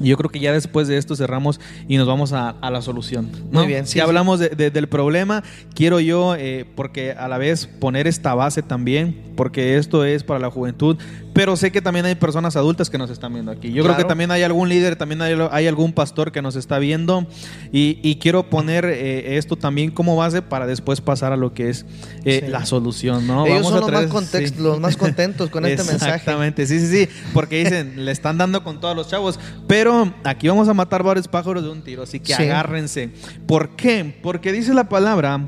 Yo 0.00 0.16
creo 0.16 0.30
que 0.30 0.38
ya 0.38 0.52
después 0.52 0.86
de 0.86 0.96
esto 0.96 1.16
cerramos 1.16 1.60
y 1.88 1.96
nos 1.96 2.06
vamos 2.06 2.32
a, 2.32 2.54
la 2.62 2.80
solución. 2.82 3.30
Muy 3.50 3.66
bien. 3.66 3.84
si 3.84 3.98
hablamos 3.98 4.38
del 4.38 4.88
problema, 4.88 5.42
quiero 5.74 5.98
yo, 5.98 6.36
eh, 6.36 6.66
porque 6.76 7.12
a 7.12 7.26
la 7.26 7.36
vez 7.36 7.66
poner 7.66 8.06
esta 8.06 8.32
base 8.34 8.62
también, 8.62 9.32
porque 9.36 9.76
esto 9.76 10.04
es 10.04 10.22
para 10.22 10.38
la 10.38 10.52
juventud, 10.52 10.98
pero 11.38 11.56
sé 11.56 11.70
que 11.70 11.80
también 11.80 12.04
hay 12.04 12.16
personas 12.16 12.56
adultas 12.56 12.90
que 12.90 12.98
nos 12.98 13.10
están 13.10 13.32
viendo 13.32 13.52
aquí. 13.52 13.70
Yo 13.70 13.84
creo 13.84 13.96
que 13.96 14.02
también 14.02 14.32
hay 14.32 14.42
algún 14.42 14.68
líder, 14.68 14.96
también 14.96 15.22
hay, 15.22 15.68
algún 15.68 15.92
pastor 15.92 16.32
que 16.32 16.42
nos 16.42 16.56
está 16.56 16.80
viendo 16.80 17.28
y, 17.70 18.16
quiero 18.16 18.50
poner 18.50 18.84
eh, 18.86 19.36
esto 19.36 19.54
también 19.54 19.92
como 19.92 20.16
base 20.16 20.42
para 20.42 20.66
después 20.66 21.00
pasar 21.00 21.32
a 21.32 21.36
lo 21.36 21.54
que 21.54 21.70
es 21.70 21.86
eh, 22.24 22.48
la 22.50 22.66
solución, 22.66 23.28
¿no? 23.28 23.46
Ellos 23.46 23.68
son 23.68 23.82
los, 23.82 23.92
más 23.92 24.56
los, 24.58 24.80
más 24.80 24.96
contentos 24.96 25.48
con 25.48 25.64
este 25.64 25.84
mensaje. 25.88 26.16
Exactamente, 26.16 26.66
sí, 26.66 26.80
sí, 26.80 26.88
sí, 26.88 27.08
porque 27.32 27.62
dicen, 27.62 27.92
le 28.04 28.10
están 28.10 28.36
dando 28.36 28.64
con 28.64 28.80
todos 28.80 28.96
los 28.96 29.06
chavos, 29.06 29.38
pero 29.68 30.12
aquí 30.24 30.48
vamos 30.48 30.66
a 30.66 30.74
matar 30.74 31.04
varios 31.04 31.28
pájaros 31.28 31.62
de 31.62 31.68
un 31.68 31.82
tiro, 31.82 32.02
así 32.02 32.18
que 32.18 32.34
agárrense. 32.34 33.10
¿Por 33.46 33.76
qué? 33.76 34.18
Porque 34.24 34.50
dice 34.50 34.74
la 34.74 34.88
palabra 34.88 35.46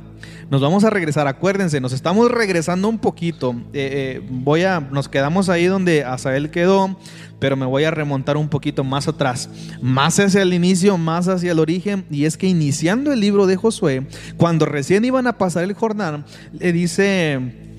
nos 0.50 0.60
vamos 0.60 0.82
a 0.82 0.90
regresar, 0.90 1.28
acuérdense, 1.28 1.80
nos 1.80 1.92
estamos 1.92 2.28
regresando 2.28 2.88
un 2.88 2.98
poquito. 2.98 3.52
Eh, 3.72 4.18
eh, 4.18 4.26
voy 4.28 4.64
a, 4.64 4.80
nos 4.80 5.08
quedamos 5.08 5.48
ahí 5.48 5.66
donde 5.66 6.04
Asael 6.04 6.50
quedó, 6.50 6.96
pero 7.38 7.56
me 7.56 7.66
voy 7.66 7.84
a 7.84 7.92
remontar 7.92 8.36
un 8.36 8.48
poquito 8.48 8.82
más 8.82 9.06
atrás, 9.06 9.48
más 9.80 10.18
hacia 10.18 10.42
el 10.42 10.52
inicio, 10.52 10.98
más 10.98 11.28
hacia 11.28 11.52
el 11.52 11.60
origen. 11.60 12.04
Y 12.10 12.24
es 12.24 12.36
que 12.36 12.48
iniciando 12.48 13.12
el 13.12 13.20
libro 13.20 13.46
de 13.46 13.54
Josué, 13.54 14.08
cuando 14.36 14.66
recién 14.66 15.04
iban 15.04 15.28
a 15.28 15.38
pasar 15.38 15.62
el 15.62 15.72
Jordán, 15.74 16.24
le 16.58 16.72
dice 16.72 17.69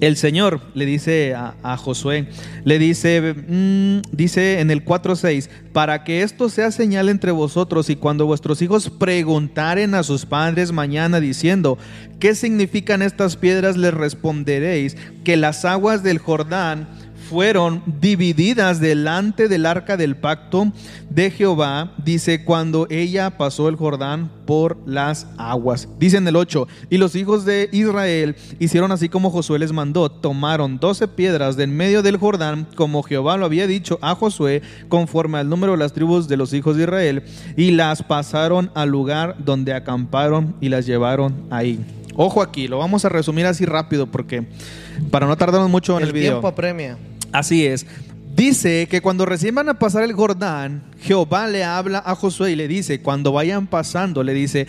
el 0.00 0.16
Señor 0.16 0.60
le 0.74 0.86
dice 0.86 1.34
a, 1.34 1.76
Josué, 1.76 2.28
le 2.64 2.78
dice, 2.78 3.34
mm, 3.34 4.02
dice 4.12 4.60
en 4.60 4.70
el 4.70 4.84
4.6, 4.84 5.48
para 5.72 6.04
que 6.04 6.22
esto 6.22 6.48
sea 6.48 6.70
señal 6.70 7.08
entre 7.08 7.30
vosotros 7.32 7.90
y 7.90 7.96
cuando 7.96 8.26
vuestros 8.26 8.62
hijos 8.62 8.90
preguntaren 8.90 9.94
a 9.94 10.02
sus 10.02 10.26
padres 10.26 10.72
mañana 10.72 11.20
diciendo, 11.20 11.78
¿qué 12.18 12.34
significan 12.34 13.02
estas 13.02 13.36
piedras? 13.36 13.76
Les 13.76 13.94
responderéis 13.94 14.96
que 15.24 15.36
las 15.36 15.64
aguas 15.64 16.02
del 16.02 16.18
Jordán 16.18 16.88
fueron 17.28 17.82
divididas 18.00 18.80
delante 18.80 19.48
del 19.48 19.66
arca 19.66 19.96
del 19.96 20.16
pacto 20.16 20.72
de 21.10 21.30
Jehová, 21.30 21.92
dice, 22.04 22.44
cuando 22.44 22.86
ella 22.90 23.38
pasó 23.38 23.68
el 23.68 23.76
Jordán 23.76 24.30
por 24.46 24.76
las 24.86 25.26
aguas. 25.36 25.88
Dice 25.98 26.16
en 26.18 26.28
el 26.28 26.36
8, 26.36 26.68
y 26.90 26.98
los 26.98 27.14
hijos 27.16 27.44
de 27.44 27.68
Israel 27.72 28.36
hicieron 28.58 28.92
así 28.92 29.08
como 29.08 29.30
Josué 29.30 29.58
les 29.58 29.72
mandó, 29.72 30.10
tomaron 30.10 30.78
doce 30.78 31.08
piedras 31.08 31.56
de 31.56 31.64
en 31.64 31.76
medio 31.76 32.02
del 32.02 32.18
Jordán, 32.18 32.68
como 32.76 33.02
Jehová 33.02 33.36
lo 33.36 33.46
había 33.46 33.66
dicho 33.66 33.98
a 34.02 34.14
Josué, 34.14 34.62
conforme 34.88 35.38
al 35.38 35.48
número 35.48 35.72
de 35.72 35.78
las 35.78 35.92
tribus 35.94 36.28
de 36.28 36.36
los 36.36 36.52
hijos 36.52 36.76
de 36.76 36.84
Israel, 36.84 37.22
y 37.56 37.72
las 37.72 38.02
pasaron 38.02 38.70
al 38.74 38.90
lugar 38.90 39.36
donde 39.38 39.72
acamparon 39.72 40.54
y 40.60 40.68
las 40.68 40.86
llevaron 40.86 41.34
ahí. 41.50 41.80
Ojo 42.16 42.42
aquí, 42.42 42.68
lo 42.68 42.78
vamos 42.78 43.04
a 43.04 43.08
resumir 43.08 43.46
así 43.46 43.64
rápido 43.64 44.06
porque 44.06 44.44
para 45.10 45.26
no 45.26 45.36
tardarnos 45.36 45.70
mucho 45.70 45.96
en 45.96 46.04
el, 46.04 46.12
video. 46.12 46.26
El 46.26 46.34
tiempo 46.34 46.48
apremia. 46.48 46.98
Así 47.32 47.66
es. 47.66 47.86
Dice 48.34 48.88
que 48.90 49.00
cuando 49.00 49.26
recién 49.26 49.54
van 49.54 49.68
a 49.68 49.78
pasar 49.78 50.02
el 50.02 50.12
Jordán, 50.12 50.82
Jehová 51.00 51.46
le 51.46 51.62
habla 51.62 52.02
a 52.04 52.16
Josué 52.16 52.50
y 52.50 52.56
le 52.56 52.66
dice, 52.66 53.00
cuando 53.00 53.30
vayan 53.30 53.68
pasando, 53.68 54.24
le 54.24 54.34
dice, 54.34 54.66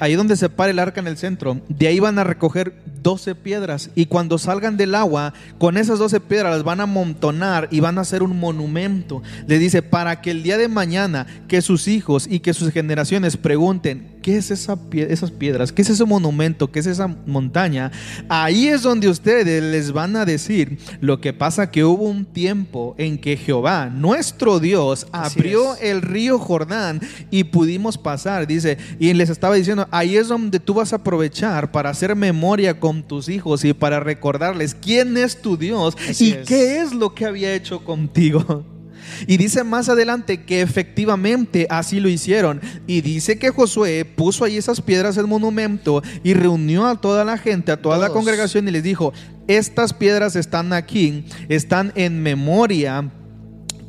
ahí 0.00 0.14
donde 0.14 0.34
se 0.36 0.48
para 0.48 0.70
el 0.70 0.78
arca 0.78 0.98
en 0.98 1.06
el 1.06 1.18
centro, 1.18 1.60
de 1.68 1.88
ahí 1.88 2.00
van 2.00 2.18
a 2.18 2.24
recoger 2.24 2.74
12 3.02 3.34
piedras 3.34 3.90
y 3.94 4.06
cuando 4.06 4.38
salgan 4.38 4.76
del 4.76 4.94
agua, 4.94 5.32
con 5.58 5.76
esas 5.76 5.98
12 5.98 6.20
piedras 6.20 6.54
las 6.54 6.64
van 6.64 6.80
a 6.80 6.84
amontonar 6.84 7.68
y 7.70 7.80
van 7.80 7.98
a 7.98 8.02
hacer 8.02 8.22
un 8.22 8.38
monumento. 8.38 9.22
Le 9.46 9.58
dice, 9.58 9.82
para 9.82 10.20
que 10.20 10.30
el 10.30 10.42
día 10.42 10.58
de 10.58 10.68
mañana 10.68 11.26
que 11.48 11.62
sus 11.62 11.88
hijos 11.88 12.26
y 12.28 12.40
que 12.40 12.54
sus 12.54 12.72
generaciones 12.72 13.36
pregunten, 13.36 14.18
¿qué 14.22 14.36
es 14.36 14.50
esa 14.50 14.78
esas 14.92 15.30
piedras? 15.30 15.72
¿Qué 15.72 15.82
es 15.82 15.90
ese 15.90 16.04
monumento? 16.04 16.70
¿Qué 16.70 16.80
es 16.80 16.86
esa 16.86 17.08
montaña? 17.26 17.90
Ahí 18.28 18.68
es 18.68 18.82
donde 18.82 19.08
ustedes 19.08 19.62
les 19.62 19.92
van 19.92 20.16
a 20.16 20.24
decir 20.24 20.78
lo 21.00 21.20
que 21.20 21.32
pasa 21.32 21.70
que 21.70 21.84
hubo 21.84 22.04
un 22.04 22.24
tiempo 22.24 22.94
en 22.98 23.18
que 23.18 23.36
Jehová, 23.36 23.86
nuestro 23.86 24.60
Dios, 24.60 25.06
abrió 25.12 25.76
el 25.76 26.02
río 26.02 26.38
Jordán 26.38 27.00
y 27.30 27.44
pudimos 27.44 27.98
pasar, 27.98 28.46
dice, 28.46 28.78
y 28.98 29.12
les 29.14 29.30
estaba 29.30 29.54
diciendo, 29.54 29.88
ahí 29.90 30.16
es 30.16 30.28
donde 30.28 30.60
tú 30.60 30.74
vas 30.74 30.92
a 30.92 30.96
aprovechar 30.96 31.70
para 31.72 31.90
hacer 31.90 32.14
memoria 32.14 32.78
con 32.78 32.89
tus 33.02 33.28
hijos 33.28 33.64
y 33.64 33.72
para 33.72 34.00
recordarles 34.00 34.74
quién 34.74 35.16
es 35.16 35.40
tu 35.40 35.56
Dios 35.56 35.96
y 36.18 36.34
qué 36.46 36.80
es 36.80 36.92
lo 36.92 37.14
que 37.14 37.26
había 37.26 37.54
hecho 37.54 37.84
contigo. 37.84 38.64
Y 39.26 39.36
dice 39.36 39.64
más 39.64 39.88
adelante 39.88 40.44
que 40.44 40.60
efectivamente 40.60 41.66
así 41.70 42.00
lo 42.00 42.08
hicieron. 42.08 42.60
Y 42.86 43.00
dice 43.00 43.38
que 43.38 43.50
Josué 43.50 44.04
puso 44.04 44.44
ahí 44.44 44.56
esas 44.56 44.80
piedras 44.80 45.16
en 45.16 45.28
monumento 45.28 46.02
y 46.22 46.34
reunió 46.34 46.86
a 46.86 47.00
toda 47.00 47.24
la 47.24 47.38
gente, 47.38 47.72
a 47.72 47.80
toda 47.80 47.98
la 47.98 48.10
congregación 48.10 48.68
y 48.68 48.70
les 48.70 48.82
dijo, 48.82 49.12
estas 49.48 49.92
piedras 49.92 50.36
están 50.36 50.72
aquí, 50.72 51.24
están 51.48 51.92
en 51.96 52.22
memoria 52.22 53.10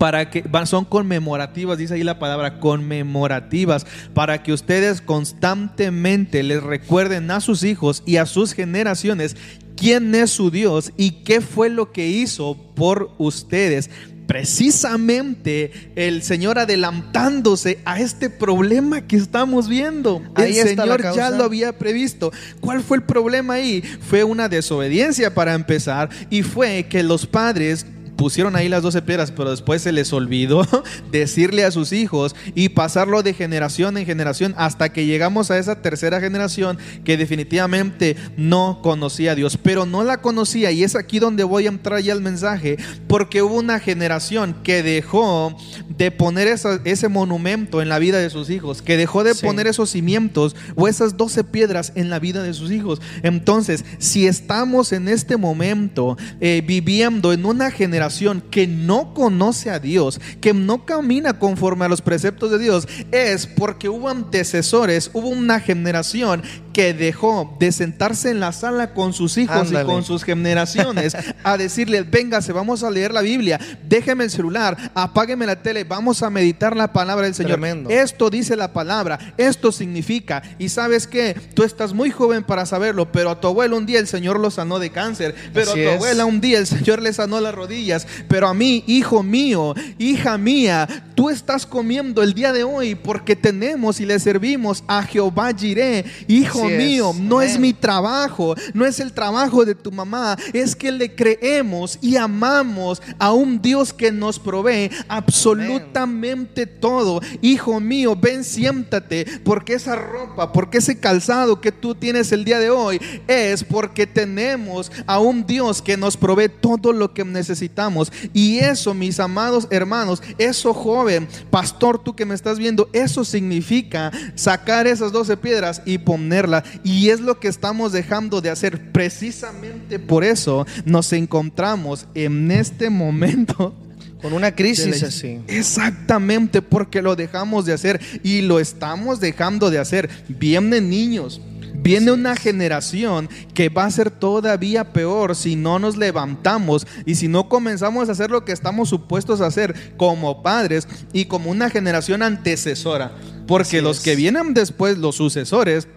para 0.02 0.32
que 0.32 0.44
son 0.66 0.84
conmemorativas, 0.84 1.78
dice 1.78 1.94
ahí 1.94 2.04
la 2.04 2.18
palabra 2.18 2.60
conmemorativas, 2.60 3.86
para 4.16 4.42
que 4.42 4.52
ustedes 4.52 5.00
constantemente 5.00 6.42
les 6.42 6.64
recuerden 6.64 7.30
a 7.30 7.40
sus 7.40 7.64
hijos 7.64 8.02
y 8.04 8.18
a 8.18 8.26
sus 8.26 8.54
generaciones 8.54 9.38
quién 9.78 10.16
es 10.16 10.32
su 10.32 10.50
Dios 10.50 10.92
y 10.98 11.22
qué 11.24 11.40
fue 11.40 11.70
lo 11.70 11.92
que 11.92 12.08
hizo 12.08 12.58
por 12.74 13.12
ustedes 13.20 13.92
precisamente 14.26 15.72
el 15.96 16.24
Señor 16.24 16.58
adelantándose 16.58 17.80
a 17.86 18.00
este 18.00 18.30
problema 18.30 19.06
que 19.06 19.18
estamos 19.18 19.68
viendo. 19.68 20.24
el 20.38 20.54
Señor 20.54 21.14
ya 21.14 21.30
lo 21.30 21.44
había 21.44 21.78
previsto. 21.78 22.32
¿Cuál 22.60 22.82
fue 22.82 22.98
el 22.98 23.04
problema 23.04 23.56
ahí? 23.56 23.82
Fue 23.82 24.24
una 24.24 24.48
desobediencia 24.48 25.36
para 25.36 25.54
empezar 25.54 26.10
y 26.30 26.44
fue 26.44 26.88
que 26.88 27.04
los 27.04 27.28
padres 27.28 27.86
pusieron 28.22 28.56
ahí 28.56 28.70
las 28.70 28.84
doce 28.84 29.02
piedras, 29.02 29.32
pero 29.32 29.50
después 29.50 29.82
se 29.82 29.92
les 29.92 30.14
olvidó 30.14 30.62
decirle 31.12 31.66
a 31.66 31.72
sus 31.72 31.92
hijos 31.92 32.36
y 32.54 32.70
pasarlo 32.70 33.24
de 33.24 33.34
generación 33.34 33.98
en 33.98 34.06
generación 34.06 34.54
hasta 34.60 34.94
que 34.94 35.08
llegamos 35.08 35.50
a 35.50 35.58
esa 35.58 35.82
tercera 35.82 36.20
generación 36.20 36.78
que 37.04 37.18
definitivamente 37.18 38.16
no 38.38 38.80
conocía 38.84 39.32
a 39.32 39.36
Dios, 39.36 39.58
pero 39.58 39.88
no 39.88 40.04
la 40.04 40.22
conocía 40.22 40.70
y 40.70 40.84
es 40.84 40.96
aquí 40.96 41.18
donde 41.18 41.44
voy 41.44 41.66
a 41.66 41.70
entrar 41.70 42.00
ya 42.00 42.14
el 42.14 42.22
mensaje, 42.22 42.78
porque 43.08 43.42
hubo 43.42 43.56
una 43.56 43.80
generación 43.80 44.56
que 44.62 44.84
dejó 44.84 45.58
de 45.90 46.12
poner 46.12 46.48
ese 46.48 47.08
monumento 47.08 47.82
en 47.82 47.90
la 47.90 47.98
vida 47.98 48.20
de 48.20 48.30
sus 48.30 48.52
hijos, 48.52 48.84
que 48.84 48.98
dejó 48.98 49.24
de 49.24 49.34
poner 49.34 49.66
esos 49.66 49.90
cimientos 49.90 50.56
o 50.76 50.88
esas 50.88 51.18
doce 51.18 51.44
piedras 51.44 51.92
en 51.96 52.12
la 52.12 52.20
vida 52.20 52.44
de 52.44 52.54
sus 52.54 52.70
hijos. 52.70 53.02
Entonces, 53.24 53.84
si 53.98 54.28
estamos 54.28 54.92
en 54.92 55.08
este 55.08 55.38
momento 55.38 56.20
eh, 56.40 56.62
viviendo 56.64 57.34
en 57.34 57.48
una 57.48 57.72
generación, 57.72 58.11
que 58.50 58.68
no 58.68 59.14
conoce 59.14 59.70
a 59.70 59.80
Dios, 59.80 60.20
que 60.42 60.54
no 60.54 60.86
camina 60.86 61.40
conforme 61.40 61.86
a 61.86 61.90
los 61.90 62.02
preceptos 62.02 62.52
de 62.52 62.60
Dios, 62.60 62.88
es 63.12 63.48
porque 63.48 63.90
hubo 63.90 64.10
antecesores, 64.10 65.10
hubo 65.14 65.30
una 65.30 65.60
generación 65.60 66.44
que 66.74 66.94
dejó 66.94 67.56
de 67.60 67.72
sentarse 67.72 68.30
en 68.30 68.40
la 68.40 68.52
sala 68.52 68.94
con 68.94 69.14
sus 69.14 69.38
hijos 69.38 69.72
y 69.72 69.86
con 69.86 70.04
sus 70.04 70.24
generaciones 70.24 71.16
a 71.44 71.58
decirle, 71.58 72.04
véngase, 72.04 72.54
vamos 72.54 72.84
a 72.84 72.92
leer 72.92 73.14
la 73.14 73.22
Biblia, 73.22 73.60
déjeme 73.88 74.24
el 74.24 74.30
celular, 74.30 74.92
apágueme 74.94 75.46
la 75.46 75.62
tele, 75.62 75.84
vamos 75.84 76.24
a 76.24 76.30
meditar 76.30 76.76
la 76.76 76.94
palabra 76.94 77.26
del 77.26 77.36
Señor. 77.36 77.60
Esto 77.90 78.30
dice 78.30 78.56
la 78.56 78.74
palabra, 78.74 79.34
esto 79.38 79.72
significa, 79.72 80.42
y 80.58 80.70
sabes 80.70 81.08
que 81.08 81.34
tú 81.54 81.64
estás 81.64 81.94
muy 81.94 82.12
joven 82.12 82.44
para 82.44 82.66
saberlo, 82.66 83.12
pero 83.12 83.30
a 83.30 83.40
tu 83.40 83.48
abuelo 83.48 83.78
un 83.78 83.86
día 83.86 84.00
el 84.00 84.08
Señor 84.08 84.40
lo 84.40 84.52
sanó 84.52 84.80
de 84.80 84.90
cáncer, 84.90 85.36
pero 85.54 85.72
a 85.72 85.76
tu 85.76 85.90
abuela 85.90 86.26
un 86.26 86.42
día 86.42 86.60
el 86.60 86.68
Señor 86.68 87.02
le 87.02 87.14
sanó 87.14 87.40
las 87.40 87.54
rodillas, 87.54 88.08
pero 88.28 88.48
a 88.48 88.54
mí, 88.54 88.84
hijo 88.88 89.24
mío, 89.24 89.76
hija 89.98 90.38
mía, 90.38 90.88
tú 91.16 91.30
estás 91.30 91.66
comiendo 91.66 92.24
el 92.24 92.34
día 92.34 92.54
de 92.54 92.64
hoy 92.64 92.96
porque 92.96 93.36
tenemos 93.36 94.00
y 94.00 94.06
le 94.06 94.20
servimos 94.20 94.84
a 94.88 95.04
Jehová 95.04 95.52
Jireh, 95.54 96.06
hijo 96.28 96.61
mío, 96.66 97.14
no 97.20 97.42
es 97.42 97.60
mi 97.60 97.74
trabajo, 97.74 98.56
no 98.74 98.86
es 98.86 99.00
el 99.00 99.14
trabajo 99.14 99.66
de 99.66 99.76
tu 99.76 99.92
mamá, 99.92 100.38
es 100.54 100.76
que 100.76 100.92
le 100.92 101.16
creemos 101.16 101.98
y 102.02 102.16
amamos 102.16 103.02
a 103.20 103.34
un 103.34 103.62
Dios 103.62 103.94
que 103.94 104.12
nos 104.12 104.40
provee 104.40 104.90
absolutamente 105.08 106.66
todo. 106.66 107.22
Hijo 107.42 107.80
mío, 107.80 108.16
ven, 108.16 108.44
siéntate, 108.44 109.26
porque 109.44 109.74
esa 109.74 109.96
ropa, 109.96 110.52
porque 110.52 110.80
ese 110.80 111.00
calzado 111.00 111.62
que 111.62 111.72
tú 111.72 111.96
tienes 111.96 112.32
el 112.32 112.46
día 112.46 112.60
de 112.60 112.70
hoy 112.70 113.00
es 113.28 113.64
porque 113.64 114.08
tenemos 114.08 114.92
a 115.06 115.20
un 115.20 115.46
Dios 115.46 115.82
que 115.82 115.98
nos 115.98 116.18
provee 116.18 116.50
todo 116.50 116.94
lo 116.94 117.14
que 117.14 117.26
necesitamos. 117.26 118.12
Y 118.34 118.60
eso, 118.60 118.94
mis 118.94 119.20
amados 119.20 119.68
hermanos, 119.70 120.22
eso 120.38 120.74
joven, 120.74 121.28
pastor, 121.50 122.04
tú 122.04 122.16
que 122.16 122.26
me 122.26 122.36
estás 122.36 122.58
viendo, 122.58 122.90
eso 122.94 123.24
significa 123.24 124.12
sacar 124.36 124.88
esas 124.88 125.12
doce 125.12 125.38
piedras 125.38 125.82
y 125.86 125.98
ponerlas 125.98 126.51
y 126.84 127.10
es 127.10 127.20
lo 127.20 127.40
que 127.40 127.48
estamos 127.48 127.92
dejando 127.92 128.42
de 128.42 128.50
hacer. 128.50 128.92
Precisamente 128.92 130.00
por 130.00 130.24
eso 130.24 130.66
nos 130.86 131.14
encontramos 131.14 132.08
en 132.14 132.52
este 132.52 132.90
momento 132.90 133.74
con 134.22 134.34
una 134.34 134.56
crisis 134.56 135.04
así. 135.04 135.40
Exactamente, 135.48 136.62
porque 136.62 137.02
lo 137.02 137.16
dejamos 137.16 137.66
de 137.66 137.74
hacer 137.74 138.00
y 138.24 138.42
lo 138.42 138.60
estamos 138.60 139.20
dejando 139.20 139.70
de 139.70 139.80
hacer. 139.80 140.10
Vienen 140.28 140.90
niños, 140.90 141.42
Viene 141.82 142.12
una 142.12 142.36
generación 142.36 143.28
que 143.56 143.70
va 143.70 143.86
a 143.86 143.92
ser 143.92 144.12
todavía 144.12 144.94
peor 144.94 145.36
si 145.36 145.56
no 145.56 145.80
nos 145.80 145.98
levantamos 145.98 146.86
y 147.08 147.16
si 147.16 147.28
no 147.28 147.50
comenzamos 147.50 148.08
a 148.08 148.12
hacer 148.12 148.30
lo 148.30 148.46
que 148.46 148.52
estamos 148.52 148.90
supuestos 148.90 149.42
a 149.42 149.48
hacer 149.48 149.94
como 149.98 150.44
padres 150.44 150.88
y 151.12 151.26
como 151.26 151.50
una 151.50 151.72
generación 151.72 152.22
antecesora. 152.22 153.14
Porque 153.48 153.82
los 153.82 154.00
que 154.00 154.16
vienen 154.16 154.54
después, 154.54 155.00
los 155.00 155.16
sucesores, 155.16 155.88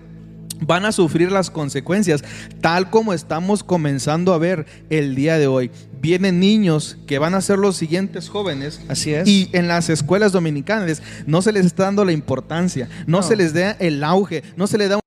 van 0.67 0.85
a 0.85 0.93
sufrir 0.93 1.31
las 1.31 1.51
consecuencias, 1.51 2.25
tal 2.61 2.91
como 2.91 3.13
estamos 3.13 3.65
comenzando 3.65 4.33
a 4.33 4.39
ver 4.39 4.67
el 4.91 5.15
día 5.15 5.39
de 5.39 5.47
hoy. 5.47 5.71
Vienen 6.01 6.39
niños 6.39 6.99
que 7.07 7.19
van 7.19 7.35
a 7.35 7.41
ser 7.41 7.59
los 7.59 7.77
siguientes 7.77 8.29
jóvenes. 8.29 8.81
Así 8.89 9.15
es. 9.15 9.27
Y 9.27 9.49
en 9.53 9.69
las 9.69 9.89
escuelas 9.89 10.33
dominicanas 10.33 11.03
no 11.27 11.41
se 11.41 11.53
les 11.53 11.65
está 11.65 11.85
dando 11.85 12.05
la 12.05 12.13
importancia, 12.13 12.89
no, 13.07 13.19
no. 13.19 13.23
se 13.23 13.37
les 13.37 13.55
da 13.55 13.73
el 13.73 14.05
auge, 14.05 14.43
no 14.57 14.67
se 14.67 14.79
les 14.79 14.91
da 14.91 15.04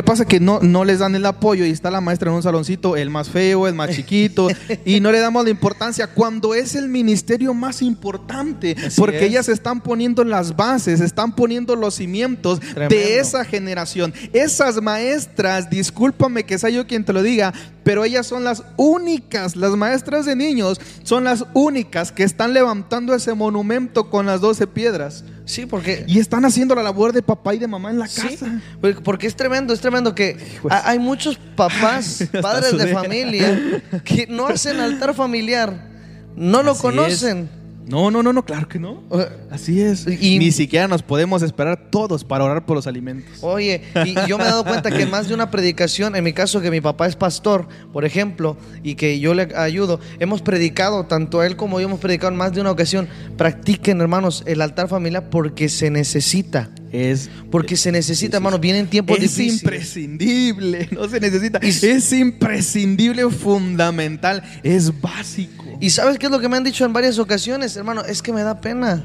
¿Qué 0.00 0.04
pasa? 0.04 0.24
Que 0.24 0.40
no, 0.40 0.60
no 0.62 0.86
les 0.86 1.00
dan 1.00 1.14
el 1.14 1.26
apoyo 1.26 1.66
y 1.66 1.70
está 1.70 1.90
la 1.90 2.00
maestra 2.00 2.30
en 2.30 2.36
un 2.36 2.42
saloncito, 2.42 2.96
el 2.96 3.10
más 3.10 3.28
feo, 3.28 3.68
el 3.68 3.74
más 3.74 3.90
chiquito, 3.90 4.48
y 4.86 4.98
no 4.98 5.12
le 5.12 5.20
damos 5.20 5.44
la 5.44 5.50
importancia 5.50 6.06
cuando 6.06 6.54
es 6.54 6.74
el 6.74 6.88
ministerio 6.88 7.52
más 7.52 7.82
importante, 7.82 8.74
porque 8.96 9.26
ellas 9.26 9.50
están 9.50 9.82
poniendo 9.82 10.24
las 10.24 10.56
bases, 10.56 11.02
están 11.02 11.34
poniendo 11.34 11.76
los 11.76 11.96
cimientos 11.96 12.60
de 12.88 13.18
esa 13.18 13.44
generación. 13.44 14.14
Esas 14.32 14.80
maestras, 14.80 15.68
discúlpame 15.68 16.44
que 16.44 16.58
sea 16.58 16.70
yo 16.70 16.86
quien 16.86 17.04
te 17.04 17.12
lo 17.12 17.22
diga, 17.22 17.52
pero 17.84 18.02
ellas 18.02 18.26
son 18.26 18.42
las 18.42 18.62
únicas, 18.78 19.54
las 19.54 19.72
maestras 19.72 20.24
de 20.24 20.34
niños 20.34 20.80
son 21.02 21.24
las 21.24 21.44
únicas 21.52 22.10
que 22.10 22.22
están 22.22 22.54
levantando 22.54 23.14
ese 23.14 23.34
monumento 23.34 24.08
con 24.08 24.24
las 24.24 24.40
doce 24.40 24.66
piedras. 24.66 25.24
Sí, 25.44 25.66
porque... 25.66 26.04
Y 26.06 26.18
están 26.18 26.44
haciendo 26.44 26.74
la 26.74 26.82
labor 26.82 27.12
de 27.12 27.22
papá 27.22 27.54
y 27.54 27.58
de 27.58 27.66
mamá 27.66 27.90
en 27.90 27.98
la 27.98 28.06
casa. 28.06 28.60
porque 29.02 29.26
es 29.26 29.34
tremendo, 29.34 29.72
es 29.74 29.80
tremendo 29.80 30.14
que 30.14 30.36
hay 30.68 30.98
muchos 30.98 31.38
papás, 31.56 32.24
padres 32.42 32.78
de 32.78 32.92
familia, 32.92 33.82
que 34.04 34.26
no 34.28 34.46
hacen 34.46 34.80
altar 34.80 35.14
familiar, 35.14 35.88
no 36.36 36.62
lo 36.62 36.74
conocen. 36.76 37.59
No, 37.90 38.10
no, 38.10 38.22
no, 38.22 38.32
no, 38.32 38.44
claro 38.44 38.68
que 38.68 38.78
no. 38.78 39.02
Así 39.50 39.80
es. 39.80 40.06
Y 40.06 40.38
ni 40.38 40.52
siquiera 40.52 40.86
nos 40.86 41.02
podemos 41.02 41.42
esperar 41.42 41.90
todos 41.90 42.22
para 42.22 42.44
orar 42.44 42.64
por 42.64 42.76
los 42.76 42.86
alimentos. 42.86 43.42
Oye, 43.42 43.82
y 44.06 44.14
yo 44.28 44.38
me 44.38 44.44
he 44.44 44.46
dado 44.46 44.64
cuenta 44.64 44.90
que 44.90 45.06
más 45.06 45.26
de 45.26 45.34
una 45.34 45.50
predicación, 45.50 46.14
en 46.14 46.22
mi 46.22 46.32
caso 46.32 46.60
que 46.60 46.70
mi 46.70 46.80
papá 46.80 47.08
es 47.08 47.16
pastor, 47.16 47.66
por 47.92 48.04
ejemplo, 48.04 48.56
y 48.84 48.94
que 48.94 49.18
yo 49.18 49.34
le 49.34 49.48
ayudo, 49.56 49.98
hemos 50.20 50.40
predicado, 50.40 51.06
tanto 51.06 51.42
él 51.42 51.56
como 51.56 51.80
yo 51.80 51.88
hemos 51.88 51.98
predicado 51.98 52.32
en 52.32 52.38
más 52.38 52.52
de 52.52 52.60
una 52.60 52.70
ocasión, 52.70 53.08
practiquen 53.36 54.00
hermanos 54.00 54.44
el 54.46 54.60
altar 54.60 54.86
familiar 54.86 55.28
porque 55.28 55.68
se 55.68 55.90
necesita. 55.90 56.70
Es 56.92 57.30
porque 57.50 57.76
se 57.76 57.92
necesita, 57.92 58.38
hermano, 58.38 58.58
vienen 58.58 58.88
tiempos 58.88 59.16
es 59.18 59.22
difíciles. 59.22 59.54
Es 59.54 59.62
imprescindible, 59.62 60.88
no 60.92 61.08
se 61.08 61.20
necesita. 61.20 61.58
es 61.62 62.12
imprescindible, 62.12 63.28
fundamental, 63.30 64.42
es 64.62 65.00
básico. 65.00 65.64
¿Y 65.80 65.90
sabes 65.90 66.18
qué 66.18 66.26
es 66.26 66.32
lo 66.32 66.40
que 66.40 66.48
me 66.48 66.56
han 66.56 66.64
dicho 66.64 66.84
en 66.84 66.92
varias 66.92 67.18
ocasiones, 67.18 67.76
hermano? 67.76 68.02
Es 68.04 68.22
que 68.22 68.32
me 68.32 68.42
da 68.42 68.60
pena. 68.60 69.04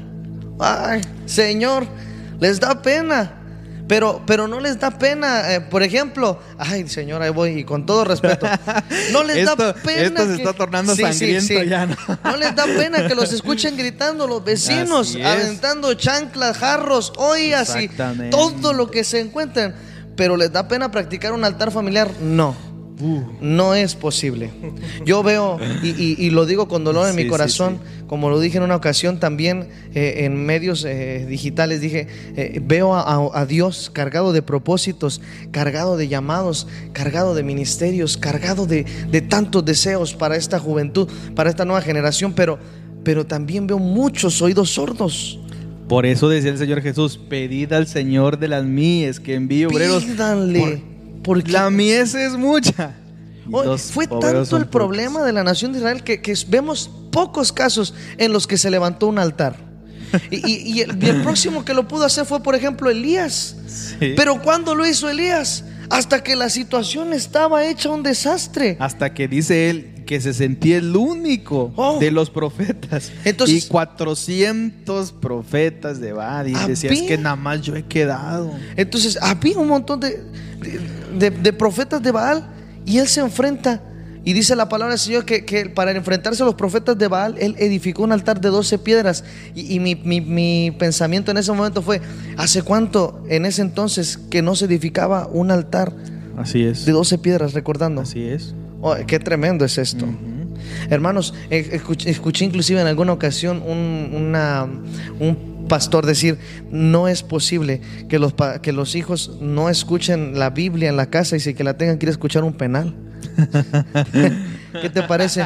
Ay, 0.58 1.00
Señor, 1.26 1.86
les 2.40 2.60
da 2.60 2.82
pena. 2.82 3.45
Pero, 3.88 4.22
pero 4.26 4.48
no 4.48 4.58
les 4.58 4.80
da 4.80 4.90
pena, 4.90 5.54
eh, 5.54 5.60
por 5.60 5.82
ejemplo, 5.82 6.40
ay 6.58 6.88
Señor, 6.88 7.22
ahí 7.22 7.30
voy 7.30 7.60
y 7.60 7.64
con 7.64 7.86
todo 7.86 8.04
respeto, 8.04 8.46
no 9.12 9.22
les 9.22 9.46
da 9.46 9.56
pena. 9.84 10.02
Esto 10.02 10.26
se 10.26 10.34
está 10.34 10.52
tornando 10.52 10.96
sangriento 10.96 11.62
ya, 11.62 11.86
¿no? 11.86 11.96
¿no? 12.24 12.36
les 12.36 12.54
da 12.56 12.64
pena 12.64 13.06
que 13.06 13.14
los 13.14 13.32
escuchen 13.32 13.76
gritando 13.76 14.26
los 14.26 14.44
vecinos, 14.44 15.16
aventando 15.24 15.94
chanclas, 15.94 16.58
jarros, 16.58 17.12
ollas 17.16 17.76
y 17.76 17.88
todo 18.30 18.72
lo 18.72 18.90
que 18.90 19.04
se 19.04 19.20
encuentren. 19.20 19.74
Pero 20.16 20.36
les 20.36 20.50
da 20.50 20.66
pena 20.66 20.90
practicar 20.90 21.32
un 21.32 21.44
altar 21.44 21.70
familiar, 21.70 22.10
no. 22.20 22.56
No 22.98 23.74
es 23.74 23.94
posible. 23.94 24.50
Yo 25.04 25.22
veo, 25.22 25.58
y, 25.82 26.30
lo 26.30 26.46
digo 26.46 26.66
con 26.66 26.82
dolor 26.82 27.08
en 27.08 27.16
mi 27.16 27.26
corazón, 27.26 27.78
como 28.06 28.30
lo 28.30 28.40
dije 28.40 28.56
en 28.56 28.64
una 28.64 28.76
ocasión 28.76 29.20
también 29.20 29.68
eh, 29.94 30.24
en 30.24 30.46
medios 30.46 30.84
eh, 30.84 31.26
digitales, 31.28 31.80
dije, 31.82 32.06
eh, 32.36 32.60
veo 32.64 32.94
a, 32.94 33.46
Dios 33.46 33.90
cargado 33.92 34.32
de 34.32 34.40
propósitos, 34.40 35.20
cargado 35.50 35.96
de 35.98 36.08
llamados, 36.08 36.66
cargado 36.92 37.34
de 37.34 37.42
ministerios, 37.42 38.16
cargado 38.16 38.66
de, 38.66 38.84
tantos 39.28 39.64
deseos 39.64 40.14
para 40.14 40.36
esta 40.36 40.58
juventud, 40.58 41.08
para 41.34 41.50
esta 41.50 41.66
nueva 41.66 41.82
generación, 41.82 42.32
pero, 42.32 42.58
pero 43.04 43.26
también 43.26 43.66
veo 43.66 43.78
muchos 43.78 44.40
oídos 44.40 44.70
sordos. 44.70 45.38
Por 45.86 46.06
eso 46.06 46.28
decía 46.28 46.50
el 46.50 46.58
Señor 46.58 46.80
Jesús, 46.80 47.18
pedid 47.28 47.72
al 47.72 47.86
Señor 47.86 48.38
de 48.38 48.48
las 48.48 48.64
mies 48.64 49.20
que 49.20 49.34
envíe 49.34 49.66
obreros. 49.66 50.02
Pídanle 50.04 50.95
porque 51.26 51.50
la 51.50 51.68
mies 51.70 52.14
es 52.14 52.34
mucha. 52.34 52.94
fue 53.92 54.06
tanto 54.06 54.56
el 54.56 54.66
problema 54.68 55.24
de 55.24 55.32
la 55.32 55.42
nación 55.42 55.72
de 55.72 55.78
Israel 55.78 56.04
que, 56.04 56.34
vemos 56.46 56.88
pocos 57.10 57.52
casos 57.52 57.94
en 58.16 58.32
los 58.32 58.46
que 58.46 58.56
se 58.56 58.70
levantó 58.70 59.08
un 59.08 59.18
altar. 59.18 59.56
y, 60.30 60.80
el, 60.82 61.22
próximo 61.22 61.64
que 61.64 61.74
lo 61.74 61.88
pudo 61.88 62.04
hacer 62.04 62.26
fue, 62.26 62.40
por 62.44 62.54
ejemplo, 62.54 62.88
Elías. 62.90 63.56
Pero 63.98 64.40
¿cuándo 64.40 64.76
lo 64.76 64.86
hizo 64.86 65.08
Elías? 65.08 65.64
Hasta 65.90 66.22
que 66.22 66.36
la 66.36 66.48
situación 66.48 67.12
estaba 67.12 67.66
hecha 67.66 67.90
un 67.90 68.04
desastre. 68.04 68.76
Hasta 68.78 69.12
que 69.12 69.26
dice 69.26 69.68
él 69.68 69.95
que 70.06 70.20
se 70.20 70.32
sentía 70.32 70.78
el 70.78 70.96
único 70.96 71.72
oh. 71.76 71.98
de 71.98 72.10
los 72.10 72.30
profetas. 72.30 73.12
y 73.46 73.62
400 73.62 75.12
profetas 75.12 76.00
de 76.00 76.12
Baal. 76.12 76.48
Y 76.48 76.54
decía, 76.66 76.90
es 76.90 77.02
que 77.02 77.18
nada 77.18 77.36
más 77.36 77.60
yo 77.60 77.76
he 77.76 77.82
quedado. 77.82 78.52
Entonces, 78.76 79.18
había 79.20 79.58
un 79.58 79.68
montón 79.68 80.00
de 80.00 80.24
de, 81.18 81.52
profetas 81.52 82.02
de 82.02 82.10
Baal 82.10 82.46
y 82.84 82.98
él 82.98 83.08
se 83.08 83.20
enfrenta. 83.20 83.82
Y 84.24 84.32
dice 84.32 84.56
la 84.56 84.68
palabra 84.68 84.94
del 84.94 84.98
Señor 84.98 85.24
que, 85.24 85.70
para 85.72 85.92
enfrentarse 85.92 86.42
a 86.42 86.46
los 86.46 86.56
profetas 86.56 86.98
de 86.98 87.06
Baal, 87.06 87.36
él 87.38 87.54
edificó 87.58 88.02
un 88.02 88.10
altar 88.10 88.40
de 88.40 88.48
12 88.48 88.78
piedras. 88.78 89.22
Y, 89.54 89.78
mi, 89.78 90.70
pensamiento 90.72 91.30
en 91.30 91.36
ese 91.36 91.52
momento 91.52 91.80
fue, 91.80 92.00
¿hace 92.36 92.62
cuánto 92.62 93.22
en 93.28 93.46
ese 93.46 93.62
entonces 93.62 94.18
que 94.18 94.42
no 94.42 94.56
se 94.56 94.64
edificaba 94.64 95.28
un 95.28 95.52
altar 95.52 95.92
Así 96.36 96.64
es. 96.64 96.84
de 96.84 96.92
12 96.92 97.18
piedras, 97.18 97.54
recordando? 97.54 98.02
Así 98.02 98.24
es. 98.24 98.52
Oh, 98.80 98.94
qué 99.06 99.18
tremendo 99.18 99.64
es 99.64 99.78
esto. 99.78 100.06
Hermanos, 100.90 101.34
escuché, 101.50 102.44
inclusive 102.44 102.80
en 102.80 102.86
alguna 102.86 103.12
ocasión 103.12 103.62
un, 103.66 104.10
una, 104.12 104.66
un 105.18 105.66
pastor 105.68 106.06
decir, 106.06 106.38
no 106.70 107.08
es 107.08 107.22
posible 107.22 107.80
que 108.08 108.18
los, 108.18 108.34
que 108.62 108.72
los 108.72 108.94
hijos 108.94 109.32
no 109.40 109.68
escuchen 109.68 110.38
la 110.38 110.50
Biblia 110.50 110.88
en 110.88 110.96
la 110.96 111.10
casa 111.10 111.36
y 111.36 111.40
si 111.40 111.54
que 111.54 111.64
la 111.64 111.76
tengan 111.76 111.98
que 111.98 112.06
ir 112.06 112.08
a 112.08 112.12
escuchar 112.12 112.44
un 112.44 112.54
penal. 112.54 112.94
¿Qué 114.80 114.90
te 114.90 115.02
parece? 115.02 115.44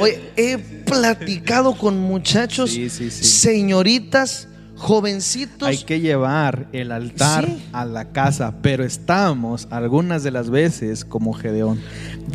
Oye, 0.00 0.20
he 0.36 0.58
platicado 0.58 1.76
con 1.76 1.98
muchachos, 1.98 2.78
señoritas, 3.10 4.48
jovencitos. 4.82 5.68
Hay 5.68 5.78
que 5.78 6.00
llevar 6.00 6.66
el 6.72 6.90
altar 6.90 7.48
a 7.72 7.84
la 7.84 8.10
casa, 8.10 8.56
pero 8.62 8.84
estamos 8.84 9.68
algunas 9.70 10.24
de 10.24 10.32
las 10.32 10.50
veces 10.50 11.04
como 11.04 11.32
Gedeón. 11.32 11.80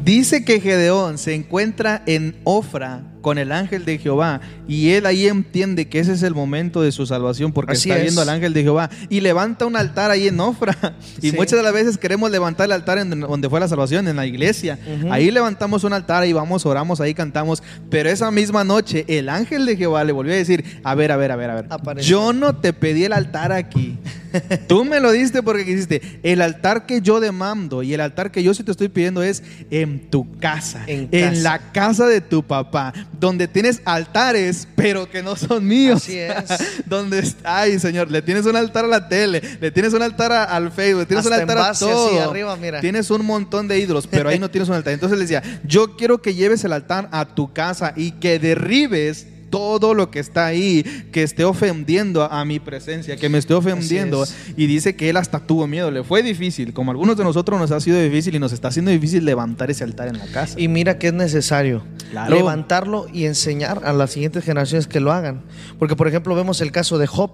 Dice 0.04 0.46
que 0.46 0.62
Gedeón 0.62 1.18
se 1.18 1.36
encuentra 1.36 2.02
en 2.06 2.38
Ofra 2.46 3.04
con 3.22 3.38
el 3.38 3.52
ángel 3.52 3.86
de 3.86 3.98
Jehová 3.98 4.42
y 4.68 4.92
él 4.92 5.06
ahí 5.06 5.28
entiende 5.28 5.88
que 5.88 6.00
ese 6.00 6.14
es 6.14 6.24
el 6.24 6.34
momento 6.34 6.82
de 6.82 6.92
su 6.92 7.06
salvación 7.06 7.52
porque 7.52 7.74
está 7.74 7.96
viendo 7.96 8.22
al 8.22 8.30
ángel 8.30 8.54
de 8.54 8.64
Jehová 8.64 8.90
y 9.10 9.22
levanta 9.22 9.66
un 9.66 9.76
altar 9.76 10.12
ahí 10.12 10.28
en 10.28 10.40
Ofra. 10.40 10.76
Y 11.22 11.32
muchas 11.32 11.58
de 11.58 11.64
las 11.64 11.74
veces 11.74 11.98
queremos 11.98 12.30
levantar 12.30 12.66
el 12.66 12.72
altar 12.72 13.00
en 13.00 13.20
donde 13.20 13.50
fue 13.50 13.60
la 13.60 13.68
salvación 13.68 14.08
en 14.08 14.16
la 14.16 14.26
iglesia. 14.26 14.78
Ahí 15.10 15.32
levantamos 15.32 15.84
un 15.84 15.94
altar 15.94 16.26
y 16.26 16.34
vamos 16.34 16.66
oramos 16.66 17.02
ahí 17.02 17.14
cantamos 17.14 17.64
pero 17.90 18.10
esa 18.10 18.32
misma 18.32 18.64
noche 18.64 19.06
el 19.08 19.30
ángel 19.30 19.66
de 19.66 19.76
Jehová 19.76 20.04
le 20.04 20.12
volvió 20.12 20.34
a 20.34 20.38
decir 20.38 20.64
a 20.84 20.96
ver 20.96 21.12
a 21.12 21.18
ver 21.18 21.32
a 21.32 21.36
ver 21.36 21.50
a 21.50 21.78
ver 21.78 22.00
yo 22.02 22.34
no 22.34 22.56
te 22.56 22.74
pedí 22.74 23.06
el 23.06 23.14
altar 23.14 23.52
aquí 23.52 23.98
Tú 24.68 24.86
me 24.86 25.00
lo 25.00 25.12
diste 25.12 25.44
porque 25.44 25.66
quisiste. 25.66 26.20
El 26.24 26.42
altar 26.42 26.86
que 26.86 27.02
yo 27.02 27.20
demando 27.20 27.84
y 27.84 27.94
el 27.94 28.02
altar 28.02 28.32
que 28.32 28.44
yo 28.44 28.54
sí 28.54 28.64
te 28.64 28.72
estoy 28.72 28.90
pidiendo 28.90 29.24
es 29.24 29.44
en 29.70 30.10
tu 30.10 30.38
casa, 30.40 30.84
en, 30.88 31.44
la 31.44 31.72
casa 31.72 32.08
de 32.08 32.22
tu 32.22 32.44
papá, 32.44 32.94
donde 33.20 33.48
tienes 33.48 33.82
altares, 33.86 34.68
pero 34.76 35.10
que 35.10 35.24
no 35.24 35.36
son 35.36 35.66
míos. 35.66 36.04
Así 36.04 36.18
es. 36.18 36.34
donde, 36.86 37.24
ay, 37.44 37.80
Señor, 37.80 38.12
le 38.12 38.22
tienes 38.22 38.46
un 38.46 38.56
altar 38.56 38.86
a 38.86 38.88
la 38.88 39.10
tele, 39.10 39.42
le 39.60 39.72
tienes 39.72 39.94
un 39.94 40.02
altar 40.02 40.32
al 40.32 40.72
Facebook, 40.72 41.02
le 41.02 41.06
tienes 41.06 41.26
un 41.26 41.34
altar 41.34 41.58
a 41.58 41.74
todo. 41.74 42.30
arriba, 42.30 42.56
mira. 42.58 42.82
Tienes 42.82 43.10
un 43.12 43.26
montón 43.26 43.68
de 43.68 43.80
ídolos, 43.80 44.08
pero 44.08 44.30
ahí 44.30 44.40
no 44.40 44.50
tienes 44.50 44.70
un 44.70 44.76
altar. 44.76 44.94
Entonces 44.94 45.18
le 45.18 45.24
decía, 45.24 45.44
yo 45.64 45.96
quiero 45.96 46.22
que 46.22 46.34
lleves 46.34 46.64
el 46.64 46.74
altar 46.74 47.10
a 47.12 47.26
tu 47.26 47.54
casa 47.54 47.94
y 47.96 48.12
que 48.12 48.40
derribes 48.40 49.28
todo 49.50 49.94
lo 49.94 50.12
que 50.12 50.20
está 50.20 50.46
ahí, 50.46 50.84
que 51.12 51.24
esté 51.24 51.44
ofendiendo 51.44 52.24
a, 52.24 52.46
mi 52.46 52.60
presencia, 52.60 53.16
que 53.18 53.30
me 53.30 53.38
esté 53.38 53.54
ofendiendo. 53.54 54.26
Y 54.56 54.68
dice 54.68 54.96
que 54.96 55.10
él 55.10 55.18
hasta 55.18 55.40
tuvo 55.40 55.68
miedo, 55.68 55.92
le 55.92 56.04
fue 56.04 56.24
difícil, 56.24 56.74
como 56.74 56.92
a 56.92 56.94
algunos 56.94 57.18
de 57.18 57.24
nosotros 57.24 57.60
nos 57.60 57.72
ha 57.72 57.80
sido 57.80 58.00
difícil 58.02 58.36
y 58.36 58.40
nos 58.40 58.54
está 58.54 58.70
haciendo 58.70 58.92
difícil 58.92 59.26
levantar 59.26 59.72
ese 59.72 59.84
altar 59.84 60.08
en 60.08 60.18
la 60.18 60.26
casa. 60.28 60.60
Y 60.60 60.68
mira 60.68 60.98
que 60.98 61.08
es 61.08 61.14
necesario 61.14 61.84
levantarlo 62.30 63.08
y 63.12 63.26
enseñar 63.26 63.82
a 63.84 63.94
las 63.94 64.12
siguientes 64.12 64.44
generaciones 64.44 64.88
que 64.88 65.00
lo 65.00 65.12
hagan. 65.12 65.44
Porque 65.80 65.96
por 65.96 66.08
ejemplo 66.08 66.36
vemos 66.36 66.62
el 66.62 66.72
caso 66.72 66.98
de 66.98 67.08
Job. 67.08 67.32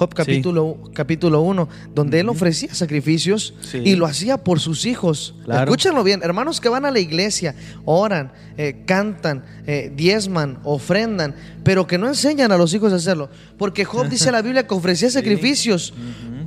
Job 0.00 0.14
capítulo, 0.14 0.78
capítulo 0.94 1.42
1, 1.42 1.68
donde 1.94 2.20
él 2.20 2.30
ofrecía 2.30 2.74
sacrificios 2.74 3.52
y 3.74 3.96
lo 3.96 4.06
hacía 4.06 4.38
por 4.38 4.58
sus 4.58 4.86
hijos. 4.86 5.34
Escúchenlo 5.46 6.02
bien, 6.02 6.22
hermanos 6.22 6.58
que 6.58 6.70
van 6.70 6.86
a 6.86 6.90
la 6.90 7.00
iglesia, 7.00 7.54
oran, 7.84 8.32
eh, 8.56 8.82
cantan, 8.86 9.44
eh, 9.66 9.92
diezman, 9.94 10.58
ofrendan, 10.64 11.34
pero 11.64 11.86
que 11.86 11.98
no 11.98 12.06
enseñan 12.08 12.50
a 12.50 12.56
los 12.56 12.72
hijos 12.72 12.94
a 12.94 12.96
hacerlo. 12.96 13.28
Porque 13.58 13.84
Job 13.84 14.08
dice 14.08 14.28
en 14.28 14.32
la 14.32 14.40
Biblia 14.40 14.66
que 14.66 14.72
ofrecía 14.72 15.10
sacrificios 15.10 15.92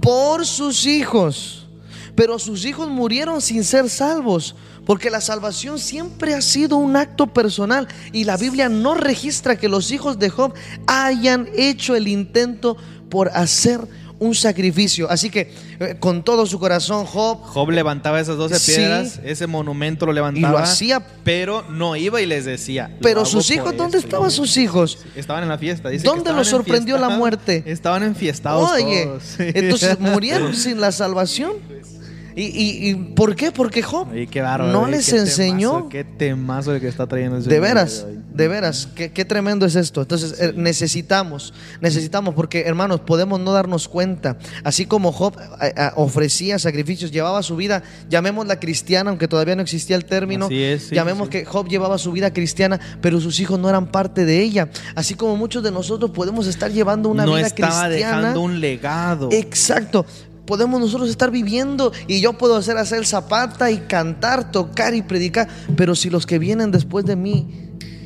por 0.02 0.48
sus 0.48 0.88
hijos. 0.88 1.70
Pero 2.16 2.40
sus 2.40 2.66
hijos 2.66 2.90
murieron 2.90 3.40
sin 3.40 3.64
ser 3.64 3.88
salvos, 3.88 4.56
porque 4.86 5.12
la 5.12 5.22
salvación 5.22 5.78
siempre 5.78 6.34
ha 6.34 6.42
sido 6.42 6.78
un 6.78 6.96
acto 6.96 7.28
personal 7.34 7.88
y 8.12 8.24
la 8.24 8.38
Biblia 8.38 8.68
no 8.68 8.96
registra 8.96 9.58
que 9.58 9.70
los 9.70 9.92
hijos 9.92 10.18
de 10.18 10.30
Job 10.30 10.54
hayan 10.88 11.48
hecho 11.56 11.96
el 11.96 12.08
intento 12.08 12.78
por 13.14 13.30
hacer 13.30 13.80
un 14.18 14.34
sacrificio. 14.34 15.08
Así 15.08 15.30
que 15.30 15.54
eh, 15.80 15.98
con 16.00 16.24
todo 16.24 16.48
su 16.48 16.58
corazón, 16.58 17.06
Job. 17.06 17.44
Job 17.44 17.70
levantaba 17.70 18.20
esas 18.20 18.38
12 18.38 18.60
piedras, 18.60 19.20
ese 19.24 19.46
monumento 19.46 20.08
lo 20.08 20.14
levantaba. 20.14 20.48
Y 20.48 20.52
lo 20.52 20.58
hacía. 20.58 21.06
Pero 21.24 21.62
no 21.70 21.96
iba 21.96 22.22
y 22.22 22.26
les 22.26 22.46
decía. 22.46 22.90
Pero 23.04 23.24
sus 23.24 23.52
hijos, 23.52 23.78
¿dónde 23.78 24.00
estaban 24.00 24.32
sus 24.32 24.58
hijos? 24.58 24.98
Estaban 25.16 25.44
en 25.44 25.50
la 25.50 25.60
fiesta. 25.60 25.92
¿Dónde 26.04 26.34
los 26.34 26.48
sorprendió 26.48 26.98
la 26.98 27.10
muerte? 27.10 27.64
Estaban 27.68 28.02
enfiestados. 28.02 28.72
Oye, 28.72 29.08
entonces 29.38 30.00
murieron 30.00 30.56
sin 30.56 30.82
la 30.82 30.92
salvación. 30.92 31.54
¿Y, 32.36 32.90
y, 32.90 32.96
por 32.96 33.36
qué? 33.36 33.52
Porque 33.52 33.82
Job 33.82 34.08
no 34.72 34.88
les 34.88 35.12
enseñó. 35.14 35.90
qué 35.90 36.04
temazo 36.04 36.74
el 36.74 36.82
que 36.82 36.88
está 36.88 37.08
trayendo 37.08 37.40
De 37.40 37.60
veras, 37.60 38.06
de, 38.34 38.48
veras, 38.48 38.88
qué, 38.96 39.26
tremendo 39.26 39.66
es 39.66 39.76
esto. 39.76 40.02
Entonces 40.02 40.40
eh, 40.40 40.54
necesitamos, 40.56 41.54
necesitamos, 41.82 42.34
porque 42.34 42.62
hermanos, 42.62 43.02
podemos 43.02 43.40
no 43.40 43.52
darnos 43.52 43.88
cuenta. 43.88 44.38
Así 44.64 44.86
como 44.86 45.12
Job 45.12 45.38
eh, 45.62 45.74
eh, 45.76 45.90
ofrecía 45.96 46.58
sacrificios, 46.60 47.12
llevaba 47.12 47.44
su 47.44 47.56
vida, 47.56 47.84
llamémosla 48.10 48.60
cristiana, 48.60 49.10
aunque 49.10 49.28
todavía 49.28 49.56
no 49.56 49.62
existía 49.62 49.96
el 49.96 50.06
término. 50.06 50.50
llamemos 50.92 51.30
que 51.30 51.46
Job 51.46 51.68
llevaba 51.68 51.98
su 51.98 52.12
vida 52.12 52.34
cristiana, 52.34 52.80
pero 53.02 53.20
sus 53.20 53.40
hijos 53.40 53.60
no 53.60 53.70
eran 53.70 53.88
parte 53.88 54.26
de 54.26 54.42
ella. 54.42 54.70
Así 54.96 55.16
como 55.16 55.36
muchos 55.36 55.64
de 55.64 55.72
nosotros 55.72 56.12
podemos 56.12 56.48
estar 56.48 56.72
llevando 56.72 57.10
una 57.10 57.26
vida 57.26 57.50
cristiana. 57.50 57.70
No 57.70 57.74
estaba 57.74 57.90
dejando 57.90 58.42
un 58.42 58.60
legado. 58.60 59.30
Exacto 59.32 60.06
podemos 60.46 60.80
nosotros 60.80 61.10
estar 61.10 61.32
viviendo 61.32 61.92
y 62.08 62.22
yo 62.22 62.34
puedo 62.34 62.56
hacer 62.56 62.78
hacer 62.78 63.06
zapata 63.06 63.72
y 63.72 63.80
cantar, 63.80 64.52
tocar 64.52 64.94
y 64.94 65.02
predicar, 65.02 65.48
pero 65.76 65.96
si 65.96 66.10
los 66.10 66.26
que 66.26 66.40
vienen 66.40 66.72
después 66.72 67.06
de 67.06 67.16
mí 67.16 67.48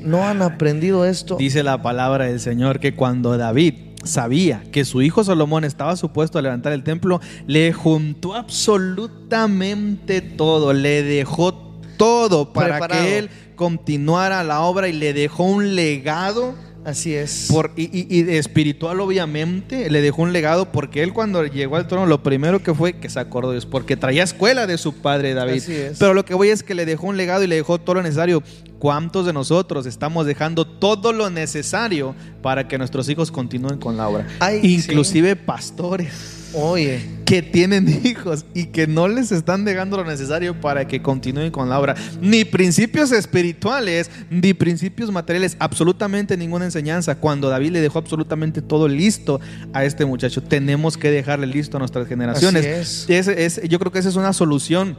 no 0.03 0.25
han 0.25 0.41
aprendido 0.41 1.05
esto. 1.05 1.37
Dice 1.37 1.63
la 1.63 1.81
palabra 1.81 2.25
del 2.25 2.39
Señor 2.39 2.79
que 2.79 2.95
cuando 2.95 3.37
David 3.37 3.73
sabía 4.03 4.63
que 4.71 4.85
su 4.85 5.01
hijo 5.01 5.23
Salomón 5.23 5.63
estaba 5.65 5.95
supuesto 5.95 6.39
a 6.39 6.41
levantar 6.41 6.73
el 6.73 6.83
templo, 6.83 7.19
le 7.45 7.73
juntó 7.73 8.35
absolutamente 8.35 10.21
todo, 10.21 10.73
le 10.73 11.03
dejó 11.03 11.53
todo 11.97 12.53
para 12.53 12.87
que 12.87 13.17
él 13.17 13.29
continuara 13.55 14.43
la 14.43 14.61
obra 14.61 14.87
y 14.87 14.93
le 14.93 15.13
dejó 15.13 15.43
un 15.43 15.75
legado 15.75 16.53
Así 16.87 17.13
es. 17.13 17.47
Por, 17.49 17.73
y, 17.75 17.89
y, 17.91 18.37
espiritual, 18.37 19.01
obviamente, 19.01 19.89
le 19.89 19.99
dejó 19.99 20.21
un 20.21 20.31
legado 20.31 20.71
porque 20.71 21.03
él 21.03 21.11
cuando 21.11 21.45
llegó 21.45 21.75
al 21.75 21.85
trono, 21.85 22.05
lo 22.05 22.23
primero 22.23 22.63
que 22.63 22.73
fue 22.73 22.93
que 22.93 23.09
se 23.09 23.19
acordó 23.19 23.51
es 23.51 23.65
porque 23.65 23.97
traía 23.97 24.23
escuela 24.23 24.65
de 24.67 24.77
su 24.77 24.93
padre 24.93 25.33
David. 25.33 25.57
Así 25.57 25.73
es. 25.73 25.97
Pero 25.99 26.13
lo 26.13 26.23
que 26.23 26.33
voy 26.33 26.47
es 26.47 26.63
que 26.63 26.75
le 26.75 26.85
dejó 26.85 27.07
un 27.07 27.17
legado 27.17 27.43
y 27.43 27.47
le 27.47 27.55
dejó 27.55 27.77
todo 27.77 27.95
lo 27.95 28.03
necesario. 28.03 28.41
¿Cuántos 28.79 29.25
de 29.25 29.33
nosotros 29.33 29.85
estamos 29.85 30.25
dejando 30.25 30.65
todo 30.65 31.11
lo 31.11 31.29
necesario 31.29 32.15
para 32.41 32.69
que 32.69 32.77
nuestros 32.77 33.09
hijos 33.09 33.31
continúen 33.31 33.79
con 33.79 33.97
la 33.97 34.07
obra? 34.07 34.25
Inclusive 34.63 35.35
pastores 35.35 36.36
Oye. 36.53 37.01
que 37.25 37.41
tienen 37.41 38.01
hijos 38.05 38.45
y 38.53 38.65
que 38.67 38.87
no 38.87 39.07
les 39.07 39.31
están 39.31 39.65
dejando 39.65 39.97
lo 39.97 40.05
necesario 40.05 40.59
para 40.59 40.87
que 40.87 41.01
continúen 41.01 41.51
con 41.51 41.69
la 41.69 41.79
obra. 41.79 41.95
Ni 42.21 42.45
principios 42.45 43.11
espirituales, 43.11 44.09
ni 44.29 44.53
principios 44.53 45.11
materiales, 45.11 45.57
absolutamente 45.59 46.37
ninguna 46.37 46.65
enseñanza. 46.65 47.15
Cuando 47.15 47.49
David 47.49 47.71
le 47.71 47.81
dejó 47.81 47.99
absolutamente 47.99 48.61
todo 48.61 48.87
listo 48.87 49.39
a 49.73 49.83
este 49.83 50.05
muchacho, 50.05 50.41
tenemos 50.41 50.97
que 50.97 51.11
dejarle 51.11 51.47
listo 51.47 51.77
a 51.77 51.79
nuestras 51.79 52.07
generaciones. 52.07 53.05
es. 53.09 53.61
yo 53.67 53.79
creo 53.79 53.91
que 53.91 53.99
esa 53.99 54.09
es 54.09 54.15
una 54.15 54.33
solución 54.33 54.97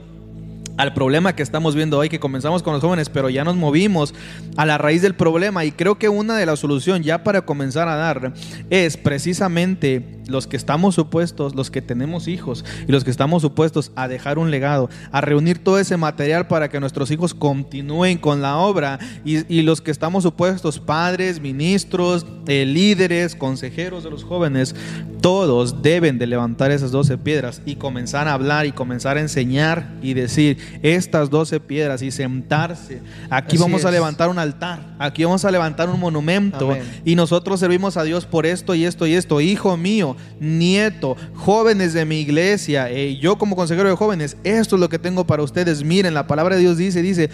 al 0.78 0.94
problema 0.94 1.34
que 1.34 1.42
estamos 1.42 1.74
viendo 1.74 1.98
hoy, 1.98 2.08
que 2.08 2.20
comenzamos 2.20 2.62
con 2.62 2.72
los 2.72 2.80
jóvenes, 2.80 3.10
pero 3.10 3.28
ya 3.28 3.42
nos 3.42 3.56
movimos 3.56 4.14
a 4.56 4.64
la 4.64 4.78
raíz 4.78 5.02
del 5.02 5.14
problema 5.14 5.64
y 5.64 5.72
creo 5.72 5.98
que 5.98 6.08
una 6.08 6.36
de 6.36 6.46
las 6.46 6.60
soluciones 6.60 7.04
ya 7.04 7.24
para 7.24 7.42
comenzar 7.42 7.88
a 7.88 7.96
dar 7.96 8.32
es 8.70 8.96
precisamente 8.96 10.17
los 10.28 10.46
que 10.46 10.56
estamos 10.56 10.94
supuestos, 10.94 11.54
los 11.54 11.70
que 11.70 11.82
tenemos 11.82 12.28
hijos 12.28 12.64
y 12.86 12.92
los 12.92 13.02
que 13.02 13.10
estamos 13.10 13.42
supuestos 13.42 13.90
a 13.96 14.06
dejar 14.06 14.38
un 14.38 14.50
legado, 14.50 14.88
a 15.10 15.20
reunir 15.20 15.58
todo 15.64 15.78
ese 15.78 15.96
material 15.96 16.46
para 16.46 16.68
que 16.68 16.80
nuestros 16.80 17.10
hijos 17.10 17.34
continúen 17.34 18.18
con 18.18 18.42
la 18.42 18.58
obra 18.58 18.98
y, 19.24 19.62
los 19.62 19.80
que 19.80 19.90
estamos 19.90 20.22
supuestos, 20.22 20.78
padres, 20.78 21.40
ministros, 21.40 22.24
eh, 22.46 22.64
líderes, 22.64 23.34
consejeros 23.34 24.04
de 24.04 24.10
los 24.10 24.24
jóvenes, 24.24 24.74
todos 25.20 25.82
deben 25.82 26.18
de 26.18 26.26
levantar 26.26 26.70
esas 26.70 26.92
doce 26.92 27.18
piedras 27.18 27.60
y 27.66 27.76
comenzar 27.76 28.28
a 28.28 28.34
hablar 28.34 28.66
y 28.66 28.72
comenzar 28.72 29.16
a 29.16 29.20
enseñar 29.20 29.90
y 30.00 30.14
decir 30.14 30.58
estas 30.82 31.30
doce 31.30 31.60
piedras 31.60 32.02
y 32.02 32.10
sentarse. 32.10 33.02
Aquí 33.30 33.56
vamos 33.56 33.84
a 33.84 33.90
levantar 33.90 34.28
un 34.28 34.38
altar, 34.38 34.94
aquí 34.98 35.24
vamos 35.24 35.44
a 35.44 35.50
levantar 35.50 35.90
un 35.90 35.98
monumento 35.98 36.76
y 37.04 37.16
nosotros 37.16 37.60
servimos 37.60 37.96
a 37.96 38.04
Dios 38.04 38.26
por 38.26 38.46
esto 38.46 38.74
y 38.74 38.84
esto 38.84 39.06
y 39.06 39.14
esto. 39.14 39.40
Hijo 39.40 39.76
mío, 39.76 40.16
nieto, 40.40 41.16
jóvenes 41.34 41.92
de 41.92 42.04
mi 42.04 42.20
iglesia, 42.20 42.90
y 42.92 43.18
yo 43.18 43.38
como 43.38 43.56
consejero 43.56 43.88
de 43.88 43.96
jóvenes, 43.96 44.36
esto 44.44 44.76
es 44.76 44.80
lo 44.80 44.88
que 44.88 44.98
tengo 44.98 45.26
para 45.26 45.42
ustedes. 45.42 45.84
Miren, 45.84 46.14
la 46.14 46.26
palabra 46.26 46.56
de 46.56 46.62
Dios 46.62 46.76
dice, 46.76 47.02
dice, 47.02 47.30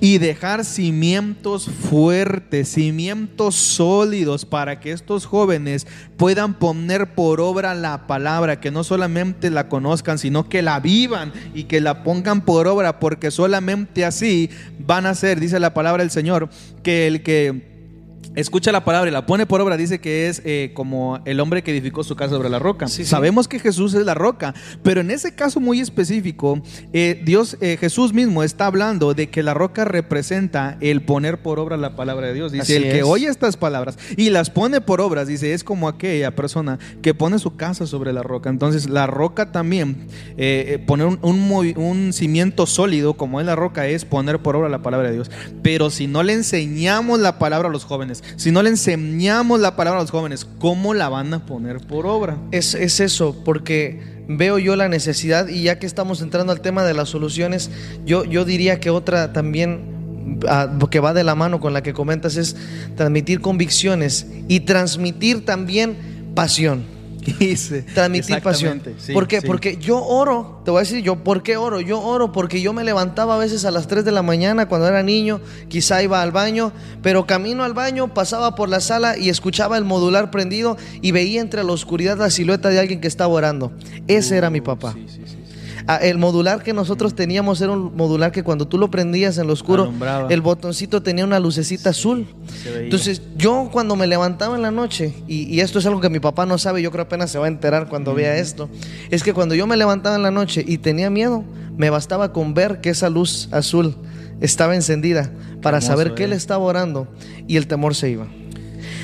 y 0.00 0.18
dejar 0.18 0.64
cimientos 0.64 1.66
fuertes, 1.66 2.68
cimientos 2.68 3.54
sólidos 3.54 4.44
para 4.44 4.78
que 4.78 4.92
estos 4.92 5.24
jóvenes 5.24 5.86
puedan 6.16 6.54
poner 6.54 7.14
por 7.14 7.40
obra 7.40 7.74
la 7.74 8.06
palabra, 8.06 8.60
que 8.60 8.70
no 8.70 8.84
solamente 8.84 9.50
la 9.50 9.68
conozcan, 9.68 10.18
sino 10.18 10.48
que 10.48 10.62
la 10.62 10.80
vivan 10.80 11.32
y 11.54 11.64
que 11.64 11.80
la 11.80 12.02
pongan 12.02 12.44
por 12.44 12.66
obra, 12.66 13.00
porque 13.00 13.30
solamente 13.30 14.04
así 14.04 14.50
van 14.78 15.06
a 15.06 15.14
ser, 15.14 15.40
dice 15.40 15.60
la 15.60 15.72
palabra 15.72 16.02
del 16.02 16.10
Señor, 16.10 16.50
que 16.82 17.06
el 17.06 17.22
que 17.22 17.75
escucha 18.36 18.70
la 18.70 18.84
palabra 18.84 19.10
y 19.10 19.12
la 19.12 19.26
pone 19.26 19.46
por 19.46 19.60
obra, 19.60 19.76
dice 19.76 19.98
que 19.98 20.28
es 20.28 20.42
eh, 20.44 20.70
como 20.74 21.20
el 21.24 21.40
hombre 21.40 21.62
que 21.62 21.72
edificó 21.72 22.04
su 22.04 22.14
casa 22.14 22.36
sobre 22.36 22.50
la 22.50 22.58
roca. 22.58 22.86
Sabemos 22.86 23.48
que 23.48 23.58
Jesús 23.58 23.94
es 23.94 24.04
la 24.04 24.14
roca, 24.14 24.54
pero 24.82 25.00
en 25.00 25.10
ese 25.10 25.34
caso 25.34 25.58
muy 25.58 25.80
específico, 25.80 26.60
eh, 26.92 27.20
Dios, 27.24 27.56
eh, 27.60 27.76
Jesús 27.80 28.12
mismo 28.12 28.42
está 28.42 28.66
hablando 28.66 29.14
de 29.14 29.30
que 29.30 29.42
la 29.42 29.54
roca 29.54 29.84
representa 29.84 30.76
el 30.80 31.02
poner 31.02 31.42
por 31.42 31.58
obra 31.58 31.76
la 31.76 31.96
palabra 31.96 32.28
de 32.28 32.34
Dios. 32.34 32.52
Dice, 32.52 32.76
el 32.76 32.82
que 32.84 33.02
oye 33.02 33.26
estas 33.26 33.56
palabras 33.56 33.98
y 34.16 34.30
las 34.30 34.50
pone 34.50 34.80
por 34.80 35.00
obras, 35.00 35.26
dice, 35.26 35.54
es 35.54 35.64
como 35.64 35.88
aquella 35.88 36.36
persona 36.36 36.78
que 37.02 37.14
pone 37.14 37.38
su 37.38 37.56
casa 37.56 37.86
sobre 37.86 38.12
la 38.12 38.22
roca. 38.22 38.50
Entonces, 38.50 38.88
la 38.88 39.06
roca 39.06 39.50
también, 39.50 40.06
poner 40.86 41.06
un, 41.06 41.74
un 41.76 42.12
cimiento 42.12 42.66
sólido 42.66 43.14
como 43.14 43.40
es 43.40 43.46
la 43.46 43.56
roca, 43.56 43.86
es 43.86 44.04
poner 44.04 44.40
por 44.40 44.56
obra 44.56 44.68
la 44.68 44.82
palabra 44.82 45.08
de 45.08 45.14
Dios. 45.14 45.30
Pero 45.62 45.88
si 45.88 46.06
no 46.06 46.22
le 46.22 46.34
enseñamos 46.34 47.18
la 47.18 47.38
palabra 47.38 47.68
a 47.68 47.72
los 47.72 47.84
jóvenes, 47.84 48.22
si 48.36 48.50
no 48.50 48.62
le 48.62 48.70
enseñamos 48.70 49.60
la 49.60 49.76
palabra 49.76 50.00
a 50.00 50.02
los 50.02 50.10
jóvenes, 50.10 50.46
¿cómo 50.58 50.94
la 50.94 51.08
van 51.08 51.32
a 51.32 51.46
poner 51.46 51.78
por 51.78 52.06
obra? 52.06 52.36
Es, 52.50 52.74
eso, 52.74 53.36
porque 53.44 54.24
veo 54.28 54.58
yo 54.58 54.74
la 54.74 54.88
necesidad 54.88 55.48
y 55.48 55.62
ya 55.62 55.78
que 55.78 55.86
estamos 55.86 56.20
entrando 56.20 56.52
al 56.52 56.60
tema 56.60 56.84
de 56.84 56.94
las 56.94 57.08
soluciones, 57.08 57.70
yo, 58.04 58.24
yo 58.24 58.44
diría 58.44 58.80
que 58.80 58.90
otra 58.90 59.32
también 59.32 60.40
ah, 60.48 60.76
que 60.90 61.00
va 61.00 61.14
de 61.14 61.24
la 61.24 61.34
mano 61.34 61.60
con 61.60 61.72
la 61.72 61.82
que 61.82 61.92
comentas 61.92 62.36
es 62.36 62.56
transmitir 62.96 63.40
convicciones 63.40 64.26
y 64.48 64.60
transmitir 64.60 65.44
también 65.44 65.96
pasión. 66.34 66.95
transmitir 67.94 68.42
pasión. 68.42 68.82
¿Por 69.12 69.26
qué? 69.26 69.42
Porque 69.42 69.76
yo 69.76 70.02
oro, 70.02 70.62
te 70.64 70.70
voy 70.70 70.78
a 70.78 70.82
decir 70.82 71.02
yo, 71.02 71.22
¿por 71.22 71.42
qué 71.42 71.56
oro? 71.56 71.80
Yo 71.80 72.00
oro 72.00 72.32
porque 72.32 72.60
yo 72.60 72.72
me 72.72 72.84
levantaba 72.84 73.34
a 73.36 73.38
veces 73.38 73.64
a 73.64 73.70
las 73.70 73.86
3 73.86 74.04
de 74.04 74.12
la 74.12 74.22
mañana 74.22 74.68
cuando 74.68 74.88
era 74.88 75.02
niño, 75.02 75.40
quizá 75.68 76.02
iba 76.02 76.22
al 76.22 76.32
baño, 76.32 76.72
pero 77.02 77.26
camino 77.26 77.64
al 77.64 77.74
baño, 77.74 78.12
pasaba 78.14 78.54
por 78.54 78.68
la 78.68 78.80
sala 78.80 79.16
y 79.18 79.28
escuchaba 79.28 79.76
el 79.78 79.84
modular 79.84 80.30
prendido 80.30 80.76
y 81.02 81.12
veía 81.12 81.40
entre 81.40 81.64
la 81.64 81.72
oscuridad 81.72 82.18
la 82.18 82.30
silueta 82.30 82.68
de 82.68 82.78
alguien 82.78 83.00
que 83.00 83.08
estaba 83.08 83.32
orando. 83.32 83.72
Ese 84.06 84.36
era 84.36 84.50
mi 84.50 84.60
papá. 84.60 84.94
Sí, 84.94 85.06
sí, 85.08 85.35
el 86.00 86.18
modular 86.18 86.62
que 86.62 86.72
nosotros 86.72 87.14
teníamos 87.14 87.60
era 87.60 87.72
un 87.72 87.96
modular 87.96 88.32
que 88.32 88.42
cuando 88.42 88.66
tú 88.66 88.78
lo 88.78 88.90
prendías 88.90 89.38
en 89.38 89.46
lo 89.46 89.52
oscuro, 89.52 89.92
el 90.28 90.40
botoncito 90.40 91.02
tenía 91.02 91.24
una 91.24 91.38
lucecita 91.38 91.90
azul. 91.90 92.26
Entonces, 92.76 93.22
yo 93.36 93.68
cuando 93.72 93.94
me 93.94 94.06
levantaba 94.06 94.56
en 94.56 94.62
la 94.62 94.70
noche, 94.70 95.14
y, 95.28 95.60
esto 95.60 95.78
es 95.78 95.86
algo 95.86 96.00
que 96.00 96.10
mi 96.10 96.20
papá 96.20 96.46
no 96.46 96.58
sabe, 96.58 96.82
yo 96.82 96.90
creo 96.90 97.04
apenas 97.04 97.30
se 97.30 97.38
va 97.38 97.46
a 97.46 97.48
enterar 97.48 97.88
cuando 97.88 98.14
vea 98.14 98.36
esto, 98.36 98.68
es 99.10 99.22
que 99.22 99.32
cuando 99.32 99.54
yo 99.54 99.66
me 99.66 99.76
levantaba 99.76 100.16
en 100.16 100.22
la 100.22 100.30
noche 100.30 100.64
y 100.66 100.78
tenía 100.78 101.10
miedo, 101.10 101.44
me 101.76 101.90
bastaba 101.90 102.32
con 102.32 102.54
ver 102.54 102.80
que 102.80 102.90
esa 102.90 103.08
luz 103.08 103.48
azul 103.52 103.94
estaba 104.40 104.74
encendida 104.74 105.30
para 105.62 105.80
saber 105.80 106.14
que 106.14 106.24
él 106.24 106.32
eh. 106.32 106.36
estaba 106.36 106.64
orando 106.64 107.08
y 107.46 107.56
el 107.56 107.66
temor 107.66 107.94
se 107.94 108.10
iba. 108.10 108.26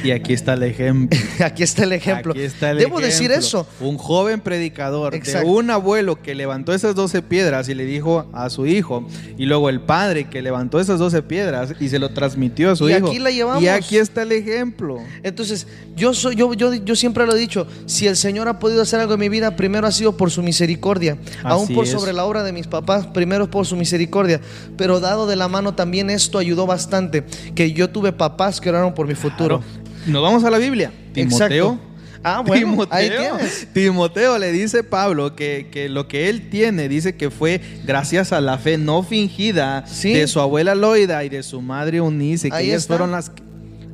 Y 0.02 0.10
aquí 0.12 0.32
está 0.32 0.54
el 0.54 0.62
ejemplo. 0.62 1.18
aquí 1.44 1.62
está 1.62 1.84
el 1.84 1.92
ejemplo. 1.92 2.34
Debo 2.34 3.00
decir 3.00 3.30
eso. 3.30 3.66
Un 3.80 3.98
joven 3.98 4.40
predicador 4.40 5.12
de 5.20 5.44
un 5.44 5.70
abuelo 5.70 6.20
que 6.20 6.34
levantó 6.34 6.72
esas 6.74 6.94
doce 6.94 7.22
piedras 7.22 7.68
y 7.68 7.74
le 7.74 7.84
dijo 7.84 8.26
a 8.32 8.50
su 8.50 8.66
hijo, 8.66 9.06
y 9.38 9.46
luego 9.46 9.68
el 9.68 9.80
padre 9.80 10.28
que 10.28 10.42
levantó 10.42 10.80
esas 10.80 10.98
doce 10.98 11.22
piedras 11.22 11.74
y 11.80 11.88
se 11.88 11.98
lo 11.98 12.10
transmitió 12.10 12.70
a 12.70 12.76
su 12.76 12.88
y 12.88 12.94
hijo. 12.94 13.08
Aquí 13.08 13.18
la 13.18 13.30
llevamos. 13.30 13.62
Y 13.62 13.68
aquí 13.68 13.98
está 13.98 14.22
el 14.22 14.32
ejemplo. 14.32 14.98
Entonces, 15.22 15.66
yo, 15.96 16.14
soy, 16.14 16.36
yo, 16.36 16.54
yo, 16.54 16.74
yo 16.74 16.96
siempre 16.96 17.26
lo 17.26 17.34
he 17.34 17.38
dicho, 17.38 17.66
si 17.86 18.06
el 18.06 18.16
Señor 18.16 18.48
ha 18.48 18.58
podido 18.58 18.82
hacer 18.82 19.00
algo 19.00 19.14
en 19.14 19.20
mi 19.20 19.28
vida, 19.28 19.56
primero 19.56 19.86
ha 19.86 19.92
sido 19.92 20.16
por 20.16 20.30
su 20.30 20.42
misericordia, 20.42 21.18
aún 21.42 21.68
por 21.68 21.86
sobre 21.86 22.12
la 22.12 22.24
obra 22.24 22.42
de 22.42 22.52
mis 22.52 22.66
papás, 22.66 23.06
primero 23.06 23.50
por 23.50 23.66
su 23.66 23.76
misericordia, 23.76 24.40
pero 24.76 25.00
dado 25.00 25.26
de 25.26 25.36
la 25.36 25.48
mano 25.48 25.74
también 25.74 26.10
esto 26.10 26.38
ayudó 26.38 26.66
bastante, 26.66 27.24
que 27.54 27.72
yo 27.72 27.90
tuve 27.90 28.12
papás 28.12 28.60
que 28.60 28.70
oraron 28.70 28.94
por 28.94 29.06
mi 29.06 29.14
futuro. 29.14 29.62
Nos 30.06 30.22
vamos 30.22 30.44
a 30.44 30.50
la 30.50 30.58
Biblia. 30.58 30.92
Timoteo. 31.12 31.78
Ah, 32.24 32.40
bueno, 32.46 32.68
Timoteo, 32.86 33.38
Timoteo 33.72 34.38
le 34.38 34.52
dice 34.52 34.84
Pablo 34.84 35.34
que, 35.34 35.88
lo 35.90 36.06
que 36.06 36.28
él 36.28 36.50
tiene, 36.50 36.88
dice 36.88 37.16
que 37.16 37.30
fue 37.30 37.60
gracias 37.84 38.32
a 38.32 38.40
la 38.40 38.58
fe 38.58 38.78
no 38.78 39.02
fingida 39.02 39.84
de 40.02 40.28
su 40.28 40.38
abuela 40.38 40.76
Loida 40.76 41.24
y 41.24 41.28
de 41.28 41.42
su 41.42 41.60
madre 41.60 42.00
Unice, 42.00 42.50
que 42.50 42.62
ellas 42.62 42.86
fueron 42.86 43.10
las 43.10 43.32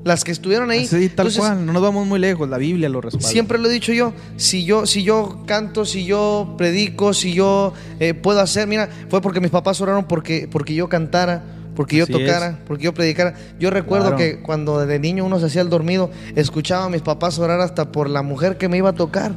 las 0.04 0.24
que 0.24 0.32
estuvieron 0.32 0.70
ahí. 0.70 0.86
Sí, 0.86 1.09
tal 1.09 1.32
cual, 1.32 1.64
no 1.66 1.72
nos 1.72 1.82
vamos 1.82 2.06
muy 2.06 2.18
lejos, 2.18 2.48
la 2.48 2.59
Biblia 2.59 2.88
lo 2.88 3.00
respalda. 3.00 3.28
Siempre 3.28 3.59
lo 3.59 3.68
he 3.68 3.72
dicho 3.72 3.92
yo, 3.92 4.12
si 4.36 4.64
yo, 4.64 4.86
si 4.86 5.02
yo 5.02 5.42
canto, 5.46 5.84
si 5.84 6.04
yo 6.04 6.54
predico, 6.56 7.12
si 7.14 7.34
yo 7.34 7.74
eh, 8.00 8.14
puedo 8.14 8.40
hacer, 8.40 8.66
mira, 8.66 8.88
fue 9.09 9.20
porque 9.20 9.40
mis 9.40 9.50
papás 9.50 9.80
oraron 9.80 10.06
porque, 10.06 10.48
porque 10.50 10.74
yo 10.74 10.88
cantara, 10.88 11.42
porque 11.79 11.97
yo 11.97 12.09
tocara, 12.09 12.59
porque 12.66 12.83
yo 12.83 12.93
predicara. 12.93 13.35
Yo 13.61 13.70
recuerdo 13.70 14.16
que 14.16 14.41
cuando 14.41 14.85
de 14.85 14.99
niño 14.99 15.24
uno 15.24 15.39
se 15.39 15.47
hacía 15.47 15.62
el 15.62 15.70
dormido, 15.70 16.11
escuchaba 16.35 16.87
a 16.87 16.89
mis 16.89 17.03
papás 17.03 17.39
orar 17.39 17.61
hasta 17.61 17.93
por 17.93 18.11
la 18.11 18.22
mujer 18.22 18.59
que 18.59 18.68
me 18.68 18.79
iba 18.79 18.89
a 18.89 18.95
tocar. 18.95 19.31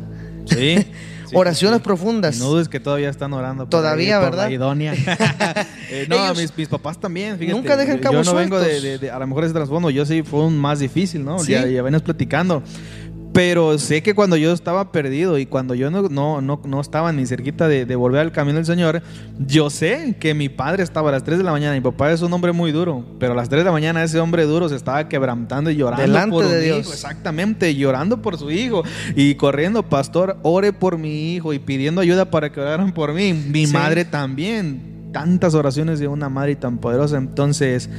Sí. 0.48 0.88
Oraciones 1.34 1.82
profundas. 1.82 2.40
No 2.40 2.50
dudes 2.50 2.68
que 2.68 2.80
todavía 2.80 3.10
están 3.12 3.32
orando. 3.34 3.68
todavía, 3.68 4.18
¿verdad? 4.18 4.50
Idonia. 4.50 4.96
Eh, 5.94 6.06
no, 6.08 6.34
mis, 6.34 6.58
mis, 6.58 6.70
papás 6.70 6.98
también, 6.98 7.38
fíjate. 7.38 7.54
Nunca 7.54 7.76
dejan 7.76 7.98
cabos 7.98 8.26
Yo 8.26 8.32
no 8.32 8.40
vengo 8.40 8.58
de, 8.62 9.12
a 9.12 9.20
lo 9.20 9.28
mejor 9.28 9.44
ese 9.44 9.54
trasfondo, 9.54 9.90
yo 9.90 10.06
sí 10.06 10.24
fue 10.24 10.46
un 10.46 10.58
más 10.58 10.80
difícil, 10.80 11.26
¿no? 11.26 11.44
Ya, 11.44 11.68
ya 11.68 11.82
venías 11.82 12.02
platicando. 12.02 12.64
Pero 13.34 13.78
sé 13.80 14.04
que 14.04 14.14
cuando 14.14 14.36
yo 14.36 14.52
estaba 14.52 14.92
perdido 14.92 15.38
y 15.38 15.46
cuando 15.46 15.74
yo 15.74 15.90
no, 15.90 16.10
no, 16.10 16.42
no, 16.42 16.82
estaba 16.82 17.14
ni 17.14 17.26
cerquita 17.26 17.70
de, 17.70 17.96
volver 17.96 18.22
al 18.22 18.32
camino 18.34 18.58
del 18.58 18.66
Señor, 18.66 19.02
yo 19.40 19.70
sé 19.70 20.18
que 20.20 20.34
mi 20.34 20.50
padre 20.50 20.84
estaba 20.84 21.10
a 21.10 21.12
las 21.14 21.24
3 21.24 21.38
de 21.38 21.44
la 21.44 21.52
mañana. 21.52 21.74
Mi 21.74 21.82
papá 21.82 22.12
es 22.12 22.22
un 22.22 22.34
hombre 22.34 22.52
muy 22.52 22.74
duro, 22.74 23.06
pero 23.20 23.32
a 23.32 23.36
las 23.36 23.48
3 23.48 23.62
de 23.62 23.66
la 23.66 23.72
mañana 23.72 24.04
ese 24.04 24.20
hombre 24.20 24.44
duro 24.44 24.68
se 24.68 24.76
estaba 24.76 25.08
quebrantando 25.08 25.72
y 25.72 25.78
llorando 25.78 26.06
Delante 26.06 26.32
por 26.32 26.46
de 26.46 26.58
un 26.58 26.64
Dios. 26.64 26.80
hijo. 26.80 26.94
Exactamente, 26.94 27.74
llorando 27.76 28.22
por 28.22 28.38
su 28.38 28.52
hijo 28.52 28.84
y 29.16 29.36
corriendo, 29.36 29.84
pastor, 29.84 30.38
ore 30.42 30.74
por 30.74 30.98
mi 30.98 31.34
hijo 31.34 31.54
y 31.54 31.60
pidiendo 31.60 32.02
ayuda 32.02 32.30
para 32.32 32.52
que 32.52 32.60
oraran 32.60 32.94
por 32.94 33.14
mí. 33.14 33.34
Mi 33.34 33.66
madre 33.68 34.04
también. 34.04 34.90
Tantas 35.14 35.56
oraciones 35.56 36.00
de 36.00 36.08
una 36.08 36.30
madre 36.30 36.56
tan 36.56 36.78
poderosa. 36.78 37.18
Entonces, 37.18 37.90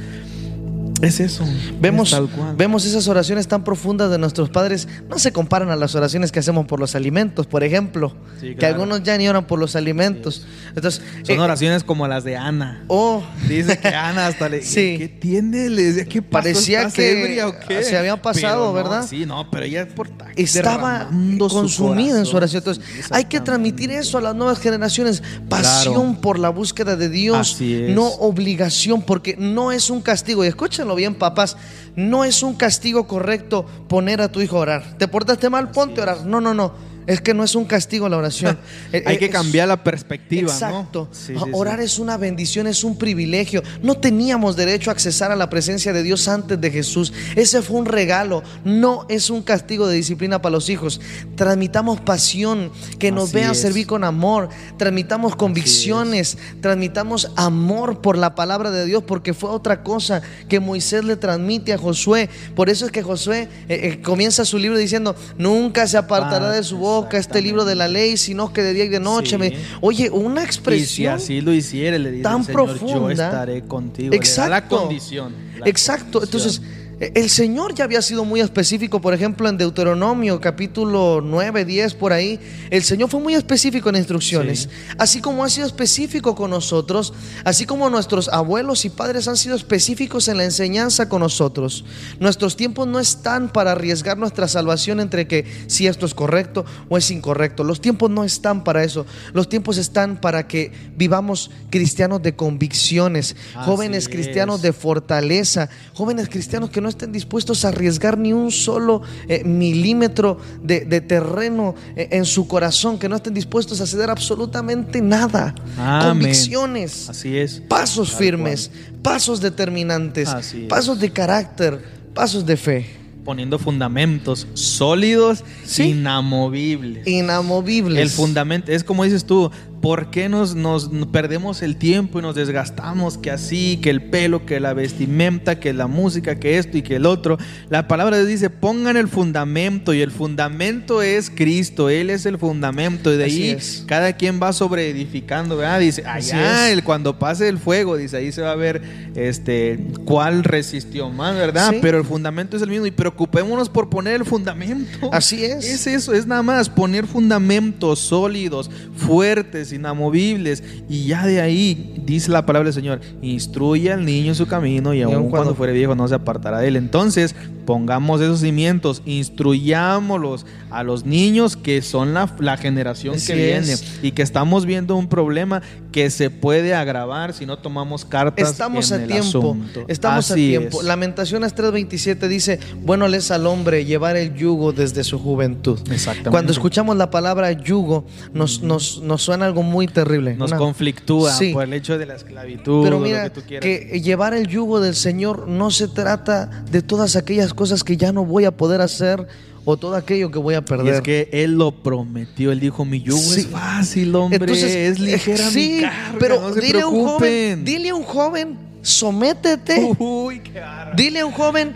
es 1.05 1.19
eso. 1.19 1.45
Vemos, 1.79 2.15
vemos 2.57 2.85
esas 2.85 3.07
oraciones 3.07 3.47
tan 3.47 3.63
profundas 3.63 4.09
de 4.11 4.17
nuestros 4.17 4.49
padres. 4.49 4.87
No 5.09 5.19
se 5.19 5.31
comparan 5.31 5.69
a 5.69 5.75
las 5.75 5.95
oraciones 5.95 6.31
que 6.31 6.39
hacemos 6.39 6.65
por 6.65 6.79
los 6.79 6.95
alimentos, 6.95 7.47
por 7.47 7.63
ejemplo. 7.63 8.15
Que 8.39 8.65
algunos 8.65 9.03
ya 9.03 9.17
ni 9.17 9.27
oran 9.27 9.45
por 9.45 9.59
los 9.59 9.75
alimentos. 9.75 10.45
Entonces, 10.75 11.01
Son 11.23 11.37
eh, 11.37 11.39
oraciones 11.39 11.83
como 11.83 12.07
las 12.07 12.23
de 12.23 12.37
Ana. 12.37 12.83
Oh. 12.87 13.23
Dice 13.47 13.77
que 13.77 13.89
Ana 13.89 14.27
hasta 14.27 14.49
le 14.49 14.61
sí. 14.63 14.95
¿qué 14.97 15.07
tiene? 15.07 15.69
Decía, 15.69 16.05
¿qué 16.05 16.21
Parecía 16.21 16.89
que 16.89 17.83
se 17.83 17.97
había 17.97 18.21
pasado, 18.21 18.73
¿verdad? 18.73 19.05
Sí, 19.07 19.25
no, 19.25 19.49
pero 19.49 19.65
ella 19.65 19.87
por 19.87 20.09
estaba 20.35 21.09
consumida 21.37 22.19
en 22.19 22.25
su 22.25 22.37
oración. 22.37 22.59
Entonces, 22.59 22.83
hay 23.11 23.25
que 23.25 23.39
transmitir 23.39 23.91
eso 23.91 24.17
a 24.17 24.21
las 24.21 24.35
nuevas 24.35 24.59
generaciones. 24.59 25.23
Pasión 25.49 26.17
por 26.17 26.39
la 26.39 26.49
búsqueda 26.49 26.95
de 26.95 27.09
Dios, 27.09 27.57
no 27.89 28.07
obligación, 28.07 29.01
porque 29.01 29.35
no 29.37 29.71
es 29.71 29.89
un 29.89 30.01
castigo. 30.01 30.43
Y 30.43 30.47
escúchenlo 30.93 30.95
bien, 30.95 31.15
papás. 31.15 31.57
No 31.95 32.23
es 32.23 32.43
un 32.43 32.55
castigo 32.55 33.07
correcto 33.07 33.65
poner 33.87 34.21
a 34.21 34.31
tu 34.31 34.41
hijo 34.41 34.57
a 34.57 34.61
orar. 34.61 34.97
¿Te 34.97 35.07
portaste 35.07 35.49
mal? 35.49 35.71
Ponte 35.71 35.99
a 35.99 36.03
orar. 36.03 36.25
No, 36.25 36.41
no, 36.41 36.53
no. 36.53 36.92
Es 37.05 37.21
que 37.21 37.33
no 37.33 37.43
es 37.43 37.55
un 37.55 37.65
castigo 37.65 38.07
la 38.09 38.17
oración. 38.17 38.57
Hay 39.05 39.17
que 39.17 39.29
cambiar 39.29 39.67
la 39.67 39.83
perspectiva. 39.83 40.51
Exacto. 40.51 41.09
Orar 41.51 41.79
es 41.79 41.99
una 41.99 42.17
bendición, 42.17 42.67
es 42.67 42.83
un 42.83 42.97
privilegio. 42.97 43.61
No 43.81 43.95
teníamos 43.95 44.55
derecho 44.55 44.89
a 44.89 44.93
accesar 44.93 45.31
a 45.31 45.35
la 45.35 45.49
presencia 45.49 45.93
de 45.93 46.03
Dios 46.03 46.27
antes 46.27 46.59
de 46.59 46.71
Jesús. 46.71 47.13
Ese 47.35 47.61
fue 47.61 47.77
un 47.77 47.85
regalo. 47.85 48.43
No 48.63 49.05
es 49.09 49.29
un 49.29 49.41
castigo 49.41 49.87
de 49.87 49.95
disciplina 49.95 50.41
para 50.41 50.53
los 50.53 50.69
hijos. 50.69 51.01
Transmitamos 51.35 51.99
pasión, 52.01 52.71
que 52.99 53.11
nos 53.11 53.31
vean 53.31 53.55
servir 53.55 53.87
con 53.87 54.03
amor. 54.03 54.49
Transmitamos 54.77 55.35
convicciones, 55.35 56.37
transmitamos 56.61 57.31
amor 57.35 58.01
por 58.01 58.17
la 58.17 58.35
palabra 58.35 58.71
de 58.71 58.85
Dios, 58.85 59.03
porque 59.03 59.33
fue 59.33 59.49
otra 59.49 59.83
cosa 59.83 60.21
que 60.47 60.59
Moisés 60.59 61.03
le 61.03 61.17
transmite 61.17 61.73
a 61.73 61.77
Josué. 61.77 62.29
Por 62.55 62.69
eso 62.69 62.85
es 62.85 62.91
que 62.91 63.03
Josué 63.03 63.49
eh, 63.67 63.79
eh, 63.83 64.01
comienza 64.01 64.45
su 64.45 64.57
libro 64.57 64.77
diciendo: 64.77 65.15
Nunca 65.37 65.87
se 65.87 65.97
apartará 65.97 66.51
de 66.51 66.63
su 66.63 66.77
voz 66.77 66.92
este 67.11 67.41
libro 67.41 67.65
de 67.65 67.75
la 67.75 67.87
ley, 67.87 68.17
sino 68.17 68.53
que 68.53 68.61
de 68.61 68.73
día 68.73 68.85
y 68.85 68.89
de 68.89 68.99
noche. 68.99 69.37
Me, 69.37 69.53
oye, 69.81 70.09
una 70.09 70.43
expresión. 70.43 70.83
Y 70.83 70.85
si 70.87 71.05
así 71.07 71.41
lo 71.41 71.53
hiciera, 71.53 71.97
le 71.97 72.11
dice 72.11 72.23
tan 72.23 72.45
profunda. 72.45 72.97
Yo 72.97 73.09
estaré 73.09 73.61
contigo. 73.63 74.13
Exacto. 74.13 74.49
la 74.49 74.67
condición. 74.67 75.33
Exacto. 75.65 76.23
Entonces 76.23 76.61
el 76.99 77.29
Señor 77.29 77.73
ya 77.73 77.83
había 77.83 78.01
sido 78.01 78.23
muy 78.23 78.39
específico, 78.39 79.01
por 79.01 79.13
ejemplo, 79.13 79.49
en 79.49 79.57
Deuteronomio 79.57 80.39
capítulo 80.39 81.21
9, 81.23 81.65
10, 81.65 81.95
por 81.95 82.13
ahí. 82.13 82.39
El 82.69 82.83
Señor 82.83 83.09
fue 83.09 83.19
muy 83.19 83.33
específico 83.33 83.89
en 83.89 83.95
instrucciones. 83.95 84.69
Así 84.97 85.19
como 85.19 85.43
ha 85.43 85.49
sido 85.49 85.65
específico 85.65 86.35
con 86.35 86.51
nosotros, 86.51 87.13
así 87.43 87.65
como 87.65 87.89
nuestros 87.89 88.29
abuelos 88.29 88.85
y 88.85 88.89
padres 88.89 89.27
han 89.27 89.37
sido 89.37 89.55
específicos 89.55 90.27
en 90.27 90.37
la 90.37 90.43
enseñanza 90.43 91.09
con 91.09 91.21
nosotros. 91.21 91.83
Nuestros 92.19 92.55
tiempos 92.55 92.87
no 92.87 92.99
están 92.99 93.51
para 93.51 93.71
arriesgar 93.71 94.17
nuestra 94.17 94.47
salvación 94.47 94.99
entre 94.99 95.27
que 95.27 95.45
si 95.67 95.87
esto 95.87 96.05
es 96.05 96.13
correcto 96.13 96.63
o 96.89 96.97
es 96.97 97.09
incorrecto. 97.09 97.63
Los 97.63 97.81
tiempos 97.81 98.11
no 98.11 98.23
están 98.23 98.63
para 98.63 98.83
eso. 98.83 99.05
Los 99.33 99.49
tiempos 99.49 99.77
están 99.77 100.21
para 100.21 100.47
que 100.47 100.71
vivamos 100.95 101.49
cristianos 101.71 102.21
de 102.21 102.35
convicciones, 102.35 103.35
jóvenes 103.65 104.07
cristianos 104.07 104.61
de 104.61 104.73
fortaleza, 104.73 105.69
jóvenes 105.93 106.29
cristianos 106.29 106.69
que 106.69 106.82
no 106.83 106.89
estén 106.89 107.11
dispuestos 107.11 107.65
a 107.65 107.69
arriesgar 107.69 108.17
ni 108.17 108.33
un 108.33 108.51
solo 108.51 109.01
eh, 109.27 109.43
milímetro 109.43 110.37
de, 110.61 111.01
terreno 111.01 111.73
eh, 111.95 112.09
en 112.11 112.25
su 112.25 112.47
corazón, 112.47 112.99
que 112.99 113.09
no 113.09 113.15
estén 113.15 113.33
dispuestos 113.33 113.81
a 113.81 113.87
ceder 113.87 114.09
absolutamente 114.09 115.01
nada. 115.01 115.55
Convicciones, 116.01 117.09
Así 117.09 117.35
es. 117.37 117.61
pasos 117.67 118.13
firmes, 118.13 118.69
pasos 119.01 119.41
determinantes, 119.41 120.29
pasos 120.69 120.99
de 120.99 121.11
carácter, 121.11 121.83
pasos 122.13 122.45
de 122.45 122.57
fe 122.57 123.03
poniendo 123.23 123.57
fundamentos 123.57 124.47
sólidos, 124.53 125.45
inamovibles. 125.77 127.07
Inamovibles. 127.07 128.01
El 128.01 128.09
fundamento, 128.09 128.69
es 128.69 128.83
como 128.83 129.05
dices 129.05 129.23
tú, 129.23 129.49
¿Por 129.83 130.11
qué 130.11 130.29
nos, 130.29 130.55
nos, 130.55 130.89
perdemos 131.11 131.61
el 131.61 131.75
tiempo 131.75 132.17
y 132.17 132.21
nos 132.21 132.35
desgastamos 132.35 133.17
que 133.17 133.31
así, 133.31 133.81
que 133.83 133.89
el 133.89 134.01
pelo, 134.01 134.45
que 134.45 134.61
la 134.61 134.73
vestimenta, 134.73 135.59
que 135.59 135.73
la 135.73 135.87
música, 135.87 136.39
que 136.39 136.57
esto 136.57 136.77
y 136.77 136.83
que 136.83 136.95
el 136.95 137.05
otro? 137.05 137.37
La 137.67 137.85
palabra 137.89 138.15
de 138.15 138.25
Dios 138.25 138.39
dice, 138.39 138.49
pongan 138.49 138.95
el 138.95 139.09
fundamento 139.09 139.93
y 139.93 139.99
el 139.99 140.09
fundamento 140.09 141.01
es 141.01 141.29
Cristo, 141.29 141.89
Él 141.89 142.11
es 142.11 142.25
el 142.25 142.37
fundamento 142.37 143.13
y 143.13 143.17
de 143.17 143.25
ahí 143.25 143.57
cada 143.85 144.13
quien 144.13 144.41
va 144.41 144.53
sobre 144.53 144.89
edificando, 144.89 145.57
¿verdad? 145.57 145.81
Dice, 145.81 146.05
allá 146.07 146.71
el, 146.71 146.85
cuando 146.85 147.19
pase 147.19 147.49
el 147.49 147.57
fuego, 147.57 147.97
dice, 147.97 148.15
ahí 148.15 148.31
se 148.31 148.41
va 148.41 148.51
a 148.51 148.55
ver 148.55 148.81
este, 149.15 149.85
cuál 150.05 150.45
resistió 150.45 151.09
más, 151.09 151.35
¿verdad? 151.35 151.73
Pero 151.81 151.97
el 151.97 152.05
fundamento 152.05 152.55
es 152.55 152.63
el 152.63 152.69
mismo 152.69 152.85
y 152.85 152.91
preocupémonos 152.91 153.67
por 153.67 153.89
poner 153.89 154.15
el 154.15 154.23
fundamento. 154.23 155.09
Así 155.11 155.43
es. 155.43 155.65
Es 155.65 155.87
eso, 155.87 156.13
es 156.13 156.25
nada 156.25 156.41
más 156.41 156.69
poner 156.69 157.05
fundamentos 157.05 157.99
sólidos, 157.99 158.71
fuertes 158.95 159.72
inamovibles. 159.73 160.63
Y 160.89 161.05
ya 161.05 161.25
de 161.25 161.41
ahí 161.41 161.93
dice 162.05 162.31
la 162.31 162.45
palabra 162.45 162.67
del 162.67 162.73
Señor, 162.73 163.01
instruye 163.21 163.91
al 163.91 164.05
niño 164.05 164.29
en 164.29 164.35
su 164.35 164.47
camino 164.47 164.93
y, 164.93 165.01
aun 165.01 165.29
cuando, 165.29 165.55
fuere 165.55 165.73
viejo 165.73 165.95
no 165.95 166.07
se 166.07 166.15
apartará 166.15 166.59
de 166.59 166.67
él. 166.69 166.75
Entonces, 166.75 167.35
pongamos 167.65 168.21
esos 168.21 168.41
cimientos, 168.41 169.01
instruyámoslos 169.05 170.45
a 170.69 170.83
los 170.83 171.05
niños 171.05 171.57
que 171.57 171.81
son 171.81 172.13
la, 172.13 172.27
generación 172.57 173.15
que 173.25 173.35
viene 173.35 173.75
y 174.01 174.11
que 174.11 174.21
estamos 174.21 174.65
viendo 174.65 174.95
un 174.95 175.07
problema 175.07 175.61
que 175.91 176.09
se 176.09 176.29
puede 176.29 176.73
agravar 176.73 177.33
si 177.33 177.45
no 177.45 177.57
tomamos 177.59 178.05
cartas 178.05 178.51
estamos 178.51 178.91
en 178.91 179.03
a 179.03 179.07
tiempo, 179.07 179.57
Estamos 179.87 180.31
a 180.31 180.35
tiempo. 180.35 180.81
Lamentaciones 180.81 181.55
3:27 181.55 182.27
dice, 182.27 182.59
bueno 182.81 183.07
les 183.07 183.31
al 183.31 183.47
hombre 183.47 183.85
llevar 183.85 184.17
el 184.17 184.33
yugo 184.33 184.73
desde 184.73 185.03
su 185.03 185.19
juventud. 185.19 185.79
Exactamente. 185.91 186.31
Cuando 186.31 186.51
escuchamos 186.51 186.97
la 186.97 187.09
palabra 187.09 187.51
yugo, 187.51 188.05
nos, 188.33 188.61
nos, 188.61 189.01
nos 189.01 189.21
suena 189.21 189.45
algo 189.45 189.63
muy 189.63 189.87
terrible. 189.87 190.35
Nos 190.35 190.53
conflictúa 190.53 191.31
por 191.53 191.63
el 191.63 191.73
hecho 191.73 191.97
de 191.97 192.05
la 192.05 192.15
esclavitud. 192.15 192.83
Pero 192.83 192.99
mira, 192.99 193.31
que, 193.31 194.01
llevar 194.03 194.33
el 194.33 194.47
yugo 194.47 194.79
del 194.79 194.95
Señor 194.95 195.47
no 195.47 195.71
se 195.71 195.87
trata 195.87 196.63
de 196.69 196.81
todas 196.81 197.15
aquellas 197.15 197.52
cosas 197.53 197.83
que 197.83 197.97
ya 197.97 198.11
no 198.11 198.25
voy 198.25 198.45
a 198.45 198.51
poder 198.51 198.81
hacer 198.81 199.27
o 199.65 199.77
todo 199.77 199.95
aquello 199.95 200.29
que 200.29 200.39
voy 200.39 200.55
a 200.55 200.61
perder. 200.63 200.95
es 200.95 201.01
que 201.01 201.29
él 201.31 201.53
lo 201.57 201.71
prometió, 201.71 202.51
él 202.51 202.59
dijo, 202.59 202.85
mi 202.85 203.01
yugo 203.01 203.33
es 203.33 203.47
fácil, 203.47 204.15
hombre, 204.15 204.89
es 204.89 204.99
ligera 204.99 205.49
sí, 205.49 205.81
pero 206.19 206.53
dile 206.53 206.81
a 206.81 206.87
un 206.87 207.05
joven, 207.05 207.63
dile 207.63 207.89
a 207.89 207.95
un 207.95 208.03
joven, 208.03 208.57
sométete. 208.81 209.95
Uy, 209.99 210.41
qué 210.41 210.61
Dile 210.95 211.21
a 211.21 211.25
un 211.25 211.31
joven, 211.31 211.73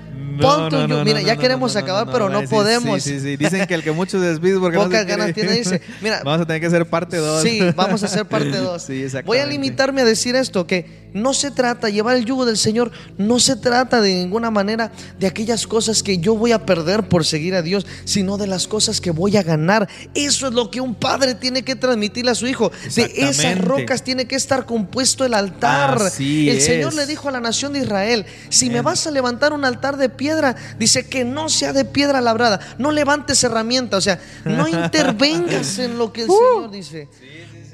Mira, 1.03 1.21
ya 1.21 1.35
queremos 1.35 1.75
acabar, 1.75 2.07
pero 2.11 2.29
no 2.29 2.43
podemos. 2.43 3.03
Sí, 3.03 3.19
sí, 3.19 3.37
Dicen 3.37 3.65
que 3.67 3.73
el 3.73 3.83
que 3.83 3.91
muchos 3.91 4.21
desvíos 4.21 4.59
porque 4.59 4.77
Pocas 4.77 5.05
ganas 5.05 5.33
tiene, 5.33 5.53
dice. 5.53 5.81
Mira, 6.01 6.21
vamos 6.23 6.41
a 6.41 6.45
tener 6.45 6.61
que 6.61 6.67
hacer 6.67 6.85
parte 6.85 7.17
2. 7.17 7.41
Sí, 7.41 7.59
vamos 7.75 8.03
a 8.03 8.05
hacer 8.05 8.25
parte 8.27 8.57
2. 8.57 8.87
Voy 9.25 9.37
a 9.39 9.45
limitarme 9.45 10.01
a 10.01 10.05
decir 10.05 10.35
esto, 10.35 10.67
que 10.67 11.07
no 11.13 11.33
se 11.33 11.51
trata, 11.51 11.89
llevar 11.89 12.15
el 12.15 12.25
yugo 12.25 12.45
del 12.45 12.57
Señor, 12.57 12.91
no 13.17 13.39
se 13.39 13.55
trata 13.55 14.01
de 14.01 14.13
ninguna 14.13 14.51
manera 14.51 14.91
de 15.19 15.27
aquellas 15.27 15.65
cosas 15.67 16.03
que 16.03 16.19
yo 16.19 16.35
voy 16.35 16.51
a 16.51 16.65
perder 16.65 17.07
por 17.07 17.25
seguir 17.25 17.55
a 17.55 17.61
Dios, 17.61 17.85
sino 18.05 18.37
de 18.37 18.47
las 18.47 18.67
cosas 18.67 19.01
que 19.01 19.11
voy 19.11 19.37
a 19.37 19.43
ganar. 19.43 19.87
Eso 20.13 20.47
es 20.47 20.53
lo 20.53 20.69
que 20.69 20.81
un 20.81 20.95
padre 20.95 21.35
tiene 21.35 21.63
que 21.63 21.75
transmitirle 21.75 22.31
a 22.31 22.35
su 22.35 22.47
hijo. 22.47 22.71
De 22.95 23.11
esas 23.15 23.59
rocas 23.59 24.03
tiene 24.03 24.27
que 24.27 24.35
estar 24.35 24.65
compuesto 24.65 25.25
el 25.25 25.33
altar. 25.33 25.99
el 26.19 26.61
Señor 26.61 26.93
le 26.93 27.05
dijo 27.05 27.29
a 27.29 27.31
la 27.31 27.39
nación 27.39 27.73
de 27.73 27.79
Israel, 27.79 28.25
si 28.49 28.69
me 28.69 28.81
vas 28.81 29.07
a 29.07 29.11
levantar 29.11 29.53
un 29.53 29.65
altar 29.65 29.97
de 29.97 30.09
piedra, 30.09 30.26
dice 30.77 31.07
que 31.07 31.25
no 31.25 31.49
sea 31.49 31.73
de 31.73 31.85
piedra 31.85 32.21
labrada, 32.21 32.59
no 32.77 32.91
levantes 32.91 33.43
herramienta, 33.43 33.97
o 33.97 34.01
sea, 34.01 34.19
no 34.45 34.67
intervengas 34.67 35.79
en 35.79 35.97
lo 35.97 36.11
que 36.11 36.23
el 36.23 36.29
uh. 36.29 36.37
Señor 36.37 36.71
dice. 36.71 37.07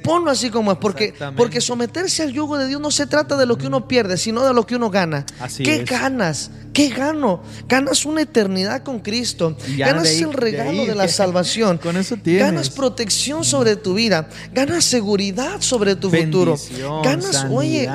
Ponlo 0.04 0.32
así 0.32 0.50
como 0.50 0.72
es, 0.72 0.78
porque, 0.78 1.14
porque 1.38 1.62
someterse 1.62 2.24
al 2.24 2.32
yugo 2.32 2.58
de 2.58 2.68
Dios 2.68 2.82
no 2.82 2.92
se 2.92 3.08
trata 3.08 3.38
de 3.38 3.46
lo 3.46 3.58
que 3.58 3.68
uno 3.68 3.88
pierde, 3.88 4.18
sino 4.18 4.44
de 4.46 4.54
lo 4.54 4.66
que 4.66 4.76
uno 4.76 4.90
gana. 4.90 5.26
¿Qué 5.58 5.84
ganas? 5.84 6.52
¿Qué 6.74 6.90
gano? 6.90 7.44
Ganas 7.70 8.04
una 8.06 8.24
eternidad 8.24 8.82
con 8.84 9.00
Cristo. 9.00 9.56
Ganas 9.78 10.10
el 10.10 10.34
regalo 10.34 10.86
de, 10.86 10.96
la 10.96 11.08
salvación. 11.08 11.78
Con 11.78 11.98
eso 11.98 12.18
tienes. 12.18 12.44
Ganas 12.44 12.70
protección 12.72 13.44
sobre 13.44 13.76
tu 13.76 13.94
vida. 13.94 14.28
Ganas 14.52 14.84
seguridad 14.84 15.62
sobre 15.62 15.96
tu 15.96 16.10
futuro. 16.10 16.58
Ganas, 17.04 17.46
oye, 17.50 17.88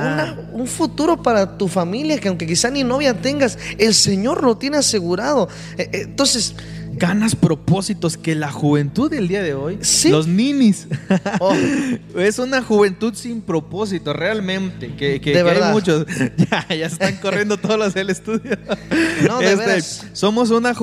un 0.52 0.66
futuro 0.66 1.20
para 1.22 1.58
tu 1.58 1.68
familia 1.68 2.18
que 2.18 2.28
aunque 2.28 2.46
quizá 2.46 2.70
ni 2.70 2.84
novia 2.84 3.20
tengas, 3.20 3.58
el 3.78 3.94
Señor 3.94 4.44
lo 4.44 4.56
tiene 4.56 4.78
asegurado. 4.78 5.48
Eh, 5.76 5.90
eh, 5.92 6.00
entonces, 6.04 6.54
ganas 6.94 7.34
propósitos 7.34 8.16
que 8.16 8.34
la 8.34 8.50
juventud 8.50 9.10
del 9.10 9.28
día 9.28 9.42
de 9.42 9.54
hoy, 9.54 9.78
los 10.10 10.26
ninis, 10.26 10.88
oh. 11.40 11.54
es 12.16 12.38
una 12.38 12.62
juventud 12.62 13.14
sin 13.14 13.40
propósito, 13.40 14.12
realmente, 14.12 14.94
que, 14.94 15.20
que, 15.20 15.38
hay 15.38 15.72
muchos, 15.72 16.06
ya, 16.50 16.66
ya, 16.68 16.86
están 16.86 17.16
corriendo 17.16 17.56
todos 17.56 17.78
los 17.78 17.94
del 17.94 18.10
estudio. 18.10 18.58
No, 19.26 19.38
de 19.38 19.52
este, 19.52 19.82
Somos 20.12 20.50
una, 20.50 20.74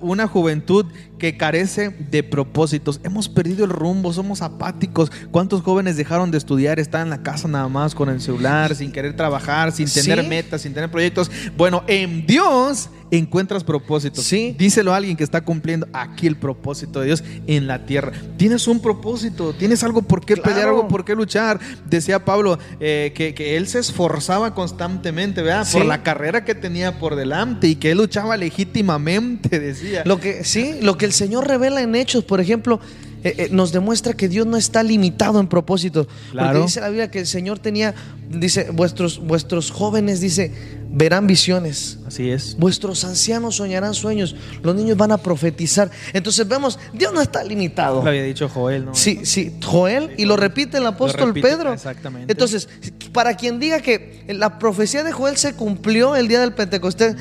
una 0.00 0.26
juventud 0.26 0.86
que 1.22 1.36
carece 1.36 1.90
de 2.10 2.24
propósitos. 2.24 2.98
Hemos 3.04 3.28
perdido 3.28 3.64
el 3.64 3.70
rumbo, 3.70 4.12
somos 4.12 4.42
apáticos. 4.42 5.12
¿Cuántos 5.30 5.62
jóvenes 5.62 5.96
dejaron 5.96 6.32
de 6.32 6.38
estudiar, 6.38 6.80
están 6.80 7.02
en 7.02 7.10
la 7.10 7.22
casa 7.22 7.46
nada 7.46 7.68
más 7.68 7.94
con 7.94 8.08
el 8.08 8.20
celular, 8.20 8.74
sin 8.74 8.90
querer 8.90 9.14
trabajar, 9.14 9.70
sin 9.70 9.88
tener 9.88 10.26
metas, 10.26 10.62
sin 10.62 10.74
tener 10.74 10.90
proyectos? 10.90 11.30
Bueno, 11.56 11.84
en 11.86 12.26
Dios 12.26 12.90
encuentras 13.12 13.62
propósitos. 13.62 14.24
Sí. 14.24 14.56
Díselo 14.58 14.92
a 14.92 14.96
alguien 14.96 15.16
que 15.16 15.22
está 15.22 15.42
cumpliendo 15.42 15.86
aquí 15.92 16.26
el 16.26 16.36
propósito 16.36 17.00
de 17.00 17.06
Dios 17.06 17.22
en 17.46 17.66
la 17.66 17.84
tierra. 17.84 18.12
Tienes 18.38 18.66
un 18.66 18.80
propósito, 18.80 19.52
tienes 19.52 19.84
algo 19.84 20.02
por 20.02 20.24
qué 20.24 20.36
pelear, 20.36 20.68
algo 20.68 20.88
por 20.88 21.04
qué 21.04 21.14
luchar. 21.14 21.60
Decía 21.84 22.24
Pablo 22.24 22.58
eh, 22.80 23.12
que, 23.14 23.56
él 23.56 23.68
se 23.68 23.80
esforzaba 23.80 24.54
constantemente, 24.54 25.42
¿verdad? 25.42 25.66
Por 25.70 25.84
la 25.84 26.02
carrera 26.02 26.44
que 26.44 26.54
tenía 26.54 26.98
por 26.98 27.14
delante 27.14 27.68
y 27.68 27.76
que 27.76 27.90
él 27.90 27.98
luchaba 27.98 28.36
legítimamente, 28.38 29.60
decía. 29.60 30.02
Lo 30.06 30.18
que, 30.18 30.42
sí, 30.44 30.78
lo 30.80 30.96
que 30.96 31.04
el 31.04 31.11
Señor 31.12 31.46
revela 31.46 31.82
en 31.82 31.94
Hechos, 31.94 32.24
por 32.24 32.40
ejemplo, 32.40 32.80
eh, 33.24 33.34
eh, 33.38 33.48
nos 33.50 33.72
demuestra 33.72 34.14
que 34.14 34.28
Dios 34.28 34.46
no 34.46 34.56
está 34.56 34.82
limitado 34.82 35.38
en 35.38 35.46
propósitos. 35.46 36.08
Porque 36.36 36.58
dice 36.58 36.80
la 36.80 36.88
Biblia 36.88 37.10
que 37.10 37.20
el 37.20 37.26
Señor 37.26 37.58
tenía, 37.58 37.94
dice, 38.28 38.70
vuestros, 38.72 39.18
vuestros 39.20 39.70
jóvenes, 39.70 40.20
dice, 40.20 40.50
verán 40.92 41.26
visiones. 41.26 41.98
Así 42.06 42.30
es. 42.30 42.56
Vuestros 42.58 43.04
ancianos 43.04 43.56
soñarán 43.56 43.94
sueños. 43.94 44.36
Los 44.62 44.76
niños 44.76 44.96
van 44.96 45.10
a 45.10 45.18
profetizar. 45.18 45.90
Entonces 46.12 46.46
vemos, 46.46 46.78
Dios 46.92 47.12
no 47.12 47.20
está 47.20 47.42
limitado. 47.42 48.02
Lo 48.02 48.08
había 48.08 48.22
dicho 48.22 48.48
Joel, 48.48 48.84
¿no? 48.84 48.94
Sí, 48.94 49.20
sí, 49.24 49.54
Joel 49.64 50.12
y 50.18 50.26
lo 50.26 50.36
repite 50.36 50.78
el 50.78 50.86
apóstol 50.86 51.32
Pedro. 51.32 51.72
Exactamente. 51.72 52.30
Entonces, 52.30 52.68
para 53.12 53.36
quien 53.36 53.58
diga 53.58 53.80
que 53.80 54.24
la 54.28 54.58
profecía 54.58 55.02
de 55.02 55.12
Joel 55.12 55.36
se 55.36 55.54
cumplió 55.54 56.14
el 56.14 56.28
día 56.28 56.40
del 56.40 56.52
Pentecostés, 56.52 57.16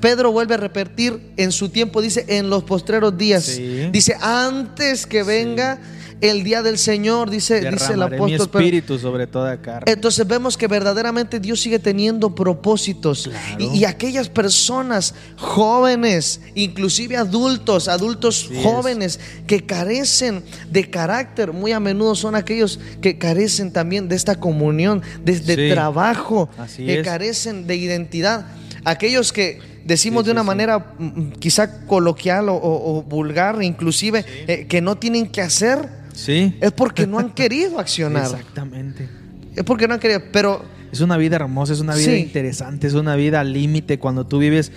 Pedro 0.00 0.32
vuelve 0.32 0.54
a 0.54 0.58
repetir 0.58 1.32
en 1.36 1.52
su 1.52 1.68
tiempo, 1.68 2.00
dice, 2.00 2.24
en 2.28 2.48
los 2.48 2.64
postreros 2.64 3.16
días. 3.16 3.60
Dice, 3.92 4.16
antes 4.20 5.06
que 5.06 5.22
venga 5.22 5.78
el 6.20 6.44
día 6.44 6.62
del 6.62 6.78
Señor, 6.78 7.30
dice, 7.30 7.60
dice 7.70 7.94
el 7.94 8.02
apóstol. 8.02 8.26
Mi 8.26 8.34
espíritu 8.34 8.98
sobre 8.98 9.26
toda 9.26 9.60
carne. 9.60 9.90
Entonces 9.90 10.26
vemos 10.26 10.56
que 10.56 10.66
verdaderamente 10.66 11.40
Dios 11.40 11.60
sigue 11.60 11.78
teniendo 11.78 12.34
propósitos. 12.34 13.30
Y, 13.58 13.84
aquellas 13.84 14.28
personas 14.28 15.14
jóvenes, 15.36 16.40
inclusive 16.54 17.16
adultos, 17.16 17.88
adultos 17.88 18.50
jóvenes 18.62 19.18
que 19.46 19.64
carecen 19.64 20.42
de 20.70 20.88
carácter, 20.90 21.52
muy 21.52 21.72
a 21.72 21.80
menudo 21.80 22.14
son 22.14 22.34
aquellos 22.34 22.78
que 23.00 23.18
carecen 23.18 23.72
también 23.72 24.08
de 24.08 24.16
esta 24.16 24.38
comunión, 24.38 25.02
de, 25.24 25.70
trabajo, 25.72 26.48
que 26.76 27.02
carecen 27.02 27.66
de 27.66 27.76
identidad. 27.76 28.46
Aquellos 28.84 29.32
que 29.32 29.60
decimos 29.84 30.24
de 30.24 30.32
una 30.32 30.42
manera 30.42 30.78
mm, 30.78 31.04
mm, 31.04 31.32
quizá 31.32 31.86
coloquial 31.86 32.46
o, 32.48 33.04
vulgar, 33.06 33.62
inclusive, 33.62 34.24
eh, 34.46 34.66
que 34.68 34.80
no 34.80 34.96
tienen 34.96 35.26
que 35.26 35.42
hacer 35.42 35.99
Sí. 36.14 36.56
Es 36.60 36.72
porque 36.72 37.06
no 37.06 37.18
han 37.18 37.30
querido 37.34 37.78
accionar. 37.78 38.24
Exactamente. 38.24 39.08
Es 39.54 39.64
porque 39.64 39.88
no 39.88 39.94
han 39.94 40.00
querido, 40.00 40.22
pero... 40.32 40.64
Es 40.92 41.00
una 41.00 41.16
vida 41.16 41.36
hermosa, 41.36 41.72
es 41.72 41.80
una 41.80 41.94
vida 41.94 42.16
interesante, 42.16 42.88
es 42.88 42.94
una 42.94 43.14
vida 43.14 43.40
al 43.40 43.52
límite 43.52 44.00
cuando 44.00 44.26
tú 44.26 44.38
vives 44.38 44.72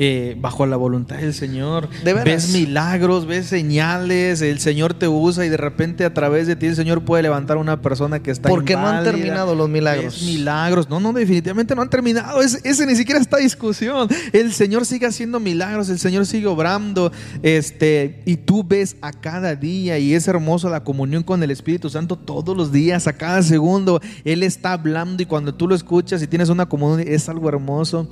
eh, 0.00 0.36
bajo 0.40 0.64
la 0.64 0.76
voluntad 0.76 1.16
del 1.16 1.34
Señor. 1.34 1.88
ves 2.04 2.50
milagros, 2.52 3.26
ves 3.26 3.46
señales, 3.46 4.40
el 4.42 4.60
Señor 4.60 4.94
te 4.94 5.08
usa 5.08 5.44
y 5.44 5.48
de 5.48 5.56
repente 5.56 6.04
a 6.04 6.14
través 6.14 6.46
de 6.46 6.54
ti 6.54 6.66
el 6.66 6.76
Señor 6.76 7.04
puede 7.04 7.24
levantar 7.24 7.56
a 7.56 7.60
una 7.60 7.82
persona 7.82 8.22
que 8.22 8.30
está 8.30 8.48
Porque 8.48 8.74
no 8.74 8.86
han 8.86 9.02
terminado 9.02 9.56
los 9.56 9.68
milagros. 9.68 10.22
milagros, 10.22 10.88
no, 10.88 11.00
no, 11.00 11.12
definitivamente 11.12 11.74
no 11.74 11.82
han 11.82 11.90
terminado. 11.90 12.40
ese 12.40 12.86
ni 12.86 12.94
siquiera 12.94 13.20
está 13.20 13.38
discusión. 13.38 14.08
El 14.32 14.52
Señor 14.52 14.86
sigue 14.86 15.06
haciendo 15.06 15.40
milagros, 15.40 15.88
el 15.88 15.98
Señor 15.98 16.26
sigue 16.26 16.46
obrando, 16.46 17.10
este, 17.42 18.22
y 18.24 18.36
tú 18.36 18.62
ves 18.62 18.94
a 19.02 19.10
cada 19.10 19.56
día 19.56 19.98
y 19.98 20.14
es 20.14 20.28
hermoso 20.28 20.70
la 20.70 20.84
comunión 20.84 21.24
con 21.24 21.42
el 21.42 21.50
Espíritu 21.50 21.90
Santo 21.90 22.14
todos 22.14 22.56
los 22.56 22.70
días, 22.70 23.08
a 23.08 23.14
cada 23.14 23.42
segundo. 23.42 24.00
Él 24.24 24.44
está 24.44 24.74
hablando 24.74 25.24
y 25.24 25.26
cuando 25.26 25.52
tú 25.52 25.66
lo 25.66 25.74
escuchas 25.74 26.22
y 26.22 26.28
tienes 26.28 26.50
una 26.50 26.66
comunión 26.66 27.08
es 27.08 27.28
algo 27.28 27.48
hermoso. 27.48 28.06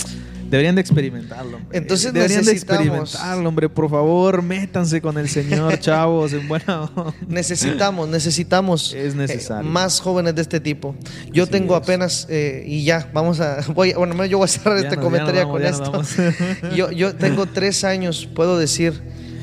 Deberían 0.48 0.74
de 0.74 0.80
experimentarlo. 0.80 1.58
Entonces 1.72 2.12
deberían 2.12 2.44
de 2.44 2.52
experimentarlo, 2.52 3.48
hombre. 3.48 3.68
Por 3.68 3.90
favor, 3.90 4.42
métanse 4.42 5.00
con 5.00 5.18
el 5.18 5.28
Señor, 5.28 5.78
chavos, 5.80 6.32
en 6.32 6.46
buena 6.46 6.90
Necesitamos, 7.28 8.08
necesitamos 8.08 8.94
es 8.94 9.14
eh, 9.14 9.16
necesario. 9.16 9.68
más 9.68 10.00
jóvenes 10.00 10.34
de 10.34 10.42
este 10.42 10.60
tipo. 10.60 10.94
Yo 11.32 11.46
tengo 11.46 11.74
apenas, 11.74 12.26
eh, 12.30 12.64
y 12.66 12.84
ya, 12.84 13.10
vamos 13.12 13.40
a, 13.40 13.60
voy, 13.74 13.92
bueno, 13.94 14.24
yo 14.24 14.38
voy 14.38 14.44
a 14.44 14.48
cerrar 14.48 14.78
este 14.78 14.96
comentario 14.96 15.48
con 15.48 15.64
esto. 15.64 16.02
yo, 16.76 16.90
yo 16.90 17.14
tengo 17.16 17.46
tres 17.46 17.84
años, 17.84 18.28
puedo 18.34 18.58
decir, 18.58 19.02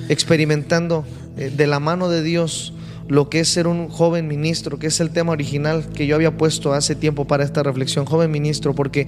experimentando 0.09 1.05
eh, 1.37 1.51
de 1.55 1.67
la 1.67 1.79
mano 1.79 2.09
de 2.09 2.23
Dios 2.23 2.73
lo 3.13 3.29
que 3.29 3.41
es 3.41 3.47
ser 3.47 3.67
un 3.67 3.89
joven 3.89 4.27
ministro, 4.27 4.79
que 4.79 4.87
es 4.87 4.99
el 4.99 5.11
tema 5.11 5.33
original 5.33 5.87
que 5.93 6.07
yo 6.07 6.15
había 6.15 6.35
puesto 6.35 6.73
hace 6.73 6.95
tiempo 6.95 7.27
para 7.27 7.43
esta 7.43 7.61
reflexión, 7.61 8.05
joven 8.05 8.31
ministro, 8.31 8.73
porque, 8.73 9.05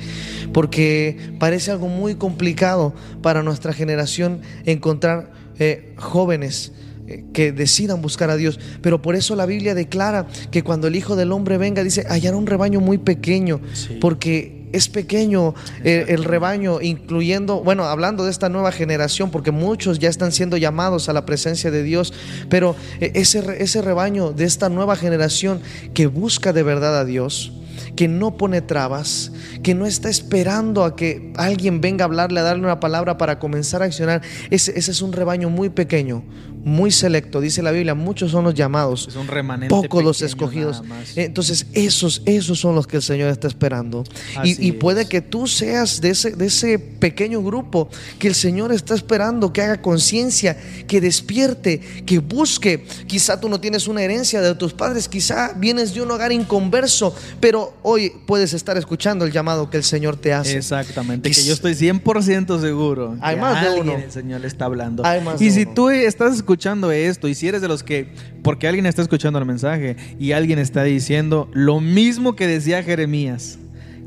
porque 0.54 1.18
parece 1.40 1.72
algo 1.72 1.88
muy 1.88 2.14
complicado 2.14 2.94
para 3.24 3.42
nuestra 3.42 3.74
generación 3.74 4.42
encontrar 4.66 5.32
eh, 5.58 5.96
jóvenes 5.98 6.72
eh, 7.08 7.26
que 7.34 7.52
decidan 7.52 8.04
buscar 8.04 8.30
a 8.30 8.36
Dios. 8.36 8.60
Pero 8.84 9.02
por 9.02 9.16
eso 9.16 9.36
la 9.36 9.48
Biblia 9.48 9.74
declara 9.74 10.28
que 10.52 10.62
cuando 10.62 10.86
el 10.86 10.96
Hijo 10.96 11.16
del 11.16 11.32
Hombre 11.32 11.58
venga, 11.58 11.84
dice, 11.84 12.06
hallará 12.08 12.38
un 12.38 12.46
rebaño 12.46 12.82
muy 12.82 13.00
pequeño, 13.00 13.60
porque 14.00 14.65
es 14.76 14.90
pequeño 14.90 15.56
eh, 15.84 16.06
el, 16.10 16.26
rebaño, 16.26 16.82
incluyendo, 16.82 17.64
bueno, 17.64 17.86
hablando 17.86 18.26
de 18.26 18.32
esta 18.32 18.50
nueva 18.50 18.72
generación, 18.72 19.32
porque 19.32 19.52
muchos 19.52 20.00
ya 20.00 20.10
están 20.10 20.32
siendo 20.32 20.58
llamados 20.58 21.08
a 21.08 21.14
la 21.14 21.26
presencia 21.26 21.72
de 21.72 21.82
Dios, 21.82 22.14
pero 22.50 22.76
eh, 23.00 23.12
ese, 23.16 23.44
ese 23.64 23.82
rebaño 23.82 24.34
de 24.34 24.44
esta 24.44 24.68
nueva 24.68 24.96
generación 24.96 25.62
que 25.94 26.08
busca 26.08 26.52
de 26.52 26.64
verdad 26.64 27.00
a 27.00 27.06
Dios, 27.06 27.54
que 27.96 28.10
no 28.10 28.36
pone 28.36 28.62
trabas, 28.62 29.32
que 29.64 29.74
no 29.74 29.86
está 29.86 30.10
esperando 30.10 30.84
a 30.84 30.96
que 30.98 31.32
alguien 31.38 31.80
venga 31.80 32.04
a 32.04 32.08
hablarle, 32.08 32.42
a 32.42 32.44
darle 32.44 32.64
una 32.64 32.82
palabra 32.82 33.18
para 33.18 33.40
comenzar 33.40 33.82
a 33.82 33.86
accionar. 33.86 34.22
Ese, 34.50 34.78
ese 34.78 34.92
es 34.92 35.02
un 35.02 35.14
rebaño 35.14 35.50
muy 35.50 35.70
pequeño, 35.70 36.24
muy 36.66 36.92
selecto. 36.92 37.40
Dice 37.40 37.62
la 37.62 37.70
Biblia, 37.70 37.94
muchos 37.94 38.32
son 38.32 38.44
los 38.44 38.56
llamados, 38.56 39.08
es 39.08 39.16
un 39.16 39.28
remanente 39.28 39.70
pocos 39.70 40.04
los 40.04 40.22
escogidos. 40.24 40.82
Entonces, 41.16 41.68
esos, 41.74 42.24
esos 42.26 42.60
son 42.60 42.74
los 42.74 42.88
que 42.88 42.98
el 42.98 43.04
Señor 43.04 43.30
está 43.30 43.48
esperando. 43.48 44.04
Y, 44.44 44.72
puede 44.74 45.08
que 45.08 45.22
tú 45.22 45.48
seas 45.48 46.02
de 46.02 46.10
ese, 46.10 46.32
de 46.32 46.48
ese 46.48 46.80
pequeño 46.80 47.42
grupo 47.44 47.88
que 48.18 48.28
el 48.28 48.36
Señor 48.36 48.74
está 48.74 48.96
esperando, 48.96 49.54
que 49.54 49.62
haga 49.62 49.80
conciencia, 49.82 50.58
que 50.88 51.00
despierte, 51.00 51.80
que 52.06 52.18
busque. 52.18 52.84
Quizá 53.06 53.40
tú 53.40 53.48
no 53.48 53.62
tienes 53.62 53.88
una 53.88 54.02
herencia 54.02 54.42
de 54.42 54.56
tus 54.56 54.74
padres, 54.74 55.08
quizá 55.08 55.54
vienes 55.56 55.94
de 55.94 56.02
un 56.02 56.10
hogar 56.10 56.32
inconverso, 56.32 57.16
pero 57.40 57.76
hoy 57.84 58.12
puedes 58.26 58.54
estar 58.54 58.76
escuchando 58.76 59.24
el 59.24 59.32
llamado 59.32 59.70
que 59.70 59.78
el 59.78 59.84
Señor 59.84 60.18
te 60.18 60.34
hace. 60.34 60.58
Exactamente, 60.58 61.30
que 61.30 61.44
yo 61.44 61.54
estoy 61.54 61.74
100% 61.74 62.60
seguro. 62.60 63.18
Hay 63.22 63.36
más 63.36 63.64
de 63.64 63.80
uno. 63.80 63.94
El 63.94 64.12
Señor 64.12 64.42
le 64.42 64.48
está 64.48 64.66
hablando. 64.66 65.04
y 65.40 65.52
si 65.52 65.68
tú 65.68 65.92
estás 65.92 66.36
escuchando 66.36 66.55
esto 66.92 67.28
y 67.28 67.36
si 67.36 67.48
eres 67.48 67.62
de 67.62 67.68
los 67.68 67.84
que, 67.84 68.08
porque 68.44 68.68
alguien 68.68 68.86
está 68.86 69.02
escuchando 69.02 69.40
el 69.40 69.46
mensaje 69.46 69.96
y 70.20 70.32
alguien 70.32 70.60
está 70.60 70.84
diciendo 70.84 71.50
lo 71.54 71.80
mismo 71.80 72.36
que 72.36 72.48
decía 72.48 72.84
Jeremías 72.84 73.60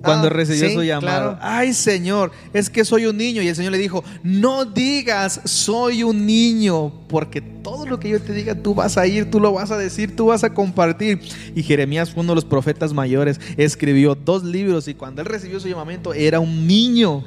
cuando 0.03 0.29
ah, 0.29 0.31
recibió 0.31 0.71
su 0.71 0.83
llamado. 0.83 1.39
Ay, 1.41 1.73
Señor, 1.73 2.31
es 2.53 2.71
que 2.71 2.85
soy 2.85 3.07
un 3.07 3.17
niño. 3.17 3.43
Y 3.43 3.49
el 3.49 3.57
Señor 3.57 3.73
le 3.73 3.79
dijo, 3.79 4.05
no 4.23 4.65
digas 4.65 5.41
soy 5.45 6.03
un 6.03 6.27
niño, 6.27 6.93
porque 7.09 7.41
todo 7.41 7.87
lo 7.87 7.99
que 7.99 8.11
yo 8.11 8.21
te 8.21 8.33
diga, 8.33 8.55
tú 8.55 8.75
vas 8.75 8.97
a 8.97 9.07
ir, 9.07 9.31
tú 9.31 9.41
lo 9.41 9.53
vas 9.53 9.71
a 9.71 9.77
decir, 9.77 10.15
tú 10.15 10.27
vas 10.27 10.45
a 10.45 10.55
compartir. 10.55 11.21
Y 11.55 11.63
Jeremías 11.63 12.11
fue 12.11 12.23
uno 12.23 12.33
de 12.33 12.37
los 12.37 12.45
profetas 12.45 12.93
mayores, 12.93 13.41
escribió 13.57 14.15
dos 14.15 14.45
libros 14.45 14.89
y 14.89 14.95
cuando 14.95 15.23
él 15.23 15.27
recibió 15.27 15.59
su 15.61 15.69
llamamiento 15.69 16.15
era 16.15 16.41
un 16.41 16.67
niño. 16.67 17.25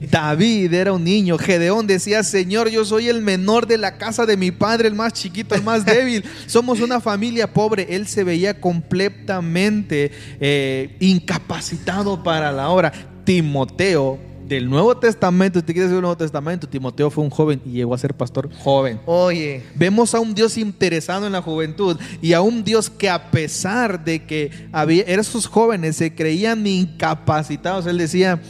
David 0.00 0.72
era 0.72 0.92
un 0.92 1.04
niño. 1.04 1.38
Gedeón 1.38 1.86
decía, 1.86 2.22
Señor, 2.22 2.68
yo 2.68 2.84
soy 2.84 3.08
el 3.08 3.22
menor 3.22 3.66
de 3.66 3.78
la 3.78 3.98
casa 3.98 4.26
de 4.26 4.36
mi 4.36 4.50
padre, 4.50 4.88
el 4.88 4.94
más 4.94 5.12
chiquito, 5.12 5.54
el 5.54 5.62
más 5.62 5.84
débil. 5.84 6.24
Somos 6.46 6.80
una 6.80 7.00
familia 7.00 7.52
pobre. 7.52 7.86
Él 7.90 8.06
se 8.06 8.24
veía 8.24 8.60
completamente 8.60 10.12
eh, 10.40 10.96
incapacitado 11.00 12.22
para 12.22 12.52
la 12.52 12.68
obra. 12.68 12.92
Timoteo 13.24 14.18
del 14.46 14.70
Nuevo 14.70 14.96
Testamento, 14.96 15.60
¿te 15.60 15.72
quieres 15.72 15.90
decir 15.90 15.96
el 15.96 16.02
Nuevo 16.02 16.16
Testamento? 16.16 16.68
Timoteo 16.68 17.10
fue 17.10 17.24
un 17.24 17.30
joven 17.30 17.60
y 17.64 17.70
llegó 17.70 17.94
a 17.94 17.98
ser 17.98 18.14
pastor 18.14 18.48
joven. 18.62 19.00
Oye. 19.06 19.64
Vemos 19.74 20.14
a 20.14 20.20
un 20.20 20.34
Dios 20.34 20.56
interesado 20.56 21.26
en 21.26 21.32
la 21.32 21.42
juventud 21.42 21.98
y 22.22 22.32
a 22.32 22.40
un 22.40 22.62
Dios 22.62 22.88
que 22.88 23.10
a 23.10 23.30
pesar 23.30 24.04
de 24.04 24.24
que 24.24 24.50
había, 24.70 25.02
esos 25.02 25.46
jóvenes 25.46 25.96
se 25.96 26.14
creían 26.14 26.64
incapacitados, 26.66 27.86
él 27.86 27.98
decía, 27.98 28.40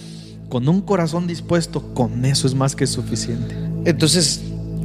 con 0.49 0.69
un 0.69 0.81
corazón 0.81 1.27
dispuesto, 1.27 1.95
con 1.95 2.25
eso 2.25 2.47
es 2.47 2.55
más 2.55 2.77
que 2.77 2.87
suficiente. 2.87 3.55
Entonces, 3.85 4.43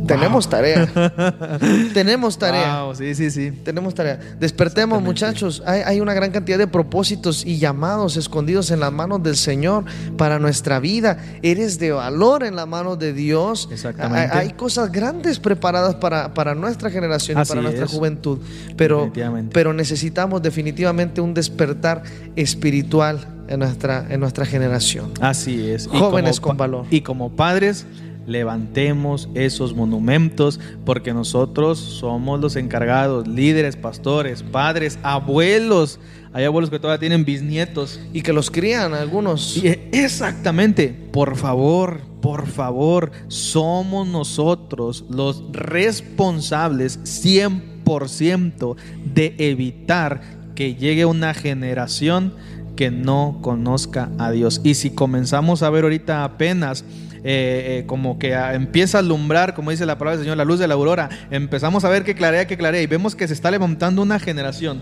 Tenemos 0.07 0.49
tarea. 0.49 0.87
Tenemos 1.93 2.37
tarea. 2.37 2.83
sí, 2.95 3.15
sí, 3.15 3.31
sí. 3.31 3.51
Tenemos 3.51 3.93
tarea. 3.93 4.19
Despertemos, 4.39 5.01
muchachos. 5.01 5.61
Hay, 5.65 5.99
una 5.99 6.13
gran 6.13 6.31
cantidad 6.31 6.57
de 6.57 6.67
propósitos 6.67 7.45
y 7.45 7.57
llamados 7.57 8.17
escondidos 8.17 8.71
en 8.71 8.79
las 8.79 8.91
manos 8.91 9.21
del 9.21 9.35
Señor 9.35 9.85
para 10.17 10.39
nuestra 10.39 10.79
vida. 10.79 11.17
Eres 11.41 11.79
de 11.79 11.91
valor 11.91 12.43
en 12.43 12.55
la 12.55 12.65
mano 12.65 12.95
de 12.95 13.13
Dios. 13.13 13.69
Exactamente. 13.71 14.37
Hay, 14.37 14.51
cosas 14.51 14.91
grandes 14.91 15.39
preparadas 15.39 15.95
para, 15.95 16.33
para 16.33 16.55
nuestra 16.55 16.89
generación 16.89 17.41
y 17.41 17.45
para 17.45 17.61
nuestra 17.61 17.87
juventud. 17.87 18.39
Pero, 18.75 19.11
pero 19.53 19.73
necesitamos 19.73 20.41
definitivamente 20.41 21.21
un 21.21 21.33
despertar 21.33 22.03
espiritual 22.35 23.40
en 23.51 23.59
nuestra, 23.59 24.07
en 24.09 24.19
nuestra 24.19 24.45
generación. 24.45 25.11
Así 25.19 25.69
es. 25.69 25.87
Jóvenes 25.87 26.39
con 26.39 26.57
valor. 26.57 26.85
Y 26.89 27.01
como 27.01 27.31
padres 27.31 27.85
levantemos 28.25 29.27
esos 29.33 29.75
monumentos 29.75 30.59
porque 30.85 31.13
nosotros 31.13 31.79
somos 31.79 32.39
los 32.39 32.55
encargados, 32.55 33.27
líderes, 33.27 33.75
pastores, 33.75 34.43
padres, 34.43 34.97
abuelos. 35.03 35.99
Hay 36.33 36.45
abuelos 36.45 36.69
que 36.69 36.79
todavía 36.79 36.99
tienen 36.99 37.25
bisnietos. 37.25 37.99
Y 38.13 38.21
que 38.21 38.31
los 38.31 38.49
crían 38.49 38.93
algunos. 38.93 39.61
exactamente. 39.91 40.95
Por 41.11 41.35
favor, 41.35 41.99
por 42.21 42.47
favor, 42.47 43.11
somos 43.27 44.07
nosotros 44.07 45.03
los 45.09 45.43
responsables 45.51 46.99
100% 47.03 48.75
de 49.13 49.35
evitar 49.39 50.21
que 50.55 50.75
llegue 50.75 51.05
una 51.05 51.33
generación 51.33 52.33
que 52.81 52.89
no 52.89 53.37
conozca 53.41 54.09
a 54.17 54.31
Dios. 54.31 54.59
Y 54.63 54.73
si 54.73 54.89
comenzamos 54.89 55.61
a 55.61 55.69
ver 55.69 55.83
ahorita 55.83 56.23
apenas 56.23 56.83
eh, 57.23 57.81
eh, 57.81 57.83
como 57.85 58.17
que 58.17 58.33
empieza 58.33 58.97
a 58.97 59.01
alumbrar, 59.01 59.53
como 59.53 59.69
dice 59.69 59.85
la 59.85 59.99
palabra 59.99 60.17
del 60.17 60.25
Señor, 60.25 60.37
la 60.37 60.45
luz 60.45 60.57
de 60.57 60.67
la 60.67 60.73
aurora, 60.73 61.07
empezamos 61.29 61.85
a 61.85 61.89
ver 61.89 62.03
que 62.03 62.15
clarea, 62.15 62.47
que 62.47 62.57
clarea, 62.57 62.81
y 62.81 62.87
vemos 62.87 63.15
que 63.15 63.27
se 63.27 63.35
está 63.35 63.51
levantando 63.51 64.01
una 64.01 64.17
generación 64.17 64.81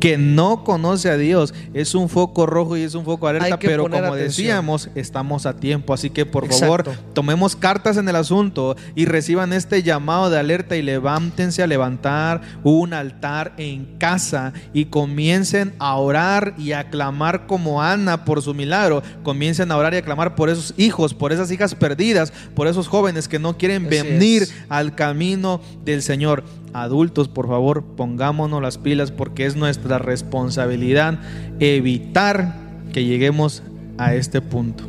que 0.00 0.18
no 0.18 0.64
conoce 0.64 1.10
a 1.10 1.16
Dios 1.16 1.54
es 1.74 1.94
un 1.94 2.08
foco 2.08 2.46
rojo 2.46 2.76
y 2.76 2.82
es 2.82 2.94
un 2.94 3.04
foco 3.04 3.26
alerta, 3.26 3.58
pero 3.58 3.88
como 3.88 4.14
decíamos, 4.14 4.90
estamos 4.94 5.46
a 5.46 5.54
tiempo. 5.56 5.92
Así 5.94 6.10
que 6.10 6.26
por 6.26 6.52
favor, 6.52 6.84
tomemos 7.14 7.56
cartas 7.56 7.96
en 7.96 8.08
el 8.08 8.16
asunto 8.16 8.76
y 8.94 9.06
reciban 9.06 9.52
este 9.52 9.82
llamado 9.82 10.30
de 10.30 10.38
alerta 10.38 10.76
y 10.76 10.82
levántense 10.82 11.62
a 11.62 11.66
levantar 11.66 12.40
un 12.62 12.94
altar 12.94 13.54
en 13.56 13.98
casa 13.98 14.52
y 14.72 14.86
comiencen 14.86 15.74
a 15.78 15.96
orar 15.96 16.54
y 16.58 16.72
a 16.72 16.90
clamar 16.90 17.46
como 17.46 17.82
Ana 17.82 18.24
por 18.24 18.42
su 18.42 18.54
milagro. 18.54 19.02
Comiencen 19.22 19.70
a 19.70 19.76
orar 19.76 19.94
y 19.94 19.98
a 19.98 20.02
clamar 20.02 20.34
por 20.34 20.50
esos 20.50 20.74
hijos, 20.76 21.14
por 21.14 21.32
esas 21.32 21.50
hijas 21.50 21.74
perdidas, 21.74 22.32
por 22.54 22.68
esos 22.68 22.88
jóvenes 22.88 23.28
que 23.28 23.38
no 23.38 23.56
quieren 23.56 23.88
venir 23.88 24.48
al 24.68 24.94
camino 24.94 25.60
del 25.84 26.02
Señor. 26.02 26.44
Adultos, 26.72 27.28
por 27.28 27.48
favor, 27.48 27.84
pongámonos 27.96 28.62
las 28.62 28.78
pilas 28.78 29.10
porque 29.10 29.46
es 29.46 29.56
nuestra 29.56 29.98
responsabilidad 29.98 31.18
evitar 31.60 32.54
que 32.92 33.04
lleguemos 33.04 33.62
a 33.96 34.14
este 34.14 34.40
punto. 34.40 34.84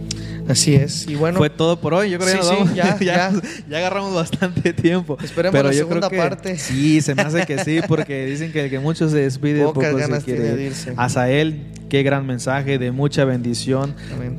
Así 0.48 0.74
es. 0.74 1.08
Y 1.08 1.16
bueno, 1.16 1.38
fue 1.38 1.52
todo 1.52 1.80
por 1.80 1.94
hoy. 1.94 2.10
Yo 2.10 2.18
creo 2.18 2.40
que 2.42 2.42
ya, 2.76 2.98
ya, 3.00 3.32
ya, 3.70 3.78
agarramos 3.78 4.16
bastante 4.16 4.74
tiempo. 4.74 5.16
Esperemos 5.24 5.56
pero 5.56 5.70
la 5.70 5.74
segunda 5.76 6.10
parte. 6.10 6.58
Sí, 6.58 7.02
se 7.02 7.14
me 7.14 7.22
hace 7.22 7.46
que 7.46 7.64
sí, 7.64 7.82
porque 7.88 8.26
dicen 8.26 8.52
que 8.52 8.66
el 8.66 8.70
que 8.72 8.80
mucho 8.80 9.08
se 9.10 9.18
despide, 9.18 9.64
poco 9.64 9.82
se 9.82 10.22
quiere. 10.24 10.64
irse. 10.64 10.96
él 11.30 11.62
qué 11.90 12.04
gran 12.04 12.26
mensaje 12.26 12.78
de 12.78 12.92
mucha 12.92 13.26
bendición. 13.26 13.96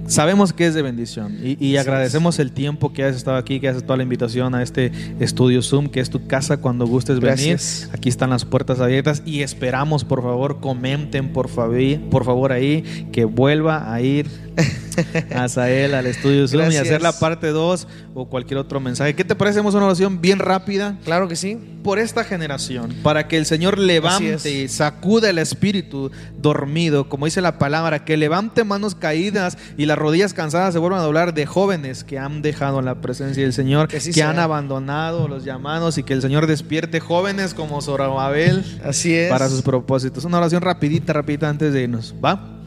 Sabemos 0.07 0.53
que 0.53 0.67
es 0.67 0.75
de 0.75 0.83
bendición 0.83 1.37
y, 1.43 1.77
agradecemos 1.77 2.39
el 2.39 2.53
tiempo 2.53 2.93
que 2.93 3.05
has 3.05 3.17
estado 3.17 3.37
aquí, 3.37 3.61
que 3.61 3.69
has 3.69 3.77
aceptado 3.77 3.97
la 3.99 4.03
invitación 4.05 4.55
a 4.55 4.63
este 4.63 4.93
estudio 5.19 5.63
Zoom, 5.63 5.89
que 5.89 6.01
es 6.01 6.11
tu 6.11 6.27
casa 6.27 6.59
cuando 6.59 6.87
gustes 6.87 7.21
venir. 7.21 7.59
Aquí 7.93 8.09
están 8.09 8.31
las 8.31 8.45
puertas 8.45 8.81
abiertas 8.81 9.23
y 9.27 9.41
esperamos, 9.43 10.05
por 10.05 10.23
favor, 10.23 10.61
comenten 10.61 11.33
por 11.33 11.49
favor, 11.49 12.01
por 12.11 12.25
favor 12.25 12.53
ahí 12.53 13.09
que 13.13 13.25
vuelva 13.25 13.93
a 13.93 14.01
ir 14.01 14.29
a 15.57 15.71
él 15.71 15.95
al 15.95 16.07
estudio 16.07 16.47
Zoom 16.49 16.71
y 16.71 16.77
hacer 16.77 17.03
la 17.03 17.13
parte 17.13 17.49
2 17.49 17.87
o 18.21 18.27
cualquier 18.27 18.59
otro 18.59 18.81
mensaje. 18.81 19.15
¿Qué 19.15 19.25
te 19.25 19.35
parece? 19.35 19.59
Hacemos 19.59 19.75
una 19.75 19.87
oración 19.87 20.21
bien 20.21 20.39
rápida. 20.39 20.97
Claro 21.05 21.29
que 21.29 21.37
sí. 21.37 21.59
Por 21.83 21.99
esta 21.99 22.25
generación, 22.25 22.95
para 23.03 23.27
que 23.27 23.39
el 23.39 23.47
Señor 23.47 23.79
levante, 23.79 24.51
y 24.51 24.69
sacude 24.69 25.31
el 25.31 25.39
espíritu 25.39 26.11
dormido, 26.39 27.09
como 27.09 27.25
dice 27.25 27.41
la 27.41 27.59
palabra, 27.59 28.05
que 28.05 28.19
levante 28.19 28.65
manos 28.65 28.95
caídas 28.95 29.57
y 29.79 29.87
las 29.87 29.99
rodillas 29.99 30.35
cansadas 30.35 30.75
se 30.75 30.79
vuelvan 30.79 31.01
a 31.01 31.05
doblar 31.05 31.33
de 31.33 31.47
jóvenes 31.47 32.05
que 32.05 32.19
han 32.19 32.43
dejado 32.43 32.83
la 32.83 33.01
presencia 33.01 33.43
del 33.43 33.55
Señor, 33.55 33.89
que, 33.89 34.23
han 34.23 34.39
abandonado 34.39 35.27
los 35.27 35.45
llamados 35.45 35.97
y 35.97 36.03
que 36.03 36.13
el 36.13 36.21
Señor 36.21 36.47
despierte 36.47 37.01
jóvenes 37.01 37.55
como 37.55 37.81
Zorababel 37.81 38.63
Así 38.85 39.15
es. 39.15 39.31
para 39.31 39.49
sus 39.49 39.63
propósitos. 39.63 40.25
Una 40.27 40.39
oración 40.39 40.61
rapidita, 40.61 41.15
rapidita 41.15 41.49
antes 41.49 41.73
de 41.73 41.83
irnos. 41.83 42.15
¿Va? 42.23 42.60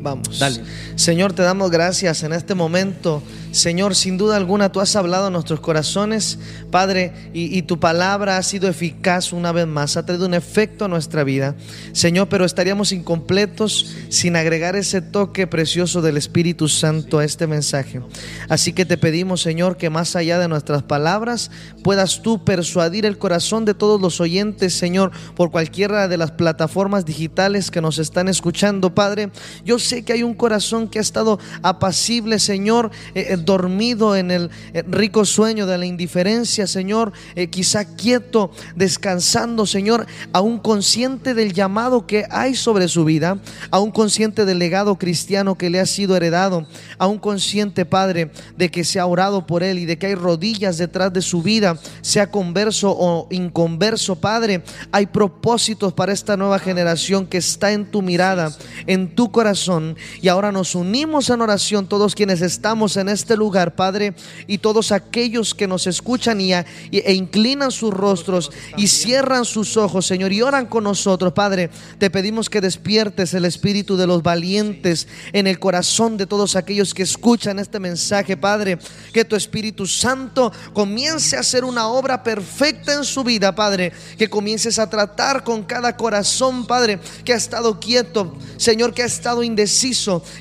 Vamos. 0.00 0.38
Dale. 0.38 0.62
Señor, 0.96 1.32
te 1.32 1.42
damos 1.42 1.70
gracias 1.70 2.22
en 2.22 2.32
este 2.32 2.54
momento 2.54 3.22
Señor, 3.50 3.94
sin 3.94 4.18
duda 4.18 4.36
alguna 4.36 4.70
tú 4.70 4.80
has 4.80 4.94
hablado 4.94 5.26
a 5.26 5.30
nuestros 5.30 5.60
corazones, 5.60 6.38
Padre, 6.70 7.30
y, 7.32 7.62
tu 7.62 7.80
palabra 7.80 8.36
ha 8.36 8.42
sido 8.42 8.68
eficaz 8.68 9.32
una 9.32 9.52
vez 9.52 9.66
más, 9.66 9.96
ha 9.96 10.04
traído 10.04 10.26
un 10.26 10.34
efecto 10.34 10.84
a 10.84 10.88
nuestra 10.88 11.24
vida. 11.24 11.54
Señor, 11.92 12.28
pero 12.28 12.44
estaríamos 12.44 12.92
incompletos 12.92 13.94
sin 14.10 14.36
agregar 14.36 14.76
ese 14.76 15.00
toque 15.00 15.46
precioso 15.46 16.02
del 16.02 16.18
Espíritu 16.18 16.68
Santo 16.68 17.18
a 17.18 17.24
este 17.24 17.46
mensaje. 17.46 18.02
Así 18.48 18.72
que 18.72 18.84
te 18.84 18.98
pedimos, 18.98 19.40
Señor, 19.40 19.76
que 19.76 19.90
más 19.90 20.14
allá 20.14 20.38
de 20.38 20.48
nuestras 20.48 20.82
palabras 20.82 21.50
puedas 21.82 22.22
tú 22.22 22.44
persuadir 22.44 23.06
el 23.06 23.18
corazón 23.18 23.64
de 23.64 23.74
todos 23.74 24.00
los 24.00 24.20
oyentes, 24.20 24.74
Señor, 24.74 25.10
por 25.34 25.50
cualquiera 25.50 26.06
de 26.06 26.18
las 26.18 26.32
plataformas 26.32 27.06
digitales 27.06 27.70
que 27.70 27.80
nos 27.80 27.98
están 27.98 28.28
escuchando, 28.28 28.94
Padre. 28.94 29.30
Yo 29.64 29.78
sé 29.88 30.02
que 30.02 30.12
hay 30.12 30.22
un 30.22 30.34
corazón 30.34 30.88
que 30.88 30.98
ha 30.98 31.02
estado 31.02 31.38
apacible, 31.62 32.38
Señor. 32.38 32.90
Eh, 33.14 33.36
dormido 33.36 34.16
en 34.16 34.30
el 34.30 34.50
eh, 34.74 34.84
rico 34.86 35.24
sueño 35.24 35.66
de 35.66 35.78
la 35.78 35.86
indiferencia, 35.86 36.66
Señor, 36.66 37.12
eh, 37.34 37.48
quizá 37.48 37.84
quieto, 37.96 38.50
descansando, 38.76 39.66
Señor, 39.66 40.06
aún 40.32 40.58
consciente 40.58 41.34
del 41.34 41.52
llamado 41.52 42.06
que 42.06 42.26
hay 42.30 42.54
sobre 42.54 42.88
su 42.88 43.04
vida, 43.04 43.38
aún 43.70 43.90
consciente 43.90 44.44
del 44.44 44.58
legado 44.58 44.96
cristiano 44.96 45.56
que 45.56 45.70
le 45.70 45.80
ha 45.80 45.86
sido 45.86 46.16
heredado, 46.16 46.66
aún 46.98 47.18
consciente, 47.18 47.86
Padre, 47.86 48.30
de 48.56 48.70
que 48.70 48.84
se 48.84 49.00
ha 49.00 49.06
orado 49.06 49.46
por 49.46 49.62
él 49.62 49.78
y 49.78 49.86
de 49.86 49.98
que 49.98 50.06
hay 50.06 50.14
rodillas 50.14 50.78
detrás 50.78 51.12
de 51.12 51.22
su 51.22 51.42
vida, 51.42 51.78
sea 52.02 52.30
converso 52.30 52.94
o 52.96 53.28
inconverso, 53.30 54.16
Padre, 54.16 54.62
hay 54.92 55.06
propósitos 55.06 55.92
para 55.92 56.12
esta 56.12 56.36
nueva 56.36 56.58
generación 56.58 57.26
que 57.26 57.38
está 57.38 57.72
en 57.72 57.90
tu 57.90 58.02
mirada, 58.02 58.54
en 58.86 59.14
tu 59.14 59.30
corazón, 59.30 59.77
y 60.20 60.28
ahora 60.28 60.52
nos 60.52 60.74
unimos 60.74 61.30
en 61.30 61.40
oración 61.40 61.88
todos 61.88 62.14
quienes 62.14 62.40
estamos 62.40 62.96
en 62.96 63.08
este 63.08 63.36
lugar, 63.36 63.74
Padre, 63.74 64.14
y 64.46 64.58
todos 64.58 64.92
aquellos 64.92 65.54
que 65.54 65.66
nos 65.66 65.86
escuchan 65.86 66.40
y, 66.40 66.52
e 66.52 67.12
inclinan 67.14 67.70
sus 67.70 67.92
rostros 67.92 68.50
y 68.76 68.88
cierran 68.88 69.44
sus 69.44 69.76
ojos, 69.76 70.06
Señor, 70.06 70.32
y 70.32 70.42
oran 70.42 70.66
con 70.66 70.84
nosotros, 70.84 71.32
Padre, 71.32 71.70
te 71.98 72.10
pedimos 72.10 72.50
que 72.50 72.60
despiertes 72.60 73.34
el 73.34 73.44
espíritu 73.44 73.96
de 73.96 74.06
los 74.06 74.22
valientes 74.22 75.08
en 75.32 75.46
el 75.46 75.58
corazón 75.58 76.16
de 76.16 76.26
todos 76.26 76.56
aquellos 76.56 76.94
que 76.94 77.02
escuchan 77.02 77.58
este 77.58 77.80
mensaje, 77.80 78.36
Padre, 78.36 78.78
que 79.12 79.24
tu 79.24 79.36
Espíritu 79.36 79.86
Santo 79.86 80.52
comience 80.72 81.36
a 81.36 81.40
hacer 81.40 81.64
una 81.64 81.88
obra 81.88 82.22
perfecta 82.22 82.94
en 82.94 83.04
su 83.04 83.24
vida, 83.24 83.54
Padre, 83.54 83.92
que 84.16 84.28
comiences 84.28 84.78
a 84.78 84.88
tratar 84.88 85.44
con 85.44 85.62
cada 85.62 85.96
corazón, 85.96 86.66
Padre, 86.66 87.00
que 87.24 87.32
ha 87.32 87.36
estado 87.36 87.78
quieto, 87.80 88.36
Señor, 88.56 88.94
que 88.94 89.02
ha 89.02 89.06
estado 89.06 89.42
indeciso, 89.42 89.67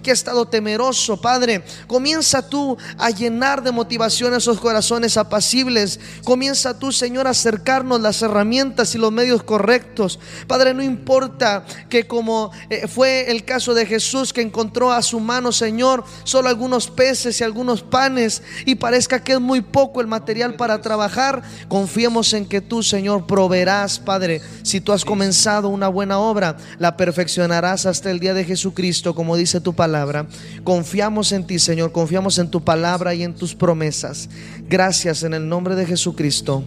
que 0.01 0.11
ha 0.11 0.13
estado 0.13 0.47
temeroso, 0.47 1.19
Padre, 1.19 1.63
comienza 1.87 2.47
tú 2.47 2.77
a 2.97 3.09
llenar 3.09 3.63
de 3.63 3.71
motivación 3.71 4.33
esos 4.33 4.59
corazones 4.59 5.17
apacibles. 5.17 5.99
Comienza 6.23 6.77
tú, 6.77 6.91
Señor, 6.91 7.27
a 7.27 7.31
acercarnos 7.31 8.01
las 8.01 8.21
herramientas 8.21 8.95
y 8.95 8.97
los 8.97 9.11
medios 9.11 9.43
correctos. 9.43 10.19
Padre, 10.47 10.73
no 10.73 10.83
importa 10.83 11.65
que 11.89 12.07
como 12.07 12.51
eh, 12.69 12.87
fue 12.87 13.31
el 13.31 13.45
caso 13.45 13.73
de 13.73 13.85
Jesús 13.85 14.33
que 14.33 14.41
encontró 14.41 14.91
a 14.91 15.01
su 15.01 15.19
mano, 15.19 15.51
Señor, 15.51 16.03
solo 16.23 16.49
algunos 16.49 16.89
peces 16.89 17.39
y 17.39 17.43
algunos 17.43 17.81
panes 17.81 18.41
y 18.65 18.75
parezca 18.75 19.23
que 19.23 19.33
es 19.33 19.41
muy 19.41 19.61
poco 19.61 20.01
el 20.01 20.07
material 20.07 20.55
para 20.55 20.81
trabajar, 20.81 21.41
confiemos 21.67 22.33
en 22.33 22.45
que 22.45 22.61
tú, 22.61 22.83
Señor, 22.83 23.25
proveerás, 23.27 23.99
Padre. 23.99 24.41
Si 24.63 24.81
tú 24.81 24.93
has 24.93 25.05
comenzado 25.05 25.69
una 25.69 25.87
buena 25.87 26.19
obra, 26.19 26.57
la 26.79 26.97
perfeccionarás 26.97 27.85
hasta 27.85 28.11
el 28.11 28.19
día 28.19 28.33
de 28.33 28.45
Jesucristo, 28.45 29.15
como 29.17 29.35
dice 29.35 29.59
tu 29.59 29.73
palabra. 29.73 30.27
Confiamos 30.63 31.31
en 31.31 31.47
ti, 31.47 31.57
Señor, 31.57 31.91
confiamos 31.91 32.37
en 32.37 32.51
tu 32.51 32.63
palabra 32.63 33.15
y 33.15 33.23
en 33.23 33.33
tus 33.33 33.55
promesas. 33.55 34.29
Gracias 34.69 35.23
en 35.23 35.33
el 35.33 35.49
nombre 35.49 35.73
de 35.73 35.87
Jesucristo. 35.87 36.63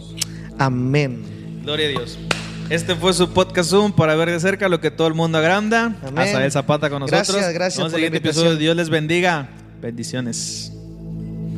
Amén. 0.59 1.23
Gloria 1.63 1.87
a 1.87 1.91
Dios. 1.91 2.19
Este 2.69 2.97
fue 2.97 3.13
su 3.13 3.33
podcast 3.33 3.71
Zoom 3.71 3.93
para 3.93 4.17
ver 4.17 4.31
de 4.31 4.41
cerca 4.41 4.69
lo 4.69 4.81
que 4.81 4.91
todo 4.91 5.07
el 5.07 5.15
mundo 5.15 5.39
agranda. 5.39 5.95
Amén. 6.05 6.43
el 6.43 6.51
Zapata 6.51 6.91
con 6.91 6.99
nosotros. 6.99 7.29
Gracias, 7.29 7.55
gracias. 7.55 7.79
Vamos 7.79 7.93
por 7.93 8.17
episodio. 8.17 8.57
Dios 8.57 8.75
les 8.75 8.91
bendiga. 8.91 9.49
Bendiciones. 9.81 10.73